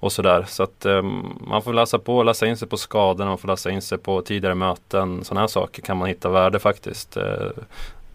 och 0.00 0.12
sådär. 0.12 0.44
Så 0.48 0.62
att 0.62 0.86
um, 0.86 1.38
man 1.46 1.62
får 1.62 1.72
läsa 1.72 1.98
på, 1.98 2.22
läsa 2.22 2.46
in 2.46 2.56
sig 2.56 2.68
på 2.68 2.76
skadorna, 2.76 3.30
man 3.30 3.38
får 3.38 3.48
läsa 3.48 3.70
in 3.70 3.82
sig 3.82 3.98
på 3.98 4.22
tidigare 4.22 4.54
möten. 4.54 5.24
Sådana 5.24 5.40
här 5.40 5.48
saker 5.48 5.82
kan 5.82 5.96
man 5.96 6.08
hitta 6.08 6.28
värde 6.28 6.58
faktiskt. 6.58 7.16
Uh, 7.16 7.22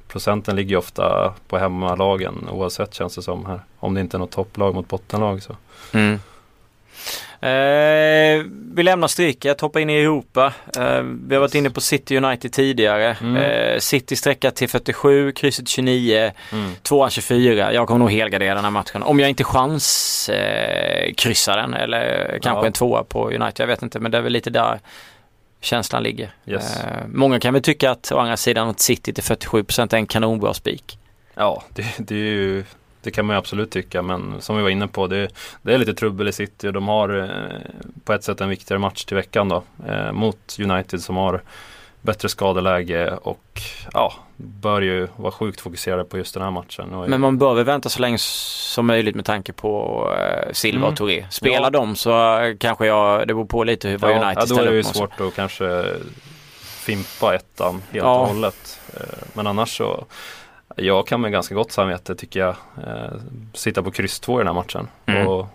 procenten 0.07 0.55
ligger 0.55 0.69
ju 0.69 0.77
ofta 0.77 1.33
på 1.47 1.57
hemmalagen 1.57 2.49
oavsett 2.51 2.93
känns 2.93 3.15
det 3.15 3.21
som 3.21 3.45
här. 3.45 3.61
Om 3.79 3.93
det 3.93 4.01
inte 4.01 4.17
är 4.17 4.19
något 4.19 4.31
topplag 4.31 4.75
mot 4.75 4.87
bottenlag 4.87 5.43
så. 5.43 5.55
Mm. 5.93 6.19
Eh, 7.41 8.43
vi 8.73 8.83
lämnar 8.83 9.07
stryket, 9.07 9.61
hoppar 9.61 9.79
in 9.79 9.89
i 9.89 9.93
Europa. 9.93 10.53
Eh, 10.77 11.01
vi 11.01 11.35
har 11.35 11.39
varit 11.39 11.55
inne 11.55 11.69
på 11.69 11.81
City 11.81 12.17
United 12.17 12.53
tidigare. 12.53 13.17
Mm. 13.21 13.35
Eh, 13.35 13.79
City 13.79 14.15
sträcka 14.15 14.51
till 14.51 14.69
47, 14.69 15.31
krysset 15.31 15.67
29, 15.67 16.31
mm. 16.51 16.71
tvåan 16.83 17.09
24. 17.09 17.73
Jag 17.73 17.87
kommer 17.87 17.99
nog 17.99 18.11
helgardera 18.11 18.55
den 18.55 18.63
här 18.63 18.71
matchen. 18.71 19.03
Om 19.03 19.19
jag 19.19 19.29
inte 19.29 19.43
chans 19.43 20.29
eh, 20.29 21.13
den 21.45 21.73
eller 21.73 22.39
kanske 22.41 22.61
ja. 22.61 22.65
en 22.65 22.73
tvåa 22.73 23.03
på 23.03 23.27
United. 23.27 23.59
Jag 23.59 23.67
vet 23.67 23.81
inte 23.81 23.99
men 23.99 24.11
det 24.11 24.17
är 24.17 24.21
väl 24.21 24.33
lite 24.33 24.49
där 24.49 24.79
känslan 25.61 26.03
ligger. 26.03 26.33
Yes. 26.45 26.77
Eh, 26.77 27.07
många 27.07 27.39
kan 27.39 27.53
väl 27.53 27.63
tycka 27.63 27.91
att 27.91 28.11
å 28.11 28.17
andra 28.17 28.37
sidan 28.37 28.69
att 28.69 28.79
City 28.79 29.13
till 29.13 29.23
47 29.23 29.59
är 29.59 29.93
en 29.95 30.05
kanonbra 30.05 30.53
spik. 30.53 30.97
Ja, 31.35 31.63
det, 31.69 31.85
det 31.97 32.15
är 32.15 32.19
ju 32.19 32.63
det 33.03 33.11
kan 33.11 33.25
man 33.25 33.33
ju 33.33 33.37
absolut 33.37 33.71
tycka 33.71 34.01
men 34.01 34.41
som 34.41 34.57
vi 34.57 34.63
var 34.63 34.69
inne 34.69 34.87
på 34.87 35.07
det, 35.07 35.27
det 35.61 35.73
är 35.73 35.77
lite 35.77 35.93
trubbel 35.93 36.27
i 36.27 36.31
City 36.31 36.67
och 36.67 36.73
de 36.73 36.87
har 36.87 37.19
eh, 37.19 37.83
på 38.03 38.13
ett 38.13 38.23
sätt 38.23 38.41
en 38.41 38.49
viktigare 38.49 38.79
match 38.79 39.03
till 39.03 39.15
veckan 39.15 39.49
då 39.49 39.63
eh, 39.87 40.11
mot 40.11 40.57
United 40.59 41.01
som 41.01 41.15
har 41.15 41.41
bättre 42.01 42.29
skadeläge 42.29 43.17
och 43.21 43.61
ja, 43.93 44.13
bör 44.35 44.81
ju 44.81 45.07
vara 45.15 45.31
sjukt 45.31 45.61
fokuserade 45.61 46.03
på 46.03 46.17
just 46.17 46.33
den 46.33 46.43
här 46.43 46.51
matchen. 46.51 47.05
Men 47.07 47.21
man 47.21 47.37
bör 47.37 47.53
väl 47.53 47.65
vänta 47.65 47.89
så 47.89 48.01
länge 48.01 48.17
som 48.19 48.85
möjligt 48.85 49.15
med 49.15 49.25
tanke 49.25 49.53
på 49.53 50.05
eh, 50.17 50.51
Silva 50.53 50.77
mm. 50.77 50.89
och 50.89 50.97
Touré. 50.97 51.25
Spelar 51.29 51.63
ja. 51.63 51.69
de 51.69 51.95
så 51.95 52.39
kanske 52.59 52.85
jag, 52.85 53.27
det 53.27 53.33
beror 53.33 53.45
på 53.45 53.63
lite 53.63 53.89
hur 53.89 53.97
vad 53.97 54.11
ja, 54.11 54.25
United 54.25 54.43
ställer 54.43 54.61
upp. 54.61 54.65
Ja, 54.65 54.65
då 54.65 54.69
är 54.69 54.71
det 54.71 54.77
ju 54.77 54.83
svårt 54.83 55.21
att 55.21 55.35
kanske 55.35 55.85
fimpa 56.81 57.35
ettan 57.35 57.73
helt 57.73 58.05
ja. 58.05 58.19
och 58.19 58.27
hållet. 58.27 58.79
Eh, 58.93 59.27
men 59.33 59.47
annars 59.47 59.77
så 59.77 60.05
jag 60.75 61.07
kan 61.07 61.21
med 61.21 61.31
ganska 61.31 61.55
gott 61.55 61.71
samvete 61.71 62.15
tycker 62.15 62.39
jag 62.39 62.55
eh, 62.87 63.13
sitta 63.53 63.83
på 63.83 63.91
kryss 63.91 64.19
2 64.19 64.39
i 64.39 64.43
den 64.43 64.47
här 64.47 64.53
matchen 64.53 64.87
mm. 65.05 65.27
och 65.27 65.47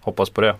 hoppas 0.00 0.30
på 0.30 0.40
det. 0.40 0.56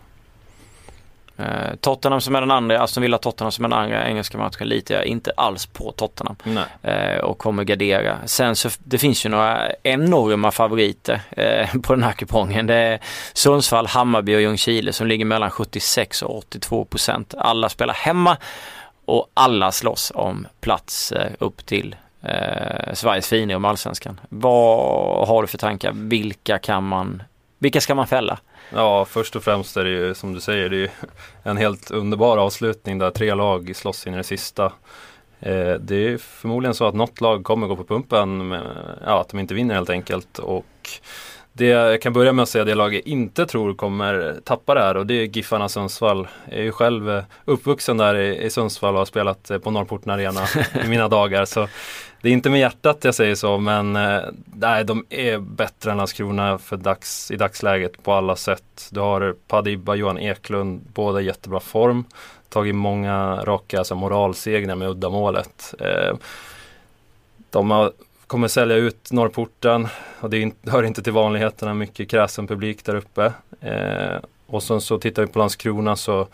Eh, 1.36 1.74
Tottenham 1.80 2.20
som 2.20 2.34
är 2.34 2.40
den 2.40 2.50
andra, 2.50 2.82
Aston 2.82 3.02
Villa 3.02 3.18
Tottenham 3.18 3.52
som 3.52 3.64
är 3.64 3.68
den 3.68 3.78
andra 3.78 4.08
engelska 4.08 4.38
matchen 4.38 4.68
litar 4.68 4.94
jag 4.94 5.04
inte 5.04 5.32
alls 5.36 5.66
på 5.66 5.92
Tottenham. 5.92 6.36
Eh, 6.82 7.16
och 7.16 7.38
kommer 7.38 7.64
gardera. 7.64 8.18
Sen 8.26 8.56
så 8.56 8.68
det 8.78 8.98
finns 8.98 9.26
ju 9.26 9.28
några 9.28 9.72
enorma 9.82 10.50
favoriter 10.50 11.20
eh, 11.30 11.68
på 11.82 11.94
den 11.94 12.02
här 12.02 12.12
kupongen. 12.12 12.66
Det 12.66 12.74
är 12.74 12.98
Sundsvall, 13.32 13.86
Hammarby 13.86 14.36
och 14.36 14.40
Ljungskile 14.40 14.92
som 14.92 15.06
ligger 15.06 15.24
mellan 15.24 15.50
76 15.50 16.22
och 16.22 16.38
82 16.38 16.84
procent. 16.84 17.34
Alla 17.38 17.68
spelar 17.68 17.94
hemma 17.94 18.36
och 19.04 19.30
alla 19.34 19.72
slåss 19.72 20.12
om 20.14 20.46
plats 20.60 21.12
eh, 21.12 21.32
upp 21.38 21.66
till 21.66 21.96
eh, 22.24 22.94
Sveriges 22.94 23.28
fina 23.28 23.56
om 23.56 23.64
allsvenskan. 23.64 24.20
Vad 24.28 25.28
har 25.28 25.42
du 25.42 25.48
för 25.48 25.58
tankar? 25.58 25.92
Vilka 25.94 26.58
kan 26.58 26.84
man, 26.84 27.22
vilka 27.58 27.80
ska 27.80 27.94
man 27.94 28.06
fälla? 28.06 28.38
Ja, 28.70 29.04
först 29.04 29.36
och 29.36 29.42
främst 29.42 29.76
är 29.76 29.84
det 29.84 29.90
ju 29.90 30.14
som 30.14 30.34
du 30.34 30.40
säger, 30.40 30.68
det 30.68 30.82
är 30.82 30.90
en 31.42 31.56
helt 31.56 31.90
underbar 31.90 32.38
avslutning 32.38 32.98
där 32.98 33.10
tre 33.10 33.34
lag 33.34 33.76
slåss 33.76 34.06
in 34.06 34.14
i 34.14 34.16
det 34.16 34.24
sista. 34.24 34.72
Eh, 35.40 35.74
det 35.80 35.96
är 35.96 36.18
förmodligen 36.18 36.74
så 36.74 36.86
att 36.86 36.94
något 36.94 37.20
lag 37.20 37.44
kommer 37.44 37.66
gå 37.66 37.76
på 37.76 37.84
pumpen, 37.84 38.48
med, 38.48 38.62
ja, 39.06 39.20
att 39.20 39.28
de 39.28 39.38
inte 39.38 39.54
vinner 39.54 39.74
helt 39.74 39.90
enkelt. 39.90 40.38
Och 40.38 40.90
det 41.56 41.66
jag 41.66 42.02
kan 42.02 42.12
börja 42.12 42.32
med 42.32 42.42
att 42.42 42.48
säga 42.48 42.64
det 42.64 42.74
laget 42.74 43.06
inte 43.06 43.46
tror 43.46 43.74
kommer 43.74 44.34
tappa 44.44 44.74
det 44.74 44.80
här 44.80 44.96
och 44.96 45.06
det 45.06 45.14
är 45.14 45.24
Giffarna 45.24 45.68
Sundsvall. 45.68 46.28
Jag 46.50 46.58
är 46.58 46.62
ju 46.62 46.72
själv 46.72 47.10
eh, 47.10 47.24
uppvuxen 47.44 47.96
där 47.96 48.14
i, 48.14 48.50
Sundsvall 48.50 48.94
och 48.94 48.98
har 48.98 49.06
spelat 49.06 49.50
eh, 49.50 49.58
på 49.58 49.70
Norrporten 49.70 50.12
Arena 50.12 50.40
i 50.84 50.88
mina 50.88 51.08
dagar. 51.08 51.44
Så 51.44 51.68
det 52.24 52.30
är 52.30 52.32
inte 52.32 52.50
med 52.50 52.60
hjärtat 52.60 53.04
jag 53.04 53.14
säger 53.14 53.34
så 53.34 53.58
men 53.58 53.96
eh, 53.96 54.22
nej, 54.56 54.84
de 54.84 55.06
är 55.10 55.38
bättre 55.38 55.90
än 55.90 55.96
Landskrona 55.96 56.58
för 56.58 56.76
dags, 56.76 57.30
i 57.30 57.36
dagsläget 57.36 58.02
på 58.02 58.12
alla 58.12 58.36
sätt. 58.36 58.88
Du 58.90 59.00
har 59.00 59.34
Padibba, 59.48 59.94
Johan 59.94 60.18
Eklund, 60.18 60.80
båda 60.94 61.20
i 61.20 61.24
jättebra 61.24 61.60
form. 61.60 62.04
Tagit 62.48 62.74
många 62.74 63.44
raka 63.44 63.78
alltså, 63.78 63.94
moralsegrar 63.94 64.74
med 64.74 64.88
uddamålet. 64.88 65.74
Eh, 65.80 66.16
de 67.50 67.70
har, 67.70 67.92
kommer 68.26 68.48
sälja 68.48 68.76
ut 68.76 69.12
Norrporten 69.12 69.88
och 70.20 70.30
det 70.30 70.52
hör 70.66 70.82
inte 70.82 71.02
till 71.02 71.12
vanligheterna, 71.12 71.74
mycket 71.74 72.10
kräsen 72.10 72.46
publik 72.46 72.84
där 72.84 72.94
uppe. 72.94 73.32
Eh, 73.60 74.18
och 74.46 74.62
sen 74.62 74.80
så 74.80 74.98
tittar 74.98 75.22
vi 75.22 75.28
på 75.28 75.38
Landskrona 75.38 75.96
så 75.96 76.26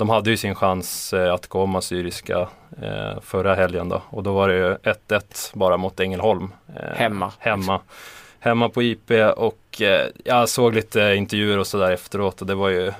de 0.00 0.08
hade 0.08 0.30
ju 0.30 0.36
sin 0.36 0.54
chans 0.54 1.12
eh, 1.12 1.34
att 1.34 1.46
gå 1.46 1.62
om 1.62 1.76
Assyriska 1.76 2.48
eh, 2.82 3.20
förra 3.22 3.54
helgen 3.54 3.88
då 3.88 4.02
och 4.10 4.22
då 4.22 4.32
var 4.32 4.48
det 4.48 4.78
1-1 5.08 5.50
bara 5.52 5.76
mot 5.76 6.00
Ängelholm. 6.00 6.52
Eh, 6.76 6.96
hemma. 6.96 7.32
Hemma. 7.38 7.80
Hemma 8.38 8.68
på 8.68 8.82
IP 8.82 9.10
och 9.36 9.82
jag 10.24 10.48
såg 10.48 10.74
lite 10.74 11.14
intervjuer 11.16 11.58
och 11.58 11.66
sådär 11.66 11.90
efteråt 11.90 12.40
och 12.40 12.46
det 12.46 12.54
var 12.54 12.68
ju 12.68 12.92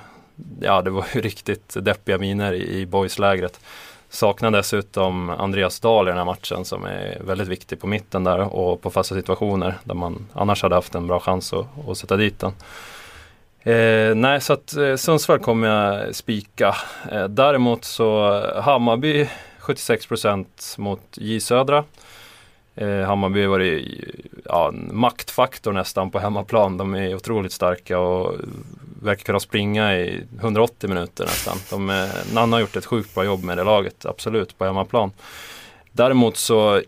Ja 0.61 0.81
det 0.81 0.89
var 0.89 1.05
ju 1.13 1.21
riktigt 1.21 1.77
deppiga 1.79 2.17
miner 2.17 2.53
i, 2.53 2.79
i 2.79 2.85
boyslägret. 2.85 3.59
Saknar 4.09 4.51
dessutom 4.51 5.29
Andreas 5.29 5.79
Dahl 5.79 6.07
i 6.07 6.11
den 6.11 6.17
här 6.17 6.25
matchen 6.25 6.65
som 6.65 6.85
är 6.85 7.21
väldigt 7.21 7.47
viktig 7.47 7.79
på 7.79 7.87
mitten 7.87 8.23
där 8.23 8.39
och 8.39 8.81
på 8.81 8.89
fasta 8.89 9.15
situationer 9.15 9.77
där 9.83 9.95
man 9.95 10.27
annars 10.33 10.63
hade 10.63 10.75
haft 10.75 10.95
en 10.95 11.07
bra 11.07 11.19
chans 11.19 11.53
att, 11.53 11.65
att 11.87 11.97
sätta 11.97 12.17
dit 12.17 12.39
den. 12.39 12.53
Eh, 13.63 14.15
nej, 14.15 14.41
så 14.41 14.53
att 14.53 14.75
eh, 14.75 14.95
Sundsvall 14.95 15.39
kommer 15.39 15.67
jag 15.67 16.15
spika. 16.15 16.75
Eh, 17.11 17.27
däremot 17.27 17.85
så 17.85 18.37
eh, 18.43 18.61
Hammarby 18.61 19.29
76% 19.59 20.45
mot 20.77 21.01
J 21.15 21.39
Södra. 21.39 21.83
Eh, 22.75 22.99
Hammarby 23.01 23.41
har 23.41 23.49
varit, 23.49 24.03
ja, 24.45 24.67
en 24.67 24.89
maktfaktor 24.93 25.73
nästan 25.73 26.11
på 26.11 26.19
hemmaplan. 26.19 26.77
De 26.77 26.95
är 26.95 27.15
otroligt 27.15 27.51
starka 27.53 27.99
och 27.99 28.35
verkar 29.01 29.23
kunna 29.23 29.39
springa 29.39 29.97
i 29.97 30.23
180 30.39 30.89
minuter 30.89 31.23
nästan. 31.23 31.57
De, 31.69 31.89
eh, 31.89 31.95
är, 31.95 32.33
Nanna 32.33 32.55
har 32.55 32.61
gjort 32.61 32.75
ett 32.75 32.85
sjukt 32.85 33.15
bra 33.15 33.23
jobb 33.25 33.43
med 33.43 33.57
det 33.57 33.63
laget, 33.63 34.05
absolut, 34.05 34.57
på 34.57 34.65
hemmaplan. 34.65 35.11
Däremot 35.91 36.37
så 36.37 36.81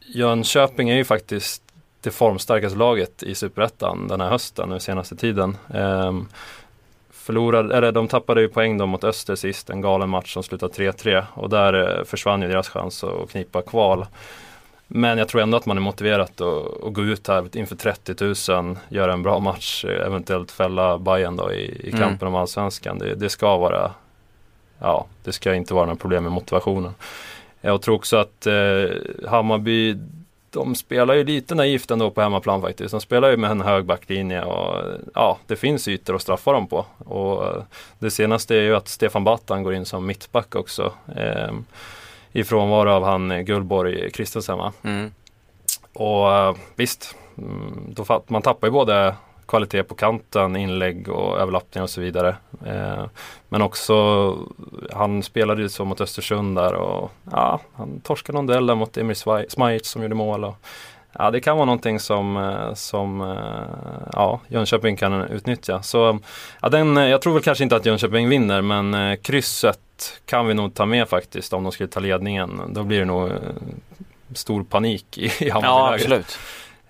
Jönköping 0.00 0.90
är 0.90 0.96
ju 0.96 1.04
faktiskt 1.04 1.62
det 2.00 2.10
formstarkaste 2.10 2.78
laget 2.78 3.22
i 3.22 3.34
Superettan 3.34 4.08
den 4.08 4.20
här 4.20 4.28
hösten, 4.28 4.68
den 4.68 4.80
senaste 4.80 5.16
tiden. 5.16 5.56
Um, 5.74 6.28
förlorade, 7.28 7.76
eller 7.76 7.92
de 7.92 8.08
tappade 8.08 8.40
ju 8.40 8.48
poäng 8.48 8.78
då 8.78 8.86
mot 8.86 9.04
Öster 9.04 9.34
sist, 9.34 9.70
en 9.70 9.80
galen 9.80 10.08
match 10.08 10.34
som 10.34 10.42
slutade 10.42 10.72
3-3 10.72 11.24
och 11.34 11.48
där 11.48 11.98
eh, 11.98 12.04
försvann 12.04 12.42
ju 12.42 12.48
deras 12.48 12.68
chans 12.68 13.04
att 13.04 13.30
knipa 13.30 13.62
kval. 13.62 14.06
Men 14.86 15.18
jag 15.18 15.28
tror 15.28 15.42
ändå 15.42 15.56
att 15.56 15.66
man 15.66 15.76
är 15.76 15.80
motiverat 15.80 16.40
att, 16.40 16.84
att 16.84 16.92
gå 16.92 17.02
ut 17.02 17.28
här 17.28 17.56
inför 17.56 17.76
30 17.76 18.52
000, 18.52 18.76
göra 18.88 19.12
en 19.12 19.22
bra 19.22 19.40
match, 19.40 19.84
eventuellt 19.84 20.50
fälla 20.50 20.98
Bayern 20.98 21.36
då 21.36 21.52
i, 21.52 21.86
i 21.86 21.88
mm. 21.88 22.00
kampen 22.00 22.28
mm. 22.28 22.34
om 22.34 22.40
allsvenskan. 22.40 22.98
Det, 22.98 23.14
det, 23.14 23.28
ska 23.28 23.56
vara, 23.56 23.92
ja, 24.78 25.06
det 25.24 25.32
ska 25.32 25.54
inte 25.54 25.74
vara 25.74 25.86
några 25.86 25.96
problem 25.96 26.22
med 26.22 26.32
motivationen. 26.32 26.94
Jag 27.60 27.82
tror 27.82 27.94
också 27.94 28.16
att 28.16 28.46
eh, 28.46 28.84
Hammarby 29.28 29.96
de 30.50 30.74
spelar 30.74 31.14
ju 31.14 31.24
lite 31.24 31.54
naivt 31.54 31.90
ändå 31.90 32.10
på 32.10 32.20
hemmaplan 32.20 32.62
faktiskt. 32.62 32.90
De 32.90 33.00
spelar 33.00 33.30
ju 33.30 33.36
med 33.36 33.50
en 33.50 33.60
hög 33.60 33.84
backlinje 33.84 34.42
och 34.42 34.84
ja, 35.14 35.38
det 35.46 35.56
finns 35.56 35.88
ytor 35.88 36.14
att 36.14 36.22
straffa 36.22 36.52
dem 36.52 36.66
på. 36.66 36.86
Och 36.98 37.46
eh, 37.46 37.62
det 37.98 38.10
senaste 38.10 38.56
är 38.56 38.60
ju 38.60 38.76
att 38.76 38.88
Stefan 38.88 39.24
Battan 39.24 39.62
går 39.62 39.74
in 39.74 39.86
som 39.86 40.06
mittback 40.06 40.54
också. 40.54 40.92
Eh, 41.16 41.52
I 42.32 42.44
frånvaro 42.44 42.90
av 42.90 43.04
han 43.04 43.44
Gullborg 43.44 44.10
Kristensen 44.10 44.60
mm. 44.82 45.12
Och 45.92 46.32
eh, 46.32 46.54
visst, 46.76 47.16
mm, 47.38 47.94
då, 47.94 48.22
man 48.26 48.42
tappar 48.42 48.66
ju 48.66 48.72
både 48.72 49.14
kvalitet 49.48 49.82
på 49.82 49.94
kanten, 49.94 50.56
inlägg 50.56 51.08
och 51.08 51.38
överlappning 51.38 51.82
och 51.82 51.90
så 51.90 52.00
vidare. 52.00 52.36
Eh, 52.66 53.04
men 53.48 53.62
också, 53.62 54.36
han 54.92 55.22
spelade 55.22 55.62
ju 55.62 55.68
så 55.68 55.84
mot 55.84 56.00
Östersund 56.00 56.56
där 56.56 56.74
och 56.74 57.10
ja, 57.30 57.60
han 57.74 58.00
torskade 58.00 58.36
någon 58.36 58.46
duell 58.46 58.74
mot 58.74 58.96
Emir 58.96 59.48
Smajic 59.48 59.86
som 59.86 60.02
gjorde 60.02 60.14
mål. 60.14 60.44
Och, 60.44 60.56
ja, 61.12 61.30
det 61.30 61.40
kan 61.40 61.56
vara 61.56 61.66
någonting 61.66 62.00
som, 62.00 62.36
eh, 62.36 62.74
som 62.74 63.20
eh, 63.20 64.06
ja, 64.12 64.40
Jönköping 64.48 64.96
kan 64.96 65.22
utnyttja. 65.22 65.82
Så 65.82 66.18
ja, 66.62 66.68
den, 66.68 66.96
jag 66.96 67.22
tror 67.22 67.34
väl 67.34 67.42
kanske 67.42 67.64
inte 67.64 67.76
att 67.76 67.86
Jönköping 67.86 68.28
vinner 68.28 68.62
men 68.62 68.94
eh, 68.94 69.16
krysset 69.16 69.78
kan 70.26 70.46
vi 70.46 70.54
nog 70.54 70.74
ta 70.74 70.86
med 70.86 71.08
faktiskt 71.08 71.52
om 71.52 71.62
de 71.62 71.72
skulle 71.72 71.88
ta 71.88 72.00
ledningen. 72.00 72.60
Då 72.68 72.82
blir 72.82 72.98
det 72.98 73.04
nog 73.04 73.30
stor 74.34 74.64
panik 74.64 75.18
i, 75.18 75.44
i 75.44 75.50
Hammarby. 75.50 75.66
Ja, 75.66 75.94
absolut. 75.94 76.38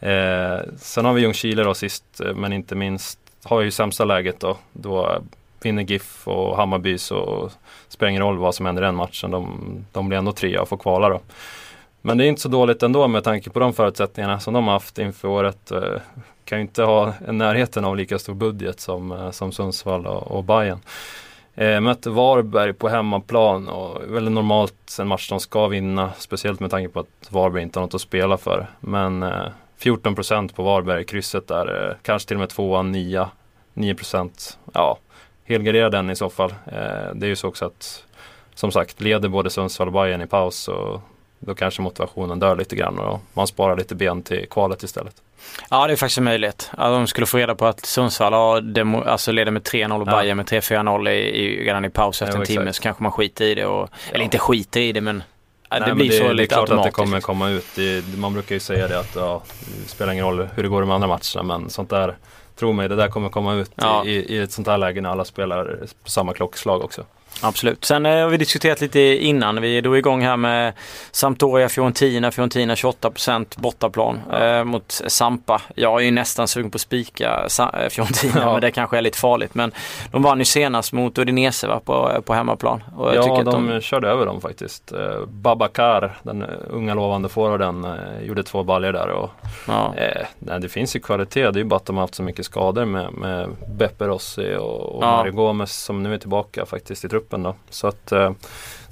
Eh, 0.01 0.61
sen 0.77 1.05
har 1.05 1.13
vi 1.13 1.21
Ljungskile 1.21 1.63
då 1.63 1.75
sist 1.75 2.21
eh, 2.21 2.35
men 2.35 2.53
inte 2.53 2.75
minst 2.75 3.19
har 3.45 3.61
ju 3.61 3.71
sämsta 3.71 4.05
läget 4.05 4.41
då. 4.41 4.57
Då 4.73 5.23
vinner 5.63 5.83
GIF 5.83 6.29
och 6.29 6.57
Hammarby 6.57 6.99
så 6.99 7.51
spelar 7.89 8.07
det 8.07 8.11
ingen 8.11 8.23
roll 8.23 8.39
vad 8.39 8.55
som 8.55 8.67
händer 8.67 8.83
i 8.83 8.85
den 8.85 8.95
matchen. 8.95 9.31
De, 9.31 9.61
de 9.93 10.09
blir 10.09 10.19
ändå 10.19 10.33
trea 10.33 10.63
och 10.63 10.69
får 10.69 10.77
kvala 10.77 11.09
då. 11.09 11.21
Men 12.03 12.19
det 12.19 12.25
är 12.25 12.29
inte 12.29 12.41
så 12.41 12.49
dåligt 12.49 12.83
ändå 12.83 13.09
med 13.09 13.25
tanke 13.25 13.51
på 13.51 13.61
de 13.61 13.73
förutsättningarna 13.73 14.41
som 14.41 14.55
de 14.55 14.65
har 14.65 14.73
haft 14.73 14.99
inför 14.99 15.29
året. 15.29 15.71
Eh, 15.71 16.01
kan 16.45 16.59
ju 16.59 16.63
inte 16.63 16.83
ha 16.83 17.13
en 17.27 17.39
närheten 17.39 17.85
av 17.85 17.97
lika 17.97 18.19
stor 18.19 18.35
budget 18.35 18.81
som, 18.81 19.13
eh, 19.13 19.31
som 19.31 19.53
Sundsvall 19.53 20.07
och, 20.07 20.31
och 20.31 20.45
Bayern. 20.45 20.79
Eh, 21.55 21.81
mötte 21.81 22.11
Varberg 22.11 22.73
på 22.73 22.89
hemmaplan 22.89 23.69
och 23.69 24.15
väldigt 24.15 24.35
normalt 24.35 24.97
en 25.01 25.09
match 25.09 25.29
de 25.29 25.41
ska 25.41 25.67
vinna. 25.67 26.13
Speciellt 26.19 26.61
med 26.61 26.71
tanke 26.71 26.89
på 26.89 27.01
att 27.01 27.29
Varberg 27.31 27.63
inte 27.63 27.79
har 27.79 27.87
något 27.87 27.95
att 27.95 28.01
spela 28.01 28.37
för. 28.37 28.67
Men 28.81 29.23
eh, 29.23 29.47
14 29.79 30.14
procent 30.14 30.57
på 30.57 30.62
Varberg, 30.62 31.05
krysset 31.05 31.49
där, 31.49 31.88
eh, 31.88 31.97
kanske 32.03 32.29
till 32.29 32.37
och 32.37 32.41
med 32.41 32.49
tvåan, 32.49 32.93
9, 32.93 33.29
9 33.75 33.95
procent. 33.95 34.59
Ja, 34.73 34.99
helgardera 35.45 35.91
den 35.91 36.11
i 36.11 36.17
så 36.17 36.31
fall. 36.31 36.51
Eh, 36.51 37.14
det 37.14 37.27
är 37.27 37.29
ju 37.29 37.37
så 37.37 37.49
också 37.49 37.64
att 37.64 38.05
som 38.55 38.73
sagt 38.73 39.01
leder 39.01 39.29
både 39.29 39.51
Sundsvall 39.51 39.88
och 39.88 39.93
Bayern 39.93 40.23
i 40.23 40.27
paus 40.27 40.69
och 40.69 41.01
då 41.38 41.55
kanske 41.55 41.83
motivationen 41.83 42.38
dör 42.38 42.57
lite 42.57 42.77
grann 42.77 42.99
och 42.99 43.21
man 43.33 43.47
sparar 43.47 43.77
lite 43.77 43.95
ben 43.95 44.23
till 44.23 44.47
kvalet 44.51 44.83
istället. 44.83 45.14
Ja 45.71 45.87
det 45.87 45.93
är 45.93 45.97
faktiskt 45.97 46.19
en 46.19 46.25
möjlighet. 46.25 46.71
Att 46.73 46.93
de 46.93 47.07
skulle 47.07 47.27
få 47.27 47.38
reda 47.38 47.55
på 47.55 47.67
att 47.67 47.87
Sundsvall 47.87 48.33
har 48.33 48.61
demo, 48.61 49.03
alltså 49.03 49.33
leder 49.33 49.53
med 49.53 49.62
3-0 49.62 50.01
och 50.01 50.09
ja. 50.09 50.17
Bayern 50.17 50.37
med 50.37 50.47
3-4-0 50.47 51.09
i, 51.09 51.12
i, 51.12 51.64
redan 51.64 51.85
i 51.85 51.91
paus 51.91 52.23
efter 52.23 52.37
ja, 52.37 52.41
en 52.41 52.47
timme 52.47 52.73
så 52.73 52.83
kanske 52.83 53.03
man 53.03 53.12
skiter 53.12 53.45
i 53.45 53.55
det. 53.55 53.67
Och, 53.67 53.88
ja. 53.93 54.12
Eller 54.12 54.25
inte 54.25 54.38
skiter 54.38 54.81
i 54.81 54.93
det 54.93 55.01
men 55.01 55.23
Nej, 55.71 55.81
det 55.87 55.95
blir 55.95 56.09
det, 56.11 56.17
så 56.17 56.23
det 56.23 56.35
lite 56.35 56.55
är 56.55 56.67
klart 56.67 56.79
att 56.79 56.85
det 56.85 56.91
kommer 56.91 57.21
komma 57.21 57.49
ut. 57.49 57.67
Det, 57.77 58.19
man 58.19 58.33
brukar 58.33 58.55
ju 58.55 58.61
säga 58.61 58.89
det 58.89 58.99
att 58.99 59.15
ja, 59.15 59.43
det 59.83 59.89
spelar 59.89 60.13
ingen 60.13 60.25
roll 60.25 60.49
hur 60.55 60.63
det 60.63 60.69
går 60.69 60.83
i 60.83 60.87
de 60.87 60.91
andra 60.91 61.09
matcherna 61.09 61.43
men 61.43 61.71
sånt 61.71 61.91
där, 61.91 62.17
tro 62.57 62.73
mig, 62.73 62.89
det 62.89 62.97
där 62.97 63.09
kommer 63.09 63.29
komma 63.29 63.55
ut 63.55 63.71
ja. 63.75 64.05
i, 64.05 64.35
i 64.35 64.39
ett 64.39 64.53
sånt 64.53 64.69
här 64.69 64.79
läge 64.79 65.01
när 65.01 65.11
alla 65.11 65.25
spelar 65.25 65.79
på 66.05 66.11
samma 66.11 66.33
klockslag 66.33 66.85
också. 66.85 67.05
Absolut. 67.41 67.85
Sen 67.85 68.07
eh, 68.07 68.12
har 68.12 68.29
vi 68.29 68.37
diskuterat 68.37 68.81
lite 68.81 69.01
innan. 69.01 69.61
Vi 69.61 69.79
är 69.79 69.83
då 69.83 69.99
igång 69.99 70.23
här 70.23 70.37
med 70.37 70.73
Sampdoria 71.11 71.69
Fiorentina. 71.69 72.31
Fiorentina 72.31 72.75
28% 72.75 73.61
bortaplan 73.61 74.21
eh, 74.33 74.64
mot 74.64 75.01
Sampa. 75.07 75.62
Jag 75.75 76.01
är 76.01 76.05
ju 76.05 76.11
nästan 76.11 76.49
sugen 76.49 76.71
på 76.71 76.77
att 76.77 76.81
spika 76.81 77.47
eh, 77.59 77.88
Fiorentina 77.88 78.41
ja. 78.41 78.53
men 78.53 78.61
det 78.61 78.71
kanske 78.71 78.99
är 78.99 79.03
lite 79.03 79.19
farligt. 79.19 79.55
Men 79.55 79.73
de 80.12 80.23
vann 80.23 80.38
ju 80.38 80.45
senast 80.45 80.93
mot 80.93 81.19
Udinese 81.19 81.67
va, 81.67 81.81
på, 81.85 82.23
på 82.27 82.35
hemmaplan. 82.35 82.83
Och 82.97 83.14
ja, 83.14 83.43
de, 83.45 83.67
de 83.69 83.81
körde 83.81 84.09
över 84.09 84.27
dem 84.27 84.41
faktiskt. 84.41 84.93
Eh, 84.93 85.27
Babakar, 85.27 86.19
den 86.23 86.43
unga 86.71 86.95
lovande 86.95 87.29
forwarden, 87.29 87.85
eh, 87.85 88.23
gjorde 88.23 88.43
två 88.43 88.62
baljor 88.62 88.93
där. 88.93 89.09
Och, 89.09 89.31
ja. 89.67 89.95
eh, 89.97 90.27
nej, 90.38 90.61
det 90.61 90.69
finns 90.69 90.97
ju 90.97 91.01
kvalitet. 91.01 91.51
Det 91.51 91.59
är 91.59 91.62
ju 91.62 91.64
bara 91.64 91.77
att 91.77 91.87
de 91.87 91.97
har 91.97 92.03
haft 92.03 92.14
så 92.14 92.23
mycket 92.23 92.45
skador 92.45 92.85
med, 92.85 93.12
med 93.12 93.49
Beppe 93.69 94.07
Rossi 94.07 94.57
och, 94.57 94.97
och 94.97 95.05
ja. 95.05 95.17
Mario 95.17 95.33
Gomez 95.33 95.85
som 95.85 96.03
nu 96.03 96.14
är 96.14 96.19
tillbaka 96.19 96.67
faktiskt 96.67 97.05
i 97.05 97.09
truppen 97.09 97.18
truppen 97.19 97.43
då. 97.43 97.55
Så 97.71 97.87
att, 97.87 98.13
eh, 98.13 98.31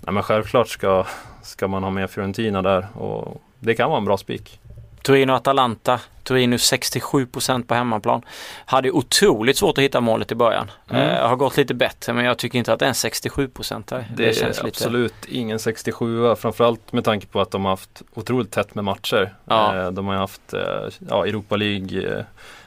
nej, 0.00 0.14
men 0.14 0.22
självklart 0.22 0.68
ska, 0.68 1.06
ska 1.42 1.68
man 1.68 1.82
ha 1.82 1.90
med 1.90 2.10
Fiorentina 2.10 2.62
där 2.62 2.86
och 2.94 3.42
det 3.60 3.74
kan 3.74 3.90
vara 3.90 3.98
en 3.98 4.04
bra 4.04 4.16
spik. 4.16 4.60
Torino 5.02 5.32
Atalanta. 5.32 6.00
Torino 6.22 6.56
67% 6.56 7.66
på 7.66 7.74
hemmaplan. 7.74 8.22
Hade 8.64 8.90
otroligt 8.90 9.56
svårt 9.56 9.78
att 9.78 9.84
hitta 9.84 10.00
målet 10.00 10.32
i 10.32 10.34
början. 10.34 10.70
Mm. 10.90 11.02
Eh, 11.02 11.28
har 11.28 11.36
gått 11.36 11.56
lite 11.56 11.74
bättre 11.74 12.12
men 12.12 12.24
jag 12.24 12.38
tycker 12.38 12.58
inte 12.58 12.72
att 12.72 12.78
det 12.78 12.84
är 12.84 12.88
en 12.88 12.94
67% 12.94 13.82
där. 13.86 14.06
Det, 14.16 14.26
det 14.26 14.36
känns 14.36 14.58
är 14.58 14.66
absolut 14.66 15.14
ingen 15.28 15.58
67 15.58 16.34
framförallt 16.34 16.92
med 16.92 17.04
tanke 17.04 17.26
på 17.26 17.40
att 17.40 17.50
de 17.50 17.64
har 17.64 17.72
haft 17.72 18.02
otroligt 18.14 18.50
tätt 18.50 18.74
med 18.74 18.84
matcher. 18.84 19.34
Ja. 19.44 19.76
Eh, 19.76 19.90
de 19.90 20.06
har 20.06 20.14
haft 20.14 20.54
eh, 20.54 20.60
ja, 21.08 21.26
Europa 21.26 21.56
League 21.56 22.18
eh, 22.18 22.24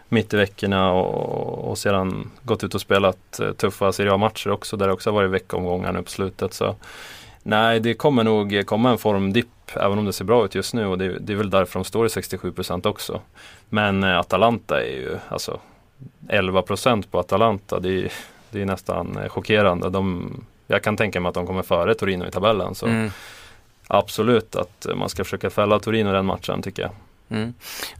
mitt 0.09 0.33
i 0.33 0.37
veckorna 0.37 0.91
och, 0.91 1.69
och 1.69 1.77
sedan 1.77 2.31
gått 2.43 2.63
ut 2.63 2.75
och 2.75 2.81
spelat 2.81 3.39
eh, 3.39 3.51
tuffa 3.51 3.91
Serie 3.91 4.13
A-matcher 4.13 4.51
också 4.51 4.77
där 4.77 4.87
det 4.87 4.93
också 4.93 5.09
har 5.09 5.15
varit 5.15 5.31
veckomgångar 5.31 5.91
nu 5.91 6.03
på 6.03 6.09
slutet. 6.09 6.53
Så 6.53 6.75
nej, 7.43 7.79
det 7.79 7.93
kommer 7.93 8.23
nog 8.23 8.63
komma 8.65 8.91
en 8.91 8.97
formdipp 8.97 9.47
även 9.75 9.99
om 9.99 10.05
det 10.05 10.13
ser 10.13 10.25
bra 10.25 10.45
ut 10.45 10.55
just 10.55 10.73
nu 10.73 10.85
och 10.85 10.97
det, 10.97 11.19
det 11.19 11.33
är 11.33 11.37
väl 11.37 11.49
därför 11.49 11.79
de 11.79 11.83
står 11.83 12.05
i 12.05 12.09
67% 12.09 12.87
också. 12.87 13.21
Men 13.69 14.03
eh, 14.03 14.19
Atalanta 14.19 14.83
är 14.83 14.91
ju 14.91 15.17
alltså 15.29 15.59
11% 16.27 17.05
på 17.11 17.19
Atalanta. 17.19 17.79
Det 17.79 17.89
är, 17.89 18.11
det 18.51 18.61
är 18.61 18.65
nästan 18.65 19.17
eh, 19.17 19.29
chockerande. 19.29 19.89
De, 19.89 20.31
jag 20.67 20.83
kan 20.83 20.97
tänka 20.97 21.19
mig 21.19 21.29
att 21.29 21.35
de 21.35 21.47
kommer 21.47 21.63
före 21.63 21.93
Torino 21.95 22.25
i 22.27 22.31
tabellen. 22.31 22.75
Så 22.75 22.85
mm. 22.85 23.11
Absolut 23.91 24.55
att 24.55 24.87
man 24.95 25.09
ska 25.09 25.23
försöka 25.23 25.49
fälla 25.49 25.79
Torino 25.79 26.11
den 26.11 26.25
matchen 26.25 26.61
tycker 26.61 26.81
jag. 26.81 26.91
Mm. 27.29 27.53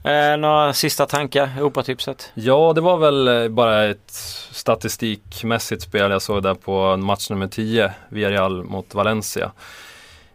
Eh, 0.04 0.36
några 0.36 0.72
sista 0.72 1.06
tankar, 1.06 1.50
Europatipset? 1.56 2.32
Ja, 2.34 2.72
det 2.74 2.80
var 2.80 2.96
väl 2.96 3.28
eh, 3.28 3.48
bara 3.48 3.84
ett 3.84 4.12
statistikmässigt 4.50 5.82
spel 5.82 6.10
jag 6.10 6.22
såg 6.22 6.42
där 6.42 6.54
på 6.54 6.96
match 6.96 7.30
nummer 7.30 7.46
10, 7.46 7.92
Villarreal 8.08 8.64
mot 8.64 8.94
Valencia. 8.94 9.52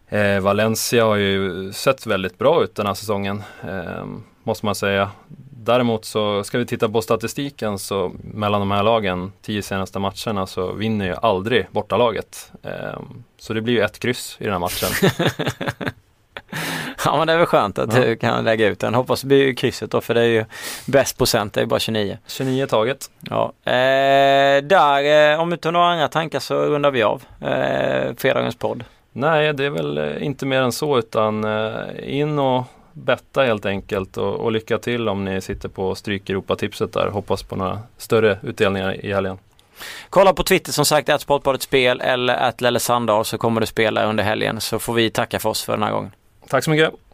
Eh, 0.10 0.40
Valencia 0.40 1.06
har 1.06 1.16
ju 1.16 1.74
sett 1.74 2.06
väldigt 2.06 2.38
bra 2.38 2.64
ut 2.64 2.76
den 2.76 2.86
här 2.88 2.94
säsongen, 2.94 3.44
eh, 3.64 4.06
måste 4.44 4.66
man 4.66 4.76
säga. 4.76 5.12
däremot 5.66 6.06
så 6.06 6.44
ska 6.44 6.58
vi 6.58 6.66
titta 6.66 6.90
på 6.90 7.02
statistiken 7.02 7.80
så 7.80 8.12
mellan 8.34 8.60
de 8.60 8.72
här 8.72 8.84
lagen, 8.84 9.32
tio 9.42 9.62
senaste 9.62 10.00
matcherna, 10.00 10.48
så 10.48 10.72
vinner 10.72 11.06
ju 11.06 11.16
aldrig 11.22 11.68
bortalaget. 11.72 12.52
Eh, 12.64 13.00
så 13.38 13.54
det 13.54 13.62
blir 13.62 13.74
ju 13.74 13.82
ett 13.82 14.00
kryss 14.00 14.38
i 14.40 14.44
den 14.44 14.54
här 14.54 14.60
matchen. 14.60 14.90
Ja 17.06 17.18
men 17.18 17.28
det 17.28 17.34
är 17.34 17.38
väl 17.38 17.46
skönt 17.46 17.80
att 17.80 17.94
Ja. 17.96 18.00
du 18.02 18.16
kan 18.16 18.44
lägga 18.44 18.68
ut 18.68 18.80
den. 18.80 18.94
Hoppas 18.94 19.22
det 19.22 19.28
blir 19.28 19.54
krysset 19.54 19.92
då 19.92 20.02
för 20.02 20.14
det 20.14 20.22
är 20.22 20.26
ju 20.26 20.46
bäst 20.86 21.18
procent, 21.18 21.54
det 21.54 21.62
är 21.62 21.66
bara 21.66 21.80
29. 21.80 22.18
29 22.28 22.68
taget. 22.68 23.10
Ja. 23.30 23.54
Eh, 23.66 24.62
där, 24.64 25.32
eh, 25.34 25.40
om 25.42 25.50
du 25.50 25.54
inte 25.54 25.68
har 25.68 25.74
några 25.74 25.88
andra 25.92 26.08
tankar 26.08 26.40
så 26.40 26.56
rundar 26.56 26.92
vi 26.92 27.04
av 27.04 27.24
eh, 27.42 28.14
fredagens 28.18 28.56
podd. 28.56 28.84
Nej, 29.14 29.54
det 29.54 29.66
är 29.66 29.70
väl 29.70 29.98
eh, 29.98 30.24
inte 30.26 30.46
mer 30.46 30.62
än 30.62 30.72
så 30.72 30.98
utan 31.00 31.44
eh, 31.44 31.74
in 32.20 32.40
och 32.40 32.64
betta 32.94 33.44
helt 33.44 33.66
enkelt 33.66 34.18
och, 34.18 34.34
och 34.36 34.52
lycka 34.52 34.78
till 34.78 35.10
om 35.10 35.26
ni 35.26 35.42
sitter 35.42 35.70
på 35.70 35.96
Stryk 35.96 36.30
Europa-tipset 36.30 36.94
där. 36.94 37.08
Hoppas 37.08 37.44
på 37.44 37.56
några 37.56 37.80
större 37.98 38.40
utdelningar 38.44 39.06
i 39.06 39.14
helgen. 39.14 39.38
Kolla 40.10 40.34
på 40.34 40.44
Twitter 40.44 40.72
som 40.72 40.86
sagt, 40.86 41.10
att 41.10 41.22
Sportbladet 41.22 41.62
Spel 41.62 42.02
eller 42.02 42.34
att 42.36 42.62
Lelle 42.62 42.80
Sandahl 42.80 43.26
så 43.26 43.38
kommer 43.38 43.62
du 43.62 43.68
spela 43.68 44.06
under 44.06 44.24
helgen 44.24 44.62
så 44.62 44.80
får 44.80 44.94
vi 44.94 45.10
tacka 45.10 45.40
för 45.40 45.50
oss 45.50 45.64
för 45.64 45.74
den 45.74 45.84
här 45.84 45.92
gången. 45.92 46.12
Tack 46.50 46.64
så 46.64 46.72
mycket! 46.72 47.05